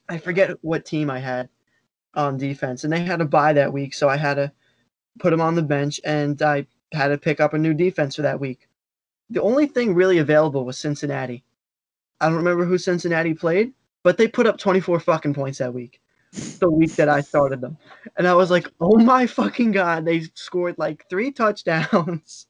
[0.07, 1.49] I forget what team I had
[2.15, 4.51] on defense, and they had to buy that week, so I had to
[5.19, 8.21] put them on the bench, and I had to pick up a new defense for
[8.23, 8.67] that week.
[9.29, 11.43] The only thing really available was Cincinnati.
[12.21, 15.99] I don't remember who Cincinnati played, but they put up 24 fucking points that week.
[16.59, 17.77] The week that I started them.
[18.17, 22.47] And I was like, oh my fucking god, they scored like three touchdowns.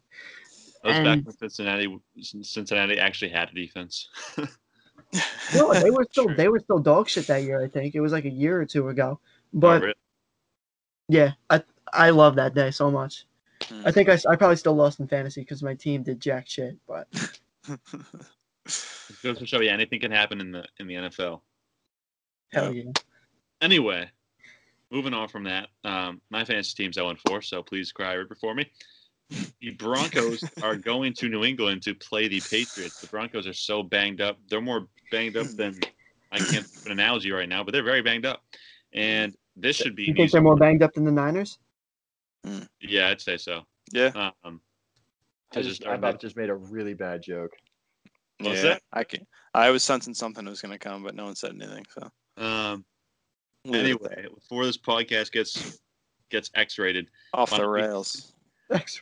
[0.84, 2.00] That was back and- when Cincinnati
[2.42, 4.10] Cincinnati actually had a defense.
[5.56, 6.36] No, they were still True.
[6.36, 7.96] they were still dog shit that year, I think.
[7.96, 9.20] It was like a year or two ago.
[9.56, 9.94] Oh, But really?
[11.08, 13.26] yeah, I I love that day so much.
[13.64, 13.84] Hmm.
[13.86, 16.78] I think I, I probably still lost in fantasy because my team did jack shit.
[16.88, 17.08] But
[18.68, 21.42] It goes to show you anything can happen in the in the NFL.
[22.52, 22.92] hell yeah,
[23.62, 24.10] Anyway,
[24.92, 28.70] moving on from that, um, my fantasy team's 0 4, so please cry for me.
[29.62, 33.00] The Broncos are going to New England to play the Patriots.
[33.02, 34.38] The Broncos are so banged up.
[34.50, 35.80] They're more banged up than
[36.32, 38.44] I can't put an analogy right now, but they're very banged up.
[38.94, 41.60] And this should be you think they're more banged up than the Niners?
[42.82, 43.62] Yeah, I'd say so.
[43.92, 44.32] yeah.
[44.44, 44.62] Um,
[45.54, 47.52] I I just, just I about just made a really bad joke.
[48.40, 48.82] What's yeah, that?
[48.92, 49.26] I can.
[49.54, 51.86] I was sensing something was gonna come, but no one said anything.
[51.90, 52.84] So um,
[53.64, 55.80] leave it at anyway, before this podcast gets
[56.30, 58.34] gets X-rated, off the don't we- rails.
[58.72, 59.02] X-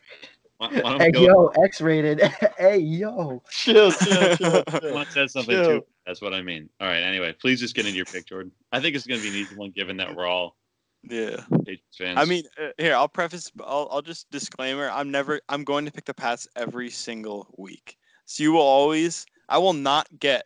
[0.57, 1.21] why, why Hey go?
[1.21, 2.21] yo, X rated.
[2.57, 3.41] hey yo.
[3.49, 4.63] Chill, chill, chill.
[4.81, 5.65] Someone said something Chill.
[5.79, 5.85] too.
[6.05, 6.69] That's what I mean.
[6.81, 7.01] All right.
[7.01, 8.51] Anyway, please just get into your pick, Jordan.
[8.71, 10.57] I think it's going to be an easy one, given that we're all
[11.03, 11.37] Yeah.
[11.59, 12.17] Patriots fans.
[12.19, 13.51] I mean, uh, here I'll preface.
[13.63, 14.89] I'll, I'll just disclaimer.
[14.89, 15.39] I'm never.
[15.49, 17.97] I'm going to pick the Pats every single week.
[18.25, 19.25] So you will always.
[19.49, 20.45] I will not get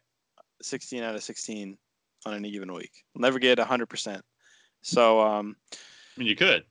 [0.62, 1.78] 16 out of 16
[2.26, 2.92] on any given week.
[3.16, 3.88] I'll never get 100.
[3.88, 4.24] percent
[4.82, 6.64] So, um, I mean, you could.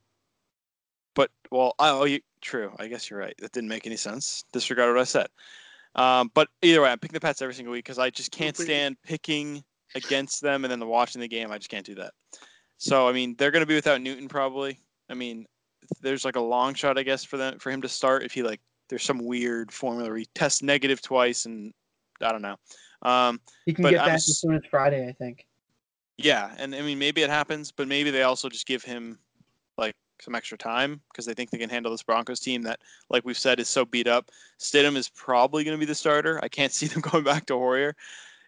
[1.15, 2.73] but well, I, oh, you, true.
[2.79, 3.35] I guess you're right.
[3.39, 4.45] That didn't make any sense.
[4.53, 5.29] Disregard what I said.
[5.97, 8.57] Um, but either way, I'm picking the Pats every single week because I just can't
[8.57, 9.65] stand picking
[9.95, 11.51] against them and then the watching the game.
[11.51, 12.13] I just can't do that.
[12.77, 14.79] So I mean, they're going to be without Newton probably.
[15.09, 15.47] I mean,
[16.03, 18.43] there's like a long shot, I guess, for them for him to start if he
[18.43, 21.73] like there's some weird formula where he tests negative twice and
[22.21, 22.57] I don't know.
[23.03, 25.47] Um, He can get I'm back as soon as Friday, I think.
[26.19, 29.19] yeah, and I mean maybe it happens, but maybe they also just give him
[30.21, 32.81] some extra time because they think they can handle this Broncos team that,
[33.11, 34.31] like we've said, is so beat up.
[34.59, 36.41] Stidham is probably going to be the starter.
[36.43, 37.95] I can't see them going back to Hoyer,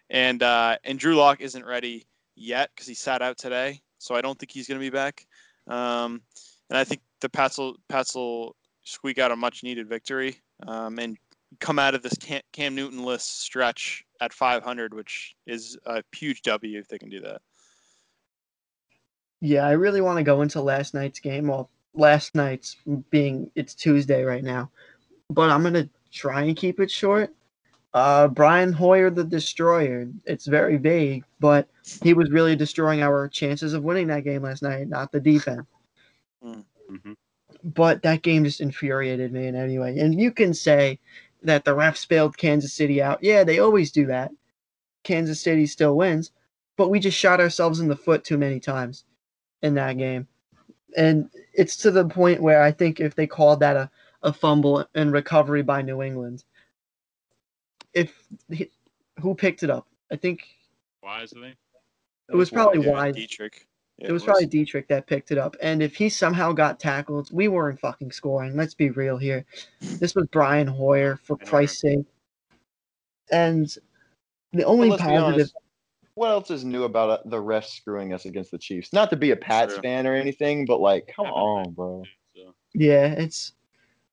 [0.09, 4.21] and uh, and Drew Lock isn't ready yet because he sat out today, so I
[4.21, 5.25] don't think he's going to be back.
[5.67, 6.21] Um,
[6.69, 10.37] and I think the Pats will Pats will squeak out a much needed victory
[10.67, 11.17] um, and
[11.59, 16.41] come out of this Cam, Cam Newton list stretch at 500, which is a huge
[16.43, 17.41] W if they can do that.
[19.41, 21.47] Yeah, I really want to go into last night's game.
[21.47, 22.77] Well, last night's
[23.09, 24.69] being it's Tuesday right now,
[25.29, 27.33] but I'm gonna try and keep it short.
[27.93, 30.07] Uh, Brian Hoyer, the destroyer.
[30.25, 31.67] It's very vague, but
[32.03, 35.65] he was really destroying our chances of winning that game last night, not the defense.
[36.41, 37.13] hmm
[37.63, 39.97] But that game just infuriated me in any way.
[39.99, 40.99] And you can say
[41.43, 43.23] that the refs bailed Kansas City out.
[43.23, 44.31] Yeah, they always do that.
[45.03, 46.31] Kansas City still wins,
[46.77, 49.05] but we just shot ourselves in the foot too many times
[49.61, 50.27] in that game.
[50.97, 53.89] And it's to the point where I think if they called that a,
[54.23, 56.43] a fumble and recovery by New England,
[57.93, 58.27] if
[59.19, 59.87] who picked it up?
[60.11, 60.47] I think
[61.03, 61.57] Wise, I think.
[62.29, 63.15] it was probably Yeah, Wise.
[63.15, 63.65] Deatrich.
[63.97, 65.55] Yeah, It was probably Deatrich that picked it up.
[65.61, 68.55] And if he somehow got tackled, we weren't fucking scoring.
[68.55, 69.45] Let's be real here.
[69.81, 72.05] This was Brian Hoyer, for Christ's sake.
[73.31, 73.73] And
[74.53, 75.51] the only let's be positive.
[76.19, 78.93] Honest, what else is new about uh, the refs screwing us against the Chiefs?
[78.93, 79.83] Not to be a Pats True.
[79.83, 82.03] fan or anything, but like, come on, bro.
[82.35, 83.53] So, Yeah, it's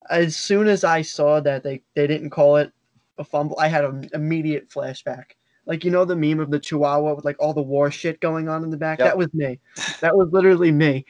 [0.09, 2.73] as soon as I saw that they, they didn't call it
[3.19, 5.33] a fumble, I had an immediate flashback.
[5.67, 8.49] Like you know the meme of the Chihuahua with like all the war shit going
[8.49, 9.01] on in the back.
[9.01, 9.09] Yep.
[9.09, 9.59] That was me.
[10.01, 11.05] That was literally me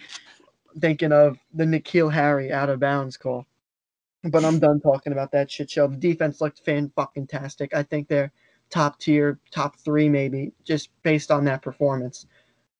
[0.81, 3.47] thinking of the N'Keal Harry out of bounds call.
[4.25, 5.87] But I'm done talking about that shit show.
[5.89, 7.75] The defense looked fan fucking tastic.
[7.75, 8.33] I think they're
[8.71, 12.27] top tier, top three maybe, just based on that performance.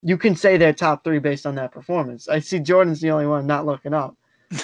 [0.03, 2.29] You can say they're top three based on that performance.
[2.29, 4.17] I see Jordan's the only one not looking up.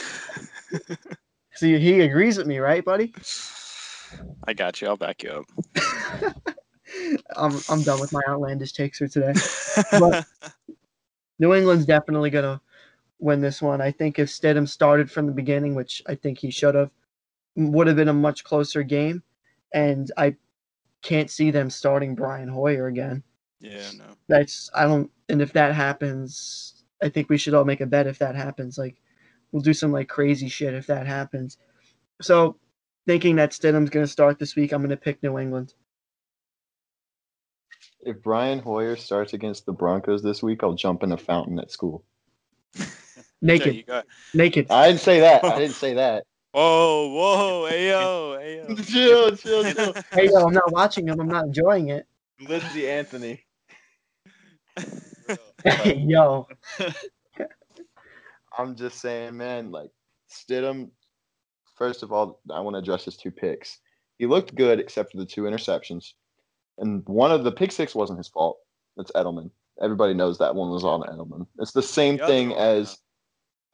[1.54, 3.14] See, he agrees with me, right, buddy?
[4.46, 4.88] I got you.
[4.88, 5.46] I'll back you up.
[7.36, 9.32] I'm I'm done with my outlandish takes for today.
[9.92, 10.26] But-
[11.38, 12.60] New England's definitely gonna
[13.18, 13.80] win this one.
[13.80, 16.90] I think if Stidham started from the beginning, which I think he should have,
[17.56, 19.22] would have been a much closer game.
[19.74, 20.36] And I
[21.02, 23.22] can't see them starting Brian Hoyer again.
[23.60, 24.04] yeah, no.
[24.28, 25.10] That's I don't.
[25.28, 28.06] And if that happens, I think we should all make a bet.
[28.06, 28.96] If that happens, like
[29.50, 31.58] we'll do some like crazy shit if that happens.
[32.20, 32.56] So,
[33.06, 35.74] thinking that Stidham's gonna start this week, I'm gonna pick New England.
[38.00, 41.70] If Brian Hoyer starts against the Broncos this week, I'll jump in a fountain at
[41.70, 42.04] school.
[43.40, 44.66] Naked, Jay, you got- naked.
[44.70, 45.44] I didn't say that.
[45.44, 46.24] I didn't say that.
[46.54, 48.86] Oh, whoa, whoa, ayo, ayo.
[48.86, 49.94] chill, chill, chill.
[50.12, 51.18] Hey yo, I'm not watching him.
[51.20, 52.06] I'm not enjoying it.
[52.46, 53.44] Lindsay Anthony.
[55.64, 56.48] Yo,
[58.58, 59.90] I'm just saying, man, like
[60.30, 60.90] Stidham,
[61.76, 63.78] first of all, I want to address his two picks.
[64.18, 66.12] He looked good except for the two interceptions.
[66.78, 68.58] And one of the pick six wasn't his fault.
[68.96, 69.50] It's Edelman.
[69.80, 71.46] Everybody knows that one was on Edelman.
[71.58, 72.98] It's the same The thing one, as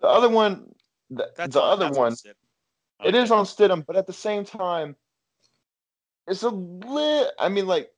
[0.01, 0.67] the other one.
[1.11, 2.15] The, That's the on- other that's one,
[3.03, 3.15] Sid.
[3.15, 4.97] it is on Stidham, but at the same time,
[6.27, 7.31] it's a little.
[7.39, 7.91] I mean, like,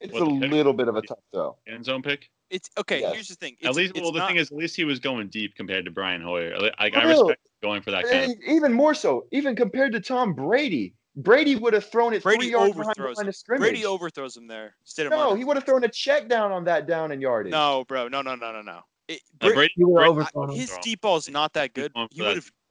[0.00, 0.50] it's What, a pick?
[0.50, 1.56] little bit of a tough though.
[1.66, 2.28] End zone pick.
[2.50, 3.00] It's okay.
[3.00, 3.14] Yes.
[3.14, 3.56] Here's the thing.
[3.64, 5.90] At least, well, the not, thing is, at least he was going deep compared to
[5.90, 6.58] Brian Hoyer.
[6.58, 8.38] Like, I, I respect going for that kind of.
[8.46, 10.94] Even more so, even compared to Tom Brady.
[11.16, 13.28] Brady would have thrown it Brady three yards behind the overthrows line him.
[13.28, 13.60] of scrimmage.
[13.70, 14.76] Brady overthrows him there.
[14.86, 17.50] Stidham no, under- he would have thrown a check down on that down and yardage.
[17.50, 18.08] No, bro.
[18.08, 18.80] No, no, no, no, no.
[19.08, 21.92] It, Uh, Bra- Brady, you Brady- overthrown his deep ball is not that good.
[22.10, 22.61] He would have deep ball.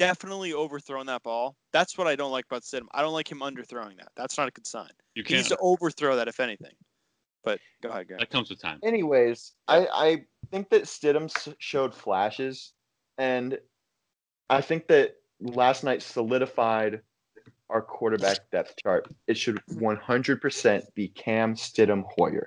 [0.00, 1.56] Definitely overthrown that ball.
[1.74, 2.86] That's what I don't like about Stidham.
[2.92, 4.08] I don't like him underthrowing that.
[4.16, 4.88] That's not a good sign.
[5.14, 6.72] You He needs to overthrow that, if anything.
[7.44, 8.20] But go ahead, Graham.
[8.20, 8.78] That comes with time.
[8.82, 12.72] Anyways, I, I think that Stidham showed flashes,
[13.18, 13.58] and
[14.48, 17.02] I think that last night solidified
[17.68, 19.06] our quarterback depth chart.
[19.26, 22.46] It should 100% be Cam Stidham Hoyer.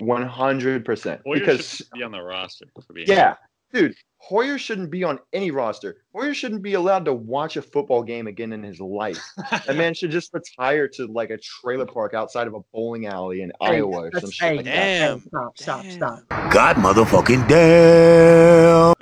[0.00, 1.22] 100%.
[1.26, 2.66] Hoyer because should be on the roster.
[2.86, 3.34] For being Yeah,
[3.72, 5.98] dude, Hoyer shouldn't be on any roster.
[6.12, 9.18] Hoyer shouldn't be allowed to watch a football game again in his life.
[9.66, 13.42] That man should just retire to like a trailer park outside of a bowling alley
[13.42, 14.72] in Hey, Iowa or that's- some shit hey, like that.
[14.74, 15.18] Damn.
[15.20, 15.90] hey, stop, stop, Damn.
[15.92, 16.28] stop.
[16.52, 18.94] God motherfucking damn.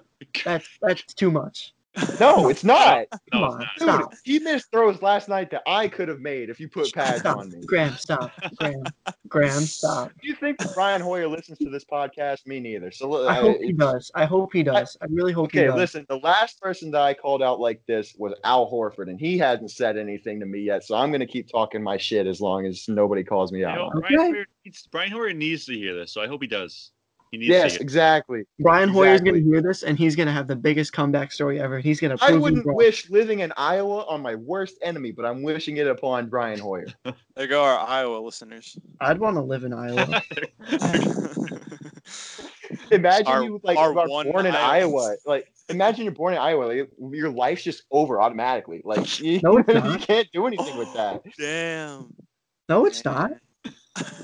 [0.45, 1.73] That's that's too much.
[2.21, 3.07] No, it's not.
[3.33, 3.69] Come No, it's on, not.
[3.79, 6.93] Dude, stop, he missed throws last night that I could have made if you put
[6.93, 7.39] pads stop.
[7.39, 7.61] on me.
[7.67, 8.83] Graham, stop, Graham,
[9.29, 10.13] Graham, stop.
[10.21, 12.47] Do you think Brian Hoyer listens to this podcast?
[12.47, 12.91] Me neither.
[12.91, 14.11] So look, I hope he does.
[14.15, 14.97] I hope he does.
[15.01, 15.77] I really hope he Okay, does.
[15.77, 16.07] listen.
[16.09, 19.71] The last person that I called out like this was Al Horford, and he hasn't
[19.71, 20.85] said anything to me yet.
[20.85, 23.95] So I'm gonna keep talking my shit as long as nobody calls me You out.
[23.95, 24.01] know.
[24.01, 24.27] Brian, Okay.
[24.33, 26.93] Hoyer needs, Brian Hoyer needs to hear this, so I hope he does.
[27.37, 27.83] He needs Yes, to hear.
[27.83, 28.45] exactly.
[28.61, 31.81] Brian Hoyer's gonna hear this, and he's gonna have the biggest comeback story ever.
[31.81, 35.77] He's gonna I wouldn't wish living in Iowa on my worst enemy, but I'm wishing
[35.77, 36.87] it upon Brian Hoyer.
[37.37, 38.79] There go our Iowa listeners.
[38.99, 40.23] I'd want to live in Iowa.
[42.91, 45.03] Imagine Our- you like our are one born in Iowa.
[45.03, 45.17] Iowa.
[45.27, 46.65] Like imagine you're born in Iowa.
[46.65, 48.81] Like, your life's just over automatically.
[48.85, 51.21] Like you, No, it's you can't do anything with that.
[51.39, 52.15] Damn.
[52.71, 53.33] no, it's not.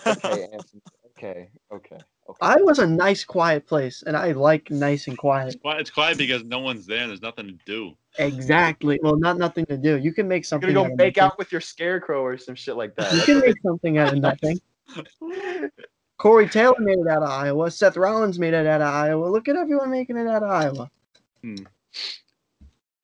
[0.07, 0.83] Okay, Anthony.
[1.19, 2.39] Okay, okay, okay.
[2.41, 5.49] Iowa's a nice, quiet place, and I like nice and quiet.
[5.49, 7.95] It's quiet, it's quiet because no one's there and there's nothing to do.
[8.19, 9.01] Exactly.
[9.03, 9.97] Well, not nothing to do.
[9.99, 10.75] You can make You're something.
[10.75, 11.27] gonna out go of make nothing.
[11.33, 13.11] out with your scarecrow or some shit like that.
[13.11, 14.61] You That's can what make something out of nothing.
[16.19, 17.71] Corey Taylor made it out of Iowa.
[17.71, 19.27] Seth Rollins made it out of Iowa.
[19.27, 20.91] Look at everyone making it out of Iowa.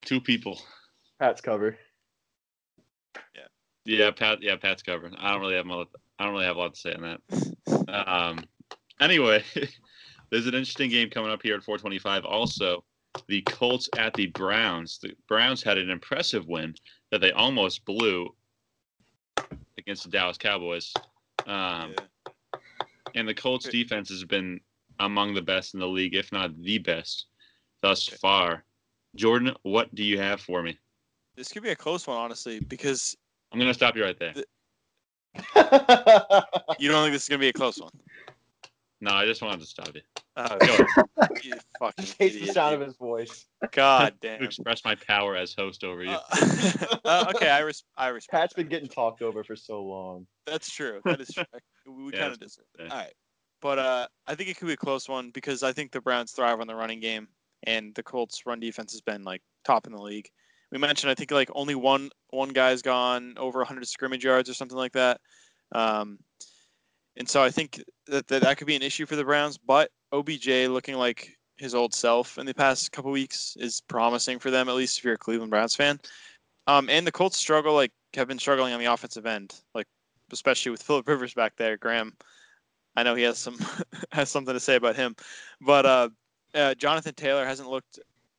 [0.05, 0.61] Two people.
[1.19, 1.77] Pat's cover.
[3.35, 3.43] Yeah,
[3.85, 4.43] Yeah, Pat.
[4.43, 5.11] Yeah, Pat's cover.
[5.19, 5.89] I don't really have much.
[6.19, 8.07] I don't really have a lot to say on that.
[8.07, 8.45] Um.
[9.01, 9.43] Anyway,
[10.31, 12.25] there's an interesting game coming up here at 425.
[12.25, 12.85] Also,
[13.27, 14.99] the Colts at the Browns.
[15.01, 16.75] The Browns had an impressive win
[17.11, 18.35] that they almost blew
[19.79, 20.93] against the Dallas Cowboys.
[21.47, 22.61] Um, Yeah.
[23.15, 24.61] and the Colts defense has been
[25.01, 27.27] among the best in the league, if not the best,
[27.81, 28.65] thus far.
[29.15, 30.79] Jordan, what do you have for me?
[31.37, 33.16] This could be a close one, honestly, because
[33.53, 34.35] I'm gonna stop you right there.
[36.79, 37.93] you don't think this is gonna be a close one.
[39.01, 40.01] No, I just wanted to stop you.
[40.37, 40.59] Oh,
[41.43, 43.47] you fucking Hates the idiot, sound of his voice.
[43.73, 44.43] God to damn.
[44.43, 46.11] express my power as host over you.
[46.11, 48.33] Uh, uh, okay, I, res- I respect.
[48.33, 48.62] Pat's that.
[48.62, 50.27] been getting talked over for so long.
[50.47, 51.01] That's true.
[51.05, 51.45] That is true.
[51.87, 52.85] We Yeah, kind of deserve it.
[52.87, 52.93] yeah.
[52.93, 53.12] All right.
[53.61, 56.33] But uh, I think it could be a close one because I think the Browns
[56.33, 57.29] thrive on the running game,
[57.65, 60.29] and the Colts' run defense has been like top in the league.
[60.70, 64.55] We mentioned I think like only one one guy's gone over 100 scrimmage yards or
[64.55, 65.20] something like that.
[65.73, 66.19] Um,
[67.19, 69.59] and so I think that, that that could be an issue for the Browns.
[69.59, 74.51] But OBJ looking like his old self in the past couple weeks is promising for
[74.51, 76.01] them, at least if you're a Cleveland Browns fan.
[76.69, 79.86] Um, and the Colts struggle like have been struggling on the offensive end, like
[80.32, 81.77] especially with Philip Rivers back there.
[81.77, 82.15] Graham,
[82.97, 83.59] I know he has some
[84.12, 85.16] has something to say about him,
[85.61, 86.09] but uh,
[86.55, 87.99] uh, Jonathan Taylor hasn't looked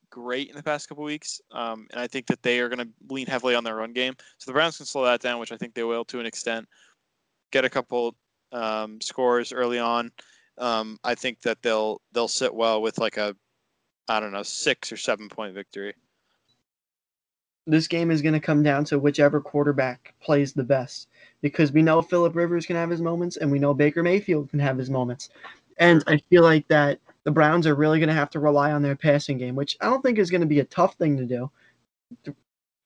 [0.10, 3.14] great in the past couple weeks, um, and I think that they are going to
[3.14, 4.16] lean heavily on their run game.
[4.38, 6.68] So the Browns can slow that down, which I think they will to an extent.
[7.52, 8.16] Get a couple
[8.52, 10.12] um, scores early on.
[10.58, 13.36] Um, I think that they'll they'll sit well with like a
[14.08, 15.94] I don't know six or seven point victory.
[17.68, 21.08] This game is going to come down to whichever quarterback plays the best
[21.42, 24.60] because we know Philip Rivers can have his moments and we know Baker Mayfield can
[24.60, 25.30] have his moments.
[25.78, 28.82] And I feel like that the Browns are really going to have to rely on
[28.82, 31.26] their passing game, which I don't think is going to be a tough thing to
[31.26, 31.52] do.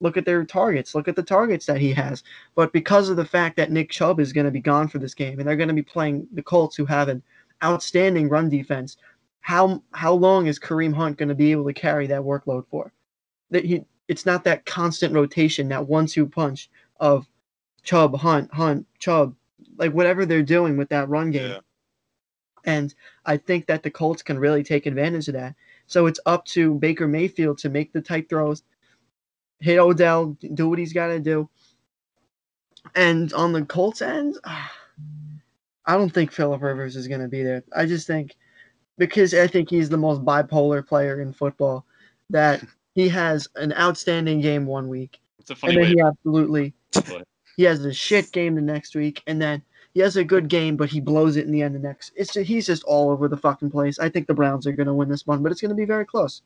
[0.04, 0.94] Look at their targets.
[0.94, 2.24] Look at the targets that he has.
[2.56, 5.14] But because of the fact that Nick Chubb is going to be gone for this
[5.14, 7.24] game and they're going to be playing the Colts who have an
[7.64, 8.98] outstanding run defense,
[9.40, 12.92] how how long is Kareem Hunt going to be able to carry that workload for?
[13.50, 16.70] That he it's not that constant rotation, that one-two punch
[17.00, 17.26] of
[17.84, 19.34] Chubb, Hunt, Hunt, Chubb,
[19.78, 21.52] like whatever they're doing with that run game.
[21.52, 21.60] Yeah.
[22.66, 22.94] And
[23.26, 25.56] I think that the Colts can really take advantage of that.
[25.88, 28.64] So it's up to Baker Mayfield to make the tight throws,
[29.64, 31.50] hit Odell, do what he's got to do.
[32.96, 34.72] And on the Colts end, ah,
[35.86, 37.64] I don't think Philip Rivers is going to be there.
[37.76, 38.36] I just think
[38.98, 41.86] because I think he's the most bipolar player in football
[42.30, 42.62] that
[42.94, 45.96] he has an outstanding game one week It's a funny and then way.
[45.96, 46.74] he absolutely
[47.58, 49.64] he has a shit game the next week, and then
[49.94, 52.12] he has a good game, but he blows it in the end the next.
[52.18, 53.98] It's just, he's just all over the fucking place.
[53.98, 55.86] I think the Browns are going to win this one, but it's going to be
[55.86, 56.42] very close.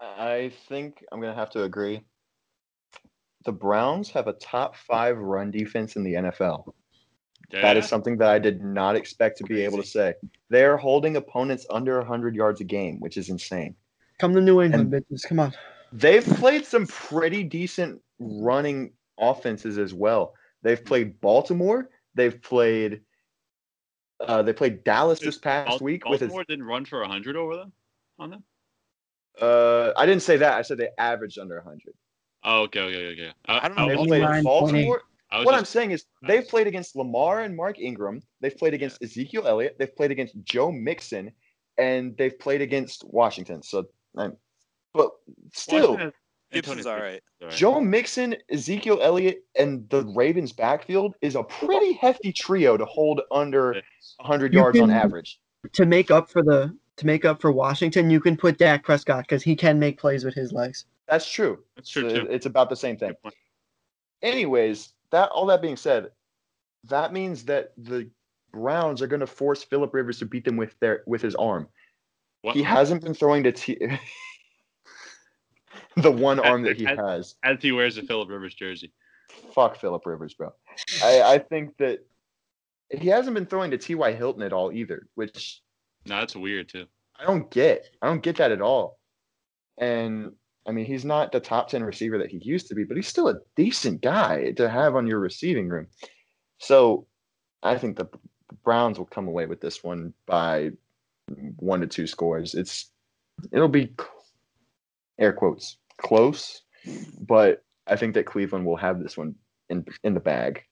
[0.00, 2.02] I think I'm gonna have to agree.
[3.44, 6.72] The Browns have a top five run defense in the NFL.
[7.50, 10.14] That is something that I did not expect to be able to say.
[10.50, 13.74] They're holding opponents under 100 yards a game, which is insane.
[14.18, 15.24] Come to New England, bitches.
[15.26, 15.52] Come on.
[15.92, 20.34] They've played some pretty decent running offenses as well.
[20.62, 21.90] They've played Baltimore.
[22.14, 23.00] They've played.
[24.20, 26.28] Uh, they played Dallas this past Bal- week with his.
[26.28, 27.72] Baltimore didn't run for hundred over them
[28.18, 28.44] on them.
[29.40, 30.54] Uh, I didn't say that.
[30.54, 31.94] I said they averaged under 100.
[32.44, 33.32] Oh, okay, okay, okay.
[33.46, 33.88] I, I don't know.
[33.88, 35.02] They played 89, Baltimore.
[35.30, 38.22] I was What I'm saying is they've played against Lamar and Mark Ingram.
[38.40, 39.76] They've played against Ezekiel Elliott.
[39.78, 41.32] They've played against Joe Mixon,
[41.78, 43.62] and they've played against Washington.
[43.62, 43.86] So,
[44.16, 44.36] um,
[44.92, 45.10] but
[45.54, 46.12] still, Washington has
[46.52, 47.12] Gibson's Antonio all Gibson.
[47.12, 47.22] right.
[47.42, 47.56] All right.
[47.56, 53.20] Joe Mixon, Ezekiel Elliott, and the Ravens' backfield is a pretty hefty trio to hold
[53.30, 53.74] under
[54.16, 55.38] 100 You yards on average.
[55.74, 59.24] To make up for the to make up for Washington, you can put Dak Prescott
[59.24, 60.84] because he can make plays with his legs.
[61.08, 61.58] That's true.
[61.76, 62.26] That's true So too.
[62.30, 63.14] It's about the same thing.
[64.22, 66.10] Anyways, that all that being said,
[66.84, 68.08] that means that the
[68.52, 71.68] Browns are going to force Philip Rivers to beat them with their with his arm.
[72.42, 73.78] What- He hasn't been throwing to t-
[75.96, 77.34] the one arm that he As- has.
[77.42, 78.92] as he wears a Philip Rivers jersey.
[79.54, 80.52] Fuck Philip Rivers, bro.
[81.04, 82.04] I, I think that
[82.90, 84.12] he hasn't been throwing to T.Y.
[84.12, 85.62] Hilton at all either, which
[86.06, 86.86] No, that's weird too.
[87.18, 87.84] I don't get.
[88.00, 88.98] I don't get that at all.
[89.78, 90.32] And
[90.66, 93.08] I mean, he's not the top 10 receiver that he used to be, but he's
[93.08, 95.86] still a decent guy to have on your receiving room.
[96.58, 97.06] So
[97.62, 98.08] I think the
[98.64, 100.70] Browns will come away with this one by
[101.56, 102.54] one to two scores.
[102.54, 102.90] It's
[103.52, 103.94] it'll be
[105.18, 106.62] air quotes close,
[107.20, 109.34] but I think that Cleveland will have this one
[109.68, 110.62] in in the bag.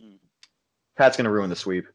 [0.00, 0.16] Hmm.
[0.96, 1.86] Pat's gonna ruin the sweep.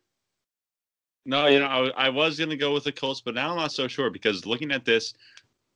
[1.25, 3.57] No, you know, I, I was going to go with the Colts, but now I'm
[3.57, 5.13] not so sure because looking at this,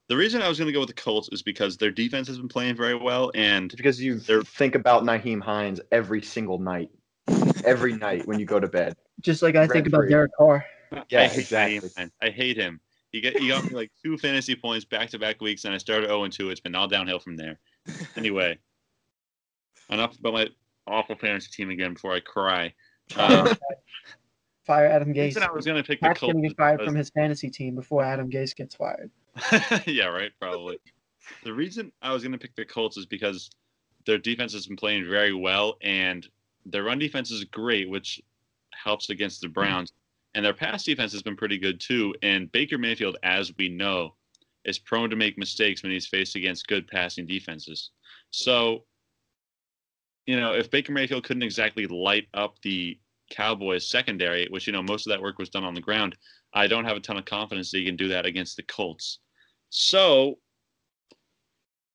[0.08, 2.38] the reason I was going to go with the Colts is because their defense has
[2.38, 6.90] been playing very well, and It's because you think about Nyheim Hines every single night,
[7.66, 8.96] every night when you go to bed.
[9.22, 10.14] Just like I think about Rent-free.
[10.14, 10.66] Derek Carr.
[11.10, 11.80] Yeah, I hate exactly.
[11.80, 12.80] Nyheim I hate him.
[13.12, 15.78] He got he got me like two fantasy points back to back weeks, and I
[15.78, 16.50] started 0 2.
[16.52, 17.60] It's been all downhill from there.
[18.16, 18.58] Anyway,
[19.90, 20.48] enough about my
[20.88, 22.74] awful fantasy team again before I cry.
[23.16, 23.54] Uh,
[24.70, 25.36] Fire Adam Gase.
[25.36, 26.34] I was going to pick the Pat's Colts.
[26.34, 29.10] gonna is fired from his fantasy team before Adam Gase gets fired.
[29.88, 30.32] yeah, right.
[30.40, 30.78] Probably.
[31.44, 33.50] The reason I was going to pick the Colts is because
[34.06, 36.28] their defense has been playing very well, and
[36.68, 38.22] their run defense is great, which
[38.76, 39.92] helps against the Browns.
[40.36, 42.14] And their pass defense has been pretty good too.
[42.22, 44.14] And Baker Mayfield, as we know,
[44.66, 47.90] is prone to make mistakes when he's faced against good passing defenses.
[48.30, 48.84] So,
[50.28, 53.00] you know, if Baker Mayfield couldn't exactly light up the
[53.30, 56.16] Cowboys secondary, which you know most of that work was done on the ground,
[56.54, 59.20] I don't have a ton of confidence that he can do that against the Colts.
[59.70, 60.40] So,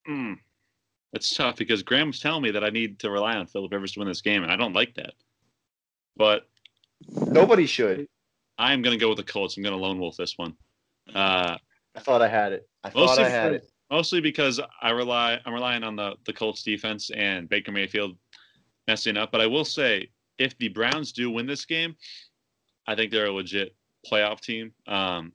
[0.09, 0.36] mm,
[1.12, 4.01] it's tough because Graham's telling me that I need to rely on Philip Rivers to
[4.01, 5.15] win this game, and I don't like that.
[6.16, 6.47] But
[7.09, 8.06] Nobody should.
[8.59, 9.56] I'm going to go with the Colts.
[9.56, 10.55] I'm going to lone wolf this one.
[11.15, 11.56] Uh,
[11.94, 12.69] I thought I had it.
[12.82, 13.70] I thought I had it.
[13.90, 18.16] mostly because I rely I'm relying on the the Colts defense and Baker Mayfield
[18.89, 19.32] messing up.
[19.32, 20.09] But I will say,
[20.39, 21.97] if the Browns do win this game,
[22.86, 23.74] I think they're a legit
[24.11, 24.73] playoff team.
[24.86, 25.32] Um,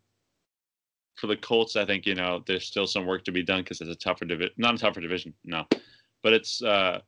[1.15, 3.81] for the Colts, I think you know there's still some work to be done because
[3.81, 5.65] it's a tougher division, not a tougher division, no,
[6.23, 6.99] but it's uh,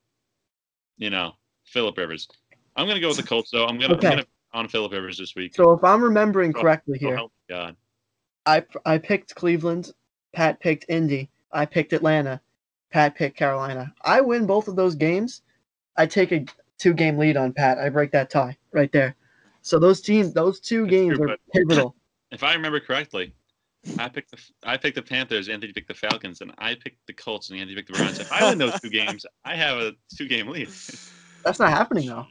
[0.97, 1.33] you know
[1.65, 2.27] Philip Rivers.
[2.75, 3.65] I'm gonna go with the Colts though.
[3.65, 4.07] I'm gonna, Okay.
[4.07, 5.55] I'm gonna on Philip Rivers this week.
[5.55, 7.75] So if I'm remembering Oh, correctly oh, here, me God.
[8.45, 9.93] I I picked Cleveland,
[10.33, 12.41] Pat picked Indy, I picked Atlanta,
[12.91, 13.93] Pat picked Carolina.
[14.01, 15.41] I win both of those games.
[15.97, 16.45] I take a
[16.81, 17.77] two game lead on Pat.
[17.77, 19.15] I break that tie right there.
[19.61, 21.95] So those teams, those two That's games true, are pivotal.
[22.33, 23.33] If I remember correctly,
[23.99, 27.13] I picked the I picked the Panthers, Anthony picked the Falcons, and I picked the
[27.13, 28.19] Colts, and Anthony picked the Browns.
[28.19, 30.69] If I win those two games, I have a two game lead.
[31.43, 32.25] That's not happening though.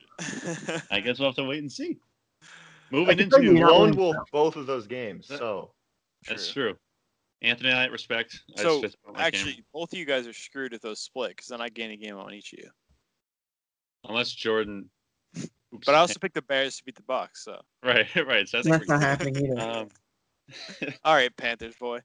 [0.91, 1.99] I guess we'll have to wait and see.
[2.91, 5.27] Moving into you you're not Lone Wolf both of those games.
[5.27, 5.73] So
[6.27, 6.77] that's true.
[7.43, 8.41] Anthony, I respect.
[8.57, 11.01] I So, just fist bump my Actually, both of you guys are screwed if those
[11.01, 12.71] split, because then I gain a game on each of you.
[14.09, 14.91] Unless Jordan.
[15.37, 15.87] Oops.
[15.87, 17.45] But I also picked the Bears to beat the Bucks.
[17.45, 18.49] So, right, right.
[18.49, 19.61] So that's, That's not pretty happening either.
[19.61, 19.89] Um,
[21.05, 22.01] all right, Panthers boy.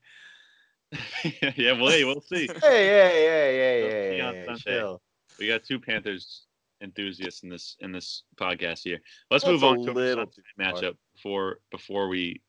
[1.56, 2.46] yeah, well, hey, we'll see.
[2.46, 5.02] hey, hey, hey, We'll hey, hey, hey, chill.
[5.38, 6.46] We got two Panthers
[6.80, 9.00] enthusiasts in this in this podcast here.
[9.30, 12.40] Let's That's move a on to little our too matchup before before we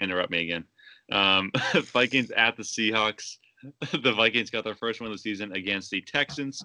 [0.00, 0.64] interrupt me again.
[1.10, 3.38] Um, Vikings at the Seahawks.
[4.02, 6.64] the Vikings got their first win of the season against the Texans,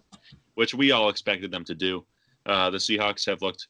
[0.54, 2.06] which we all expected them to do.
[2.46, 3.68] Uh, the Seahawks have looked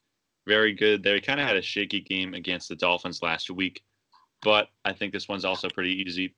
[0.48, 1.02] very good.
[1.04, 3.84] They kind of had a shaky game against the Dolphins last week,
[4.42, 6.36] but I think this one's also pretty easy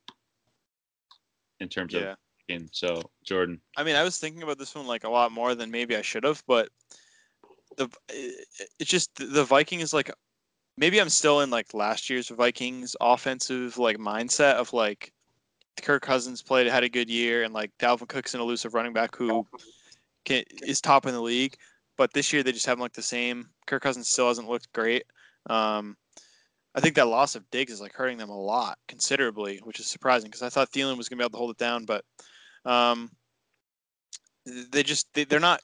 [1.60, 2.12] in terms Yeah.
[2.12, 2.70] of game.
[2.72, 5.72] So Jordan, I mean, I was thinking about this one like a lot more than
[5.72, 6.70] maybe I should have, but
[7.76, 7.90] the
[8.80, 10.12] it's just the- the Vikings like
[10.78, 15.12] maybe I'm still in like last year's Vikings offensive like mindset of like
[15.82, 19.16] Kirk Cousins played had a good year and like Dalvin Cook's an elusive running back
[19.16, 19.46] who
[20.26, 21.56] can, is top in the league,
[21.98, 23.50] but this year they just haven't looked the same.
[23.66, 25.04] Kirk Cousins still hasn't looked great.
[25.50, 25.98] Um,
[26.76, 29.88] I think that loss of Diggs is like hurting them a lot, considerably, which is
[29.88, 32.06] surprising because I thought Thielen was gonna be able to hold it down, but
[32.66, 33.10] um,
[34.46, 35.62] they just they, they're not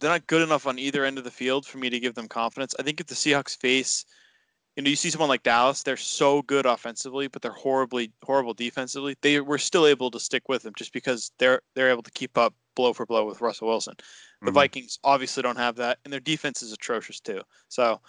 [0.00, 2.28] they're not good enough on either end of the field for me to give them
[2.28, 2.74] confidence.
[2.78, 4.04] I think if the Seahawks face,
[4.78, 8.54] you know, you see someone like Dallas, they're so good offensively, but they're horribly horrible
[8.54, 9.16] defensively.
[9.22, 12.38] They were still able to stick with them just because they're they're able to keep
[12.38, 13.94] up blow for blow with Russell Wilson.
[14.40, 14.54] The Mhm.
[14.54, 17.42] Vikings obviously don't have that, and their defense is atrocious too.
[17.66, 18.00] So,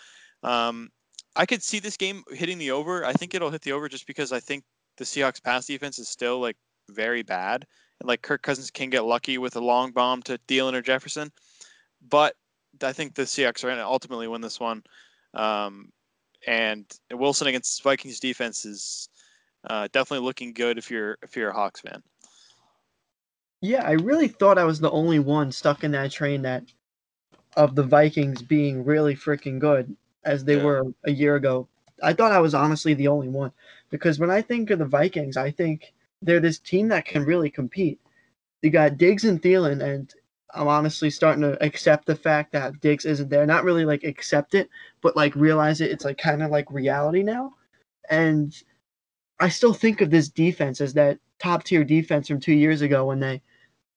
[0.43, 0.91] um,
[1.35, 3.03] I could see this game hitting the over.
[3.03, 4.63] I think it'll hit the over just because I think
[4.97, 7.65] the Seahawks pass defense is still like very bad,
[7.99, 11.31] and like Kirk Cousins can get lucky with a long bomb to Thielen or Jefferson,
[11.99, 12.35] but
[12.83, 14.83] I think the Seahawks are going to ultimately win this one.
[15.33, 15.91] Um,
[16.47, 19.09] and Wilson against Vikings defense is
[19.69, 22.01] uh, definitely looking good if you're if you're a Hawks fan.
[23.61, 26.63] Yeah, I really thought I was the only one stuck in that train that
[27.55, 30.63] of the Vikings being really freaking good as they Yeah.
[30.63, 31.67] were a year ago.
[32.01, 33.51] I thought I was honestly the only one
[33.89, 37.49] because when I think of the Vikings, I think they're this team that can really
[37.49, 37.99] compete.
[38.61, 40.13] You got Diggs and Thielen, and
[40.53, 43.45] I'm honestly starting to accept the fact that Diggs isn't there.
[43.45, 44.69] Not really like accept it,
[45.01, 45.91] but like realize it.
[45.91, 47.53] It's like kind of like reality now.
[48.09, 48.55] And
[49.39, 53.05] I still think of this defense as that top tier defense from two years ago
[53.05, 53.41] when they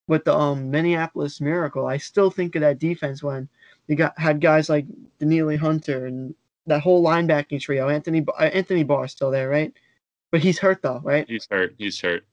[0.08, 1.86] with the um Minneapolis Miracle.
[1.86, 3.48] I still think of that defense when
[3.88, 4.86] you got had guys like
[5.18, 6.34] Danielle Hunter and
[6.66, 7.88] that whole linebacking trio.
[7.88, 9.72] Anthony uh, Anthony Barr still there, right?
[10.30, 11.28] But he's hurt though, right?
[11.28, 11.74] He's hurt.
[11.78, 12.24] He's hurt.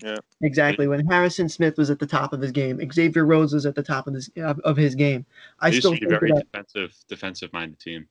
[0.00, 0.16] Yeah.
[0.42, 0.88] Exactly.
[0.88, 3.82] When Harrison Smith was at the top of his game, Xavier Rhodes was at the
[3.82, 5.26] top of his of of his game.
[5.60, 6.46] I They used still to be very that.
[6.50, 8.08] defensive, defensive minded team.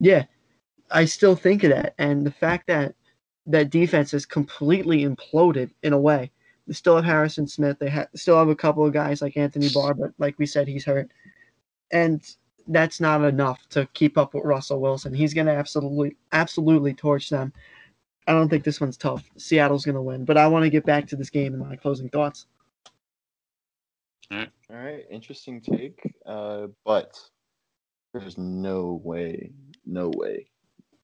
[0.00, 0.24] Yeah,
[0.90, 2.94] I still think of that, and the fact that
[3.46, 6.30] that defense is completely imploded in a way.
[6.66, 7.78] They still have Harrison Smith.
[7.78, 10.68] They ha- still have a couple of guys like Anthony Barr, but like we said,
[10.68, 11.10] he's hurt,
[11.92, 12.22] and
[12.68, 15.14] that's not enough to keep up with Russell Wilson.
[15.14, 17.52] He's gonna absolutely, absolutely torch them.
[18.30, 19.28] I don't think this one's tough.
[19.36, 22.08] Seattle's gonna win, but I want to get back to this game and my closing
[22.08, 22.46] thoughts.
[24.30, 25.98] All right, interesting take.
[26.24, 27.18] Uh, but
[28.14, 29.50] there's no way,
[29.84, 30.46] no way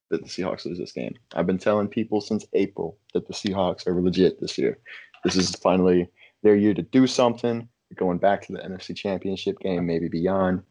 [0.09, 1.15] that the Seahawks lose this game.
[1.35, 4.77] I've been telling people since April that the Seahawks are legit this year.
[5.25, 6.09] This is finally
[6.43, 7.67] their year to do something.
[7.89, 10.63] They're going back to the NFC Championship game, maybe beyond,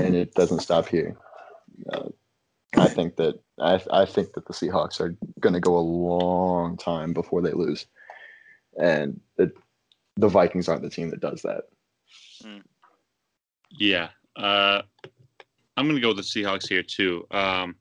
[0.00, 1.18] and it doesn't stop here.
[1.92, 2.08] Uh,
[2.76, 6.76] I think that I, I think that the Seahawks are going to go a long
[6.76, 7.86] time before they lose,
[8.80, 9.52] and the
[10.16, 11.64] the Vikings aren't the team that does that.
[13.70, 14.08] Yeah.
[14.36, 14.82] Uh,
[15.76, 17.26] I'm going to go with the Seahawks here, too.
[17.30, 17.76] Um,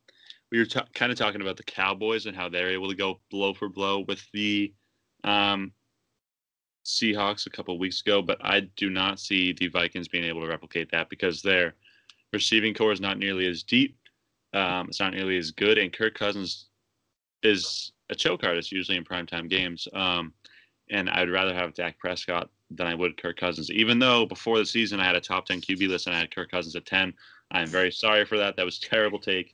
[0.52, 3.20] we were t- kind of talking about the Cowboys and how they're able to go
[3.32, 4.74] blow for blow with the
[5.24, 5.72] um,
[6.86, 10.42] Seahawks a couple of weeks ago, but I do not see the Vikings being able
[10.42, 11.76] to replicate that because their
[12.32, 13.98] receiving corps is not nearly as deep.
[14.54, 16.68] Um, it's not nearly as good, and Kirk Cousins
[17.44, 19.88] is a choke artist usually in primetime games.
[19.94, 20.34] Um,
[20.90, 23.70] and I'd rather have Dak Prescott than I would Kirk Cousins.
[23.72, 26.34] Even though before the season I had a top 10 QB list and I had
[26.34, 27.14] Kirk Cousins at 10,
[27.52, 28.56] I'm very sorry for that.
[28.56, 29.54] That was a terrible take.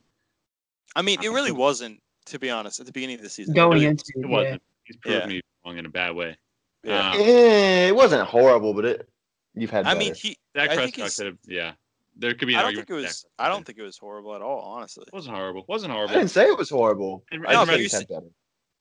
[0.96, 3.54] I mean, it really wasn't, to be honest, at the beginning of the season.
[3.56, 4.62] Going It really- into It it, wasn't.
[4.84, 5.26] He's proved Yeah.
[5.28, 6.38] me wrong in a bad way.
[6.84, 7.12] Yeah.
[7.12, 9.10] Um, Eh, it wasn't horrible, but it
[9.56, 9.86] you've had.
[9.88, 10.20] I mean, better.
[10.22, 10.38] he.
[10.54, 11.72] Dak I Prescott could have, yeah.
[12.16, 13.22] There could be an I don't think it was.
[13.24, 15.04] Dak I don't think it was horrible at all, honestly.
[15.08, 15.62] It wasn't horrible.
[15.62, 16.14] It wasn't horrible.
[16.14, 17.24] I didn't say it was horrible.
[17.32, 18.28] In, I No, just but said you he's had better.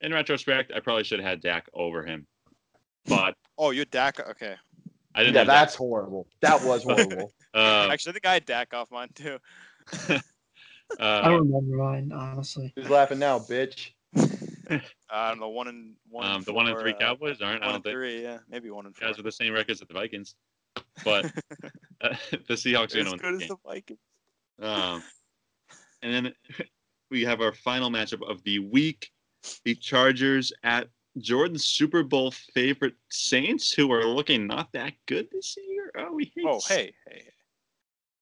[0.02, 2.26] in retrospect, I probably should have had Dak over him.
[3.06, 4.20] But Oh, you're Dak.
[4.28, 4.54] Okay.
[5.14, 5.54] I didn't Yeah, have Dak.
[5.66, 6.26] that's horrible.
[6.40, 7.32] That was horrible.
[7.54, 9.38] Uh, Actually, I think I had Dak off mine too.
[10.08, 10.20] I
[10.98, 12.72] uh, don't remember mine honestly.
[12.74, 13.90] Who's laughing now, bitch?
[15.10, 16.26] I don't know, one and one.
[16.26, 17.62] um, and the one and three uh, Cowboys aren't.
[17.62, 19.08] I don't and think three, yeah, maybe one and four.
[19.08, 20.34] guys with the same records as the Vikings.
[21.04, 21.24] But
[22.00, 23.48] uh, the Seahawks are as going to good win as this game.
[23.48, 23.98] the Vikings.
[24.60, 25.02] Um,
[26.02, 26.34] and then
[27.10, 29.10] we have our final matchup of the week:
[29.64, 30.88] the Chargers at
[31.18, 35.90] Jordan's Super Bowl favorite Saints, who are looking not that good this year.
[35.98, 36.44] Oh, we hate.
[36.46, 37.22] Oh, hey, hey.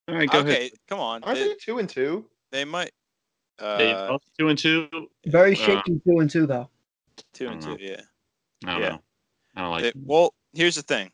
[0.09, 0.71] All right, go okay, ahead.
[0.89, 1.23] come on.
[1.23, 2.27] Aren't They, they two and two?
[2.51, 2.91] they might.
[3.61, 4.89] Uh, They both two and two.
[5.27, 6.69] Very Uh, shaky two and two though.
[7.33, 8.01] two and don't two, yeah.
[8.67, 8.89] I don't Yeah.
[8.89, 9.03] know.
[9.55, 9.83] I don't like.
[9.83, 9.95] They- it.
[9.97, 11.13] well, here's the thing.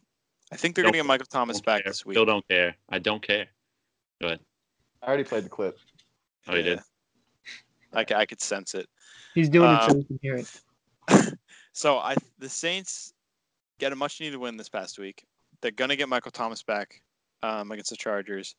[0.52, 1.93] I think they're Don't gonna get Michael Thomas back care.
[1.93, 2.14] this week.
[2.14, 2.77] Still don't care.
[2.89, 3.47] I don't care.
[4.20, 4.40] Go ahead.
[5.02, 5.78] I already played the clip.
[6.48, 6.81] Oh, you did.
[7.93, 8.89] I, I could sense it.
[9.35, 11.32] He's doing it Um, so we can hear it.
[11.73, 13.12] So I the Saints
[13.78, 15.27] get a much needed win this past week.
[15.60, 17.02] They're gonna get Michael Thomas back
[17.43, 18.55] um, against the Chargers.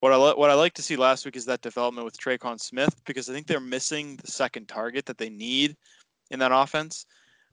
[0.00, 2.58] What I li- what I like to see last week is that development with Tre'Quan
[2.58, 5.76] Smith because I think they're missing the second target that they need
[6.30, 7.04] in that offense.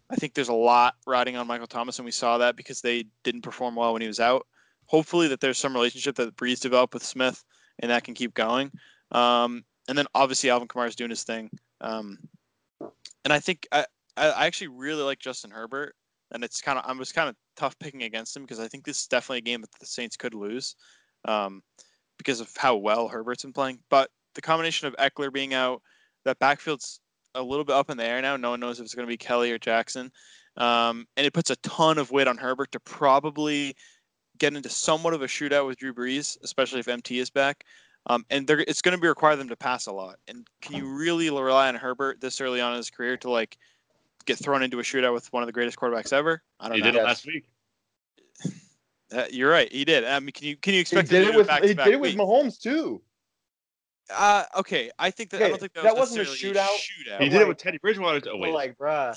[0.09, 3.05] I think there's a lot riding on Michael Thomas, and we saw that because they
[3.23, 4.47] didn't perform well when he was out.
[4.85, 7.43] Hopefully, that there's some relationship that Brees developed with Smith,
[7.79, 8.71] and that can keep going.
[9.11, 11.49] Um, and then obviously Alvin Kamara is doing his thing.
[11.81, 12.17] Um,
[13.23, 13.85] and I think I,
[14.15, 15.95] I actually really like Justin Herbert,
[16.31, 18.85] and it's kind of I was kind of tough picking against him because I think
[18.85, 20.75] this is definitely a game that the Saints could lose,
[21.25, 21.61] um,
[22.17, 23.79] because of how well Herbert's been playing.
[23.89, 25.81] But the combination of Ekeler being out,
[26.25, 27.01] that backfield's
[27.37, 28.35] a little bit up in the air now.
[28.37, 30.11] No one knows if it's going to be Kelly or Jackson,
[30.57, 33.75] um, and it puts a ton of weight on Herbert to probably
[34.37, 37.63] get into somewhat of a shootout with Drew Brees, especially if MT is back.
[38.09, 40.17] Um, and they're, it's going to be require them to pass a lot.
[40.27, 43.57] And can you really rely on Herbert this early on in his career to like
[44.25, 46.41] get thrown into a shootout with one of the greatest quarterbacks ever?
[46.59, 46.85] I don't He know.
[46.87, 47.49] He did it last week.
[49.09, 49.71] Uh, you're right.
[49.71, 50.03] He did.
[50.03, 51.85] I mean, can you can you He expect did him it with do he back-to-back
[51.85, 52.19] did it with weeks?
[52.19, 53.01] Mahomes too.
[54.09, 54.89] Uh, okay.
[54.97, 56.67] I think that I don't think that, that was wasn't a necessarily shootout.
[56.67, 57.19] shootout.
[57.19, 58.21] He But did it with Teddy Bridgewater.
[58.31, 59.15] Oh wait, like, bruh.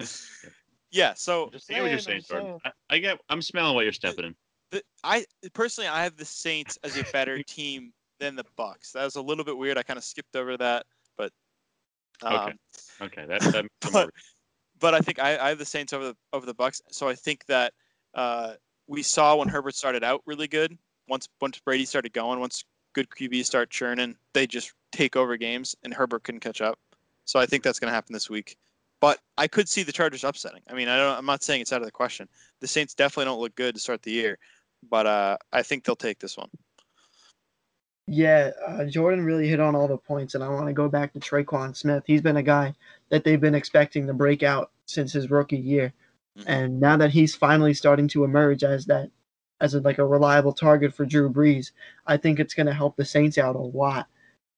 [0.90, 1.14] yeah.
[1.14, 2.60] So Just I get what you're saying, saying, I'm Jordan.
[2.90, 3.18] I, I get.
[3.28, 4.34] I'm smelling what you're stepping in.
[4.70, 8.92] the, I personally I have the Saints as a better team than the Bucks.
[8.92, 9.76] That was a little bit weird.
[9.78, 10.86] I kind of skipped over that,
[11.18, 11.32] but
[12.22, 12.52] um, Okay.
[13.02, 13.66] Okay, that that.
[13.92, 14.10] But-
[14.80, 16.82] but I think I, I have the Saints over the over the Bucks.
[16.90, 17.72] So I think that
[18.14, 18.54] uh,
[18.88, 20.76] we saw when Herbert started out really good.
[21.08, 22.64] Once once Brady started going, once
[22.94, 26.78] good QBs start churning, they just take over games, and Herbert couldn't catch up.
[27.26, 28.56] So I think that's going to happen this week.
[29.00, 30.62] but I could see the Chargers upsetting.
[30.70, 31.18] I mean, I don't.
[31.18, 32.26] I'm not saying it's out of the question.
[32.60, 34.38] The Saints definitely don't look good to start the year,
[34.88, 36.48] but uh, I think they'll take this one.
[38.06, 41.12] Yeah, uh, Jordan really hit on all the points, and I want to go back
[41.14, 42.04] to Tre'Quan Smith.
[42.06, 42.74] He's been a guy
[43.08, 45.92] that they've been expecting to break out since his rookie year,
[46.38, 46.44] Mhm.
[46.46, 49.10] and now that he's finally starting to emerge as that,
[49.60, 51.72] as a, like a reliable target for Drew Brees,
[52.06, 54.06] I think it's going to help the Saints out a lot.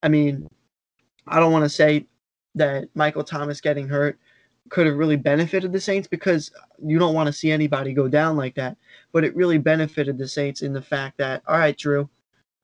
[0.02, 0.48] I mean,
[1.27, 2.06] I don't want to say
[2.55, 4.18] that Michael Thomas getting hurt
[4.68, 6.51] could have really benefited the Saints because
[6.82, 8.77] you don't want to see anybody go down like that,
[9.12, 12.09] but it really benefited the Saints in the fact that all right, Drew.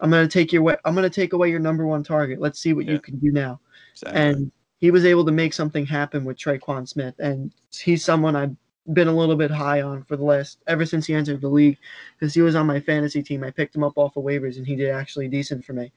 [0.01, 0.77] I'm gonna take your way.
[0.85, 2.41] I'm gonna take away your number one target.
[2.41, 2.93] Let's see what Yeah.
[2.93, 3.61] you can do now.
[3.93, 4.21] Exactly.
[4.21, 8.57] And he was able to make something happen with Tre'Quan Smith, and he's someone I've
[8.93, 11.79] been a little bit high on for the last ever since he entered the league,
[12.19, 13.45] because he was on my fantasy team.
[13.45, 15.93] I picked him up off of waivers, and he did actually decent for me.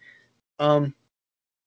[0.60, 0.94] Um,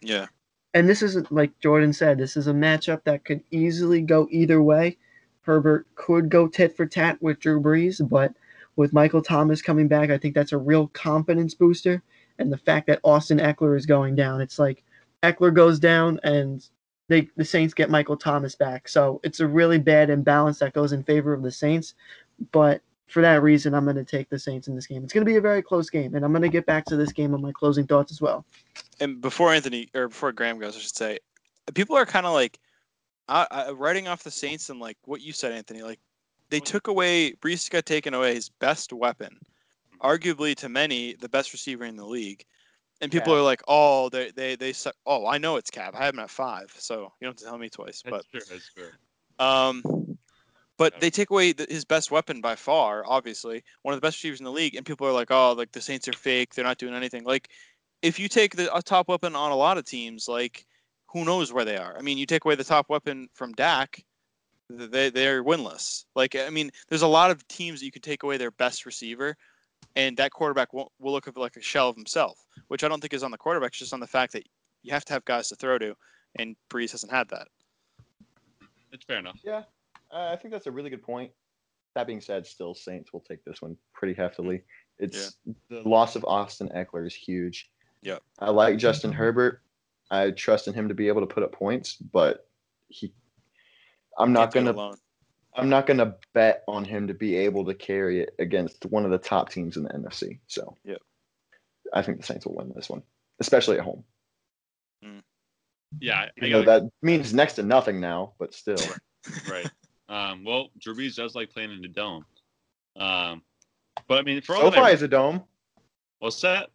[0.00, 0.26] yeah,
[0.74, 2.18] and this isn't like Jordan said.
[2.18, 4.96] This is a matchup that could easily go either way.
[5.42, 8.34] Herbert could go tit for tat with Drew Brees, but
[8.76, 12.02] with Michael Thomas coming back, I think that's a real confidence booster.
[12.38, 14.84] And the fact that Austin Ekeler is going down, it's like
[15.24, 16.64] Ekeler goes down and
[17.08, 18.88] they the Saints get Michael Thomas back.
[18.88, 21.94] So it's a really bad imbalance that goes in favor of the Saints.
[22.52, 25.02] But for that reason, I'm going to take the Saints in this game.
[25.02, 26.96] It's going to be a very close game, and I'm going to get back to
[26.96, 28.44] this game on my closing thoughts as well.
[29.00, 31.18] and before Anthony or before Graham goes, I should say,
[31.74, 32.58] people are kind of like
[33.28, 35.82] uh, uh, writing off the Saints and like what you said, Anthony.
[35.82, 36.00] Like
[36.50, 39.38] they took away Brees got taken away his best weapon,
[40.00, 42.44] arguably to many the best receiver in the league,
[43.00, 43.38] and people Cap.
[43.38, 44.94] are like, oh, they they they suck.
[45.06, 45.94] Oh, I know it's Cap.
[45.96, 48.02] I have him at five, so you don't have to tell me twice.
[48.02, 48.56] But That's true.
[48.56, 49.46] That's true.
[49.46, 50.18] um,
[50.76, 54.18] but they take away the, his best weapon by far, obviously one of the best
[54.18, 56.54] receivers in the league, and people are like, "Oh, like the Saints are fake.
[56.54, 57.48] They're not doing anything." Like,
[58.02, 60.64] if you take the a top weapon on a lot of teams, like
[61.08, 61.96] who knows where they are?
[61.98, 64.04] I mean, you take away the top weapon from Dak,
[64.70, 66.04] they they're winless.
[66.14, 68.86] Like, I mean, there's a lot of teams that you can take away their best
[68.86, 69.36] receiver,
[69.96, 73.12] and that quarterback won't, will look like a shell of himself, which I don't think
[73.12, 73.70] is on the quarterback.
[73.70, 74.46] It's just on the fact that
[74.82, 75.94] you have to have guys to throw to,
[76.36, 77.48] and Brees hasn't had that.
[78.92, 79.38] It's fair enough.
[79.44, 79.62] Yeah,
[80.10, 81.30] uh, I think that's a really good point.
[81.94, 84.62] That being said, still Saints will take this one pretty heftily.
[84.98, 85.36] It's
[85.68, 87.70] the loss of Austin Ekeler is huge.
[88.02, 89.62] Yeah, I like Justin Herbert.
[90.10, 92.46] I trust in him to be able to put up points, but
[92.88, 93.12] he,
[94.16, 94.96] I'm not Can't do it gonna, alone.
[95.54, 99.10] I'm not gonna bet on him to be able to carry it against one of
[99.10, 100.38] the top teams in the NFC.
[100.46, 100.98] So, Yep.
[101.92, 103.02] I think the Saints will win this one,
[103.40, 104.04] especially at home.
[106.00, 108.76] Yeah, I, I Even that means next to nothing now, but still.
[109.50, 109.70] right.
[110.08, 112.24] Um, well, Drew Brees does like playing in the dome.
[112.96, 113.42] Um,
[114.06, 115.42] but I mean, for all SoFi that I- is a dome.
[116.18, 116.70] what's that?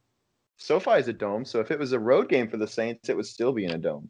[0.58, 3.16] SoFi is a dome, so if it was a road game for the Saints, it
[3.16, 4.10] would still be in a dome.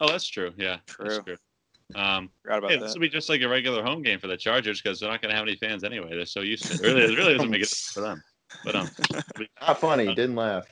[0.00, 0.52] Oh, that's true.
[0.56, 1.36] Yeah, that's True.
[1.92, 2.02] True.
[2.02, 2.86] Um, Forgot about yeah, that.
[2.86, 5.22] this will be just like a regular home game for the Chargers because they're not
[5.22, 6.10] going to have any fans anyway.
[6.10, 6.80] They're so used to it.
[6.80, 8.22] It really, it really doesn't make it for them.
[8.64, 8.90] But um,
[9.60, 10.08] Not funny.
[10.08, 10.66] Uh, Didn't laugh.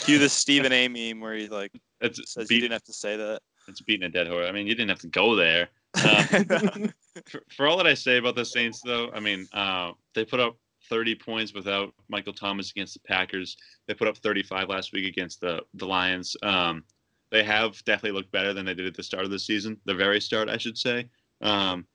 [0.00, 0.88] Cue the Stephen A.
[0.88, 1.70] meme where he like
[2.00, 3.40] it's says you beat, didn't have to say that.
[3.68, 4.46] it's beating a dead horse.
[4.48, 5.68] I mean, you didn't have to go there.
[5.94, 6.24] Uh,
[7.26, 10.40] for, for all that I say about the Saints, though, I mean, uh, they put
[10.40, 10.56] up
[10.88, 13.56] 30 points without Michael Thomas against the Packers.
[13.86, 16.36] They put up 35 last week against the the Lions.
[16.42, 16.84] Um,
[17.32, 19.94] they have definitely looked better than they did at the start of the season, the
[19.94, 21.08] very start, I should say.
[21.40, 21.86] Um,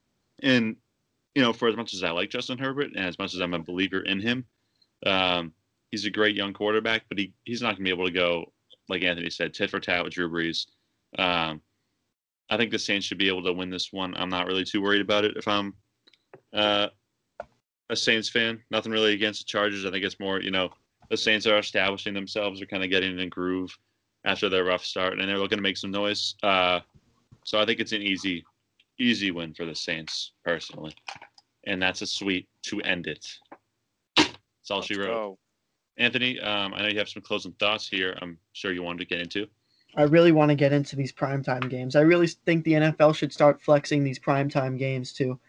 [0.43, 0.75] and
[1.35, 3.53] you know, for as much as I like Justin Herbert and as much as I'm
[3.53, 4.45] a believer in him,
[5.05, 5.53] um,
[5.91, 8.51] he's a great young quarterback, but he, he's not going to be able to go
[8.89, 10.65] like Anthony said, tit for tat with Drew Brees.
[11.17, 11.61] Um,
[12.49, 14.15] I think the Saints should be able to win this one.
[14.15, 15.73] I'm not really too worried about it if I'm
[16.53, 16.87] uh,
[17.89, 18.61] a Saints fan.
[18.71, 19.85] Nothing really against the Chargers.
[19.85, 20.69] I think it's more, you know,
[21.09, 22.59] the Saints are establishing themselves.
[22.59, 23.77] They're kind of getting in a groove
[24.27, 26.35] after their rough start, and they're looking to make some noise.
[26.43, 26.81] Uh,
[27.45, 28.45] so I think it's an easy,
[28.99, 30.93] easy win for the Saints personally,
[31.65, 33.25] and that's a sweet to end it.
[34.17, 35.13] That's all she Let's wrote.
[35.13, 35.37] go.
[35.97, 38.17] Anthony, um, I know you have some closing thoughts here.
[38.21, 39.47] I'm sure you wanted to get into.
[39.95, 41.95] I really want to get into these primetime games.
[41.95, 45.39] I really think the NFL should start flexing these primetime games to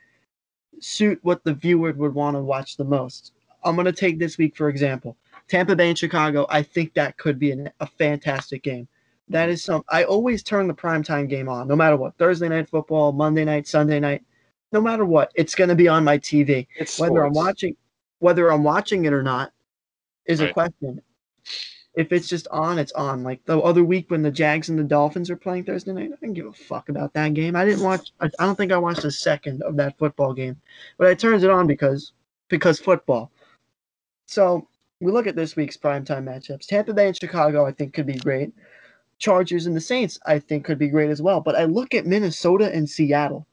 [0.80, 3.32] suit what the viewer would want to watch the most.
[3.64, 5.16] I'm going to take this week, for example,
[5.49, 6.47] Tampa Bay and Chicago.
[6.49, 8.87] I think that could be an, a fantastic game.
[9.29, 9.83] That is some.
[9.89, 12.16] I always turn the primetime game on, no matter what.
[12.16, 14.23] Thursday night football, Monday night, Sunday night,
[14.73, 16.66] no matter what, it's going to be on my TV.
[16.77, 17.77] It's Whether I'm watching,
[18.20, 19.53] whether I'm watching it or not,
[20.27, 21.01] is a question.
[21.95, 23.25] If it's just on, it's on.
[23.25, 26.16] Like the other week when the Jags and the Dolphins are playing Thursday night, I
[26.20, 27.57] didn't give a fuck about that game.
[27.57, 28.12] I didn't watch.
[28.20, 30.57] I, I don't think I watched a second of that football game,
[30.97, 32.12] but I turned it on because
[32.49, 33.33] because football.
[34.27, 34.69] So
[35.01, 36.66] we look at this week's primetime matchups.
[36.66, 38.53] Tampa Bay and Chicago, I think, could be great.
[39.19, 41.41] Chargers and the Saints, I think, could be great as well.
[41.41, 43.47] But I look at Minnesota and Seattle.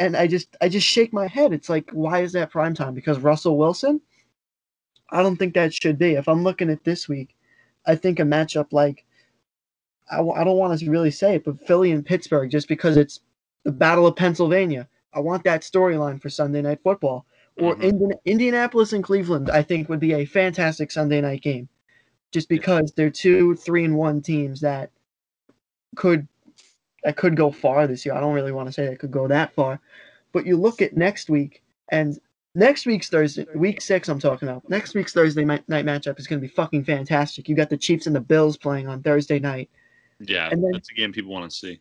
[0.00, 1.52] and I just I just shake my head.
[1.52, 2.94] It's like, why is that prime time?
[2.94, 4.00] Because Russell Wilson?
[5.10, 6.14] I don't think that should be.
[6.14, 7.36] If I'm looking at this week,
[7.86, 9.04] I think a matchup like
[10.10, 12.96] I, w- I don't want to really say it, but Philly and Pittsburgh, just because
[12.96, 13.20] it's
[13.64, 14.88] the Battle of Pennsylvania.
[15.14, 17.26] I want that storyline for Sunday Night Football.
[17.58, 17.82] Or Mhm.
[17.84, 21.68] Indian, Indianapolis and Cleveland, I think would be a fantastic Sunday night game,
[22.30, 24.90] just because they're two three and one teams that
[25.96, 26.26] could
[27.04, 28.14] that could go far this year.
[28.14, 29.80] I don't really want to say they could go that far,
[30.32, 32.18] but you look at next week and
[32.54, 34.68] next week's Thursday, week six, I'm talking about.
[34.70, 37.48] Next week's Thursday night night matchup is going to be fucking fantastic.
[37.48, 39.68] You got the Chiefs and the Bills playing on Thursday night.
[40.20, 41.80] Yeah, And then- that's a game people want to see.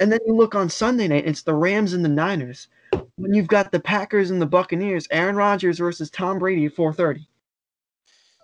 [0.00, 2.68] And then you look on Sunday night, it's the Rams and the Niners.
[3.16, 7.26] When you've got the Packers and the Buccaneers, Aaron Rodgers versus Tom Brady at 4:30.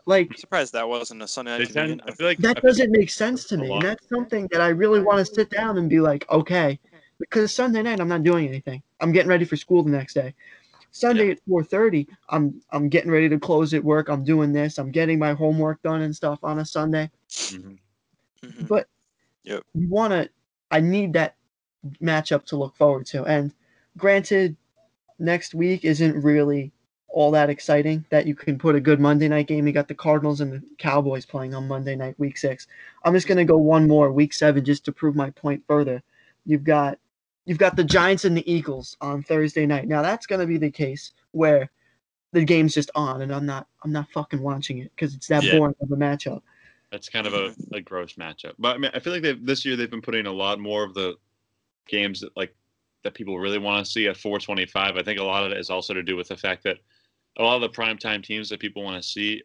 [0.06, 2.60] Like I'm surprised that wasn't a Sunday night to tend, I feel like that I
[2.60, 3.70] feel- doesn't make sense to me.
[3.72, 6.78] And that's something that I really want to sit down and be like, okay,
[7.18, 8.82] because Sunday night I'm not doing anything.
[9.00, 10.34] I'm getting ready for school the next day.
[10.90, 11.32] Sunday Yeah.
[11.32, 14.08] at 4:30, I'm I'm getting ready to close at work.
[14.08, 14.78] I'm doing this.
[14.78, 17.10] I'm getting my homework done and stuff on a Sunday.
[17.28, 17.78] Mhm.
[18.42, 18.68] Mhm.
[18.68, 18.88] But
[19.44, 19.62] Yep.
[19.74, 20.30] you want to.
[20.70, 21.36] I need that
[22.02, 23.24] matchup to look forward to.
[23.24, 23.52] And
[23.98, 24.56] granted,
[25.18, 26.72] next week isn't really
[27.08, 28.04] all that exciting.
[28.10, 29.66] That you can put a good Monday night game.
[29.66, 32.66] You got the Cardinals and the Cowboys playing on Monday night, week six.
[33.04, 36.02] I'm just gonna go one more, week seven, just to prove my point further.
[36.46, 36.98] You've got
[37.44, 39.88] you've got the Giants and the Eagles on Thursday night.
[39.88, 41.70] Now that's gonna be the case where
[42.32, 45.44] the game's just on, and I'm not I'm not fucking watching it because it's that
[45.44, 45.58] Yeah.
[45.58, 46.42] boring of a matchup.
[46.90, 48.54] That's kind of a, a gross matchup.
[48.58, 50.94] But I mean, I feel like this year they've been putting a lot more of
[50.94, 51.16] the
[51.86, 52.54] games that like
[53.08, 54.96] that people really want to see at 425.
[54.96, 56.76] I think a lot of it is also to do with the fact that
[57.38, 59.42] a lot of the primetime teams that people want to see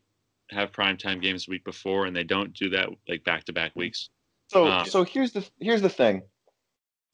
[0.51, 3.73] have primetime games the week before, and they don't do that like back to back
[3.75, 4.09] weeks.
[4.49, 6.23] So Um, so here's the here's the thing.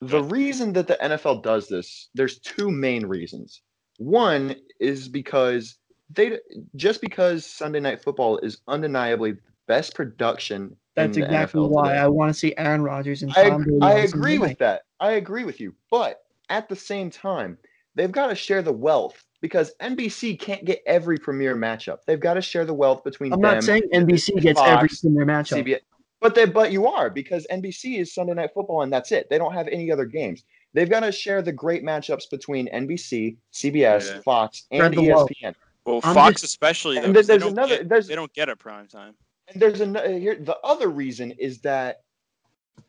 [0.02, 3.62] The reason that the NFL does this, there's two main reasons.
[3.98, 5.76] One is because
[6.10, 6.40] they
[6.76, 10.76] just because Sunday Night Football is undeniably the best production.
[10.96, 12.00] That's in the exactly NFL why today.
[12.00, 13.80] I want to see Aaron Rodgers and I, Brady.
[13.82, 14.84] I agree with that.
[15.00, 15.76] I agree with you.
[15.92, 17.58] But at the same time,
[17.96, 22.00] they've got to share the wealth because NBC can't get every premier matchup.
[22.06, 23.56] They've got to share the wealth between I'm them.
[23.56, 25.64] not saying NBC gets every Fox, single matchup.
[25.66, 25.80] CBS.
[26.22, 29.30] But they but you are because NBC is Sunday Night Football and that's it.
[29.30, 30.44] They don't have any other games.
[30.74, 34.22] They've got to share the great matchups between NBC, CBS, Yeah.
[34.22, 35.30] Fox, and the wealth.
[35.42, 35.56] ESPN.
[35.86, 36.96] Well, I'm Fox just- especially.
[36.98, 38.88] Though, And 'cause there- they there's don't another- Get, there's- they don't get a prime
[38.88, 39.16] time.
[39.48, 40.36] And there's another here.
[40.36, 42.02] The other reason is that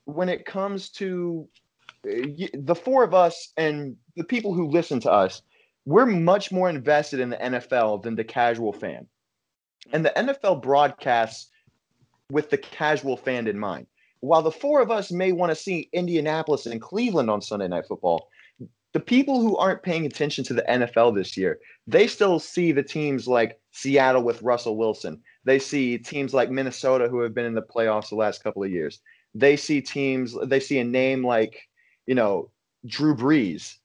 [0.05, 1.61] when it comes to y-
[2.03, 5.43] the four of us and the people who listen to us,
[5.85, 9.07] we're much more invested in the NFL than the casual fan.
[9.93, 11.51] And the NFL broadcasts
[12.31, 13.87] with the casual fan in mind.
[14.21, 17.87] While the four of us may want to see Indianapolis and Cleveland on Sunday Night
[17.89, 18.29] Football,
[18.93, 22.83] the people who aren't paying attention to the NFL this year, they still see the
[22.83, 25.21] teams like Seattle with Russell Wilson.
[25.45, 28.71] They see teams like Minnesota who have been in the playoffs the last couple of
[28.71, 29.01] years.
[29.35, 31.70] They see teams, they see a name like,
[32.11, 32.51] you know,
[32.87, 33.77] Drew Brees.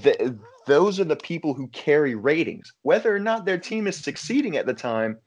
[0.00, 0.30] Th-
[0.64, 2.72] those are the people who carry ratings.
[2.82, 5.18] Whether or not their team is succeeding at the time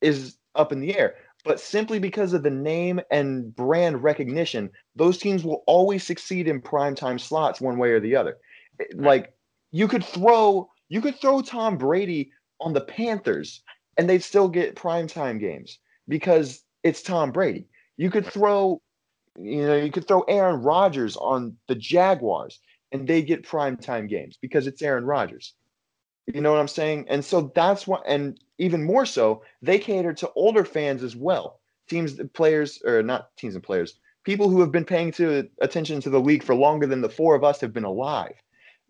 [0.00, 1.14] is up in the air.
[1.44, 6.60] But simply because of the name and brand recognition, those teams will always succeed in
[6.60, 8.38] primetime slots one way or the other.
[8.96, 9.32] Like
[9.70, 13.62] you could throw you could throw Tom Brady on the Panthers
[13.98, 17.68] and they'd still get primetime games because it's Tom Brady.
[17.98, 18.82] You could throw
[19.38, 22.60] you know, you could throw Aaron Rodgers on the Jaguars
[22.92, 25.54] and they get primetime games because it's Aaron Rodgers.
[26.26, 27.06] You know what I'm saying?
[27.08, 31.60] And so that's what, and even more so, they cater to older fans as well.
[31.88, 36.10] Teams, players, or not teams and players, people who have been paying to attention to
[36.10, 38.34] the league for longer than the four of us have been alive.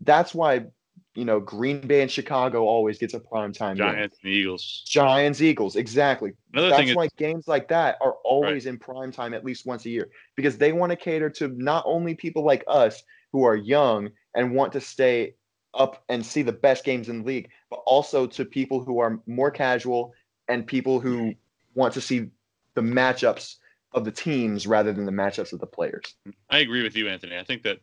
[0.00, 0.66] That's why,
[1.14, 3.76] you know, Green Bay and Chicago always gets a prime time.
[3.76, 4.82] Giants and Eagles.
[4.86, 6.32] Giants, Eagles, exactly.
[6.52, 9.66] Another That's thing is- why games like that are always in prime time at least
[9.66, 13.44] once a year because they want to cater to not only people like us who
[13.44, 15.34] are young and want to stay
[15.74, 19.20] up and see the best games in the league, but also to people who are
[19.26, 20.12] more casual
[20.48, 21.34] and people who
[21.74, 22.28] want to see
[22.74, 23.56] the matchups
[23.92, 26.14] of the teams rather than the matchups of the players.
[26.50, 27.36] I agree with you, Anthony.
[27.36, 27.78] I think that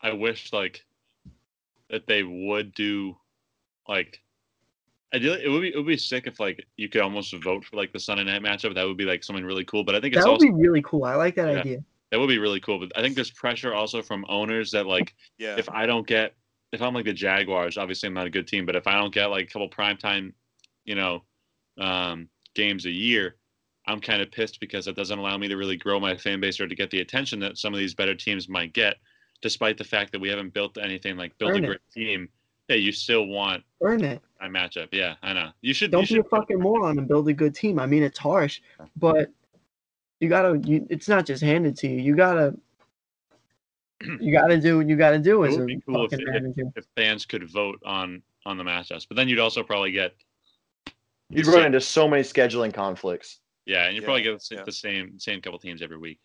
[0.00, 0.84] I wish like
[1.90, 3.16] that they would do
[3.88, 4.20] like
[5.14, 7.76] ideally it would be it would be sick if like you could almost vote for
[7.76, 8.74] like the Sunday night matchup.
[8.74, 9.84] That would be like something really cool.
[9.84, 11.04] But I think it's That would also be really cool.
[11.04, 11.60] I like that Yeah.
[11.60, 11.84] idea.
[12.12, 12.78] that would be really cool.
[12.78, 15.56] But I think there's pressure also from owners that like Yeah.
[15.56, 16.34] if I don't get
[16.72, 19.14] if I'm like the Jaguars, obviously I'm not a good team, but if I don't
[19.14, 20.32] get like a couple primetime,
[20.84, 21.22] you know,
[21.78, 23.36] um, games a year,
[23.86, 26.58] I'm kind of pissed because it doesn't allow me to really grow my fan base
[26.58, 28.96] or to get the attention that some of these better teams might get.
[29.42, 31.66] Despite the fact that we haven't built anything like built Earn a it.
[31.66, 32.28] great team.
[32.68, 34.20] Yeah, you still want Earn it.
[34.40, 34.88] a matchup.
[34.92, 35.50] Yeah, I know.
[35.60, 35.90] You should.
[35.90, 37.78] Don't you be a should fucking moron and build a good team.
[37.78, 38.60] I mean, it's harsh,
[38.96, 39.30] but
[40.20, 40.58] you gotta.
[40.64, 42.00] You, it's not just handed to you.
[42.00, 42.54] You gotta.
[44.20, 46.66] You gotta do what you gotta do It as a would be cool if, if,
[46.76, 50.14] if fans could vote on on the matchups, but then you'd also probably get
[51.30, 53.40] You'd run same- into so many scheduling conflicts.
[53.64, 54.62] yeah, and you would probably get the, sa- yeah.
[54.64, 56.18] the same same couple teams every week.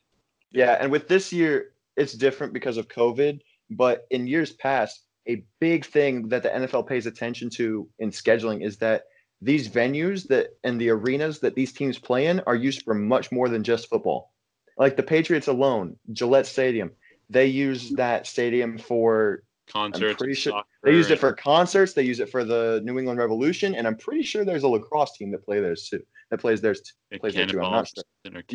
[0.51, 3.39] Yeah, and with this year, it's different because of COVID.
[3.69, 8.65] But in years past, a big thing that the NFL pays attention to in scheduling
[8.65, 9.03] is that
[9.41, 13.31] these venues that and the arenas that these teams play in are used for much
[13.31, 14.31] more than just football.
[14.77, 16.91] Like the Patriots alone, Gillette Stadium,
[17.29, 22.19] they use that stadium for Concerts, sure- soccer, they used it for concerts, they use
[22.19, 25.45] it for the New England Revolution, and I'm pretty sure there's a lacrosse team that
[25.45, 26.01] play theirs too.
[26.29, 26.81] That plays theirs
[27.21, 28.03] plays there too, I'm not sure.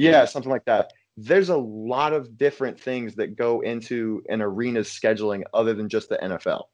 [0.03, 0.93] Yeah, something like that.
[1.17, 6.09] There's a lot of different things that go into an arena's scheduling other than just
[6.09, 6.65] the NFL.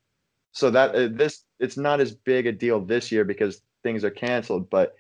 [0.52, 4.10] So that uh, this it's not as big a deal this year because things are
[4.10, 4.94] canceled, but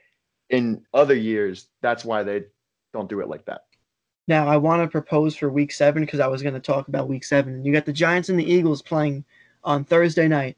[0.50, 2.44] in other years that's why they
[2.92, 3.62] don't do it like that.
[4.28, 7.08] Now I want to propose for week seven because I was going to talk about
[7.08, 7.64] week seven.
[7.64, 9.24] You got the Giants and the Eagles playing
[9.64, 10.56] on Thursday night,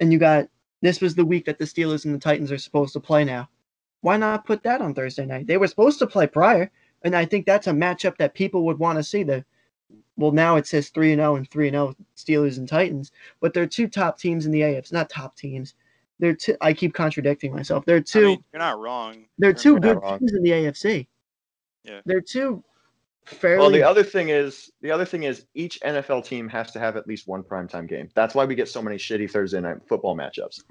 [0.00, 0.48] and you got
[0.82, 3.24] this was the week that the Steelers and the Titans are supposed to play.
[3.24, 3.48] Now,
[4.00, 5.46] why not put that on Thursday night?
[5.46, 6.70] They were supposed to play prior,
[7.02, 9.22] and I think that's a matchup that people would want to see.
[9.22, 9.44] The
[10.16, 13.52] well, now it says three and zero and three and zero Steelers and Titans, but
[13.52, 14.92] they're two top teams in the AFC.
[14.92, 15.74] Not top teams.
[16.18, 16.56] They're two.
[16.60, 17.84] I keep contradicting myself.
[17.84, 18.26] They're I two.
[18.26, 19.26] mean, you're not wrong.
[19.38, 21.06] they're You're two good teams in the AFC.
[21.84, 22.00] Yeah.
[22.04, 22.64] They're two
[23.26, 23.60] fairly.
[23.60, 26.96] Well, the other thing is the other thing is each NFL team has to have
[26.96, 28.08] at least one primetime game.
[28.14, 30.62] That's why we get so many shitty Thursday night football matchups.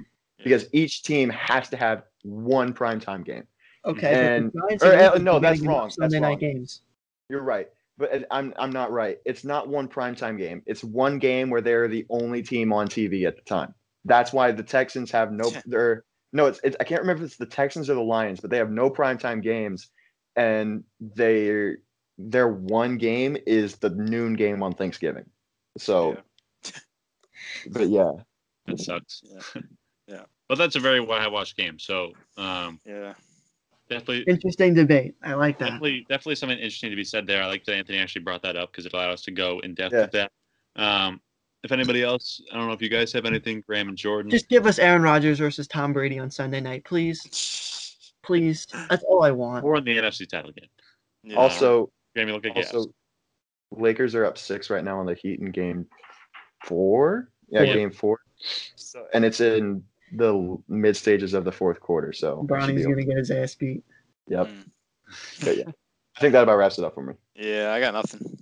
[0.43, 3.47] Because each team has to have one primetime game.
[3.85, 6.27] Okay, And- the Giants or, and uh, no, that's getting enough wrong, that's Sunday night
[6.29, 6.39] wrong.
[6.39, 6.81] games.
[7.29, 7.69] You're right.
[7.97, 9.19] But I'm I'm not right.
[9.25, 10.61] It's not one primetime game.
[10.65, 13.73] It's one game where they're the only team on TV at the time.
[14.03, 16.03] That's why the Texans have no they're
[16.33, 18.57] no, it's, it's I can't remember if it's the Texans or the Lions, but they
[18.57, 19.89] have no primetime games
[20.35, 21.75] and they
[22.17, 25.25] their one game is the noon game on Thanksgiving.
[25.77, 26.17] So
[27.71, 28.11] but yeah.
[28.67, 29.21] That sucks.
[29.23, 29.61] Yeah.
[30.07, 30.21] Yeah.
[30.47, 31.79] But that's a very high watched game.
[31.79, 33.15] So um, Yeah.
[33.89, 35.15] Definitely, Interesting debate.
[35.23, 35.65] I like that.
[35.65, 37.41] definitely, definitely something interesting to be said there.
[37.43, 39.73] I like that Anthony actually brought that up because it allowed us to go in
[39.73, 40.01] depth Yeah.
[40.01, 40.31] with that.
[40.75, 41.21] Um,
[41.63, 44.29] if anybody else, I don't know if you guys have anything, Graham and Jordan.
[44.29, 47.21] Just give us Aaron Rodgers versus Tom Brady on Sunday night, please.
[48.23, 48.67] Please.
[48.89, 49.63] That's all I want.
[49.63, 50.69] or in the NFC title game.
[51.23, 51.35] yeah.
[51.37, 52.73] Also Graham, you look at yes.
[52.73, 52.91] also
[53.71, 55.87] Lakers are up six right now on the Heat in game
[56.65, 57.29] four.
[57.49, 57.73] Yeah, Yeah.
[57.73, 58.19] game four.
[58.75, 59.83] So and it's in
[60.13, 62.13] the mid stages of the fourth quarter.
[62.13, 63.83] So it should Brownie's be gonna get his ass beat.
[64.27, 64.47] Yep.
[64.47, 64.69] Mm.
[65.43, 65.69] But yeah.
[66.17, 67.13] I think that about wraps it up for me.
[67.35, 68.37] Yeah, I got nothing.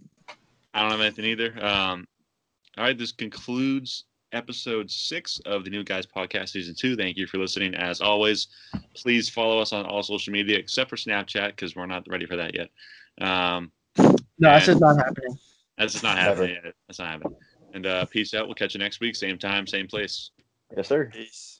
[0.74, 1.54] I don't have anything either.
[1.66, 2.08] Um,
[2.78, 6.96] all right, this concludes episode six of the New Guys Podcast Season Two.
[6.96, 7.74] Thank you for listening.
[7.76, 8.48] As always,
[8.96, 12.36] please follow us on all social media except for Snapchat because we're not ready for
[12.36, 12.70] that yet.
[13.20, 15.38] Um, No, that's And- just not happening.
[15.78, 16.74] that's just not happening yet.
[16.88, 17.38] That's not happening.
[17.74, 18.46] And uh, peace out.
[18.48, 20.32] We'll catch you next week, same time, same place.
[20.76, 21.10] Yes, sir.
[21.14, 21.53] Peace.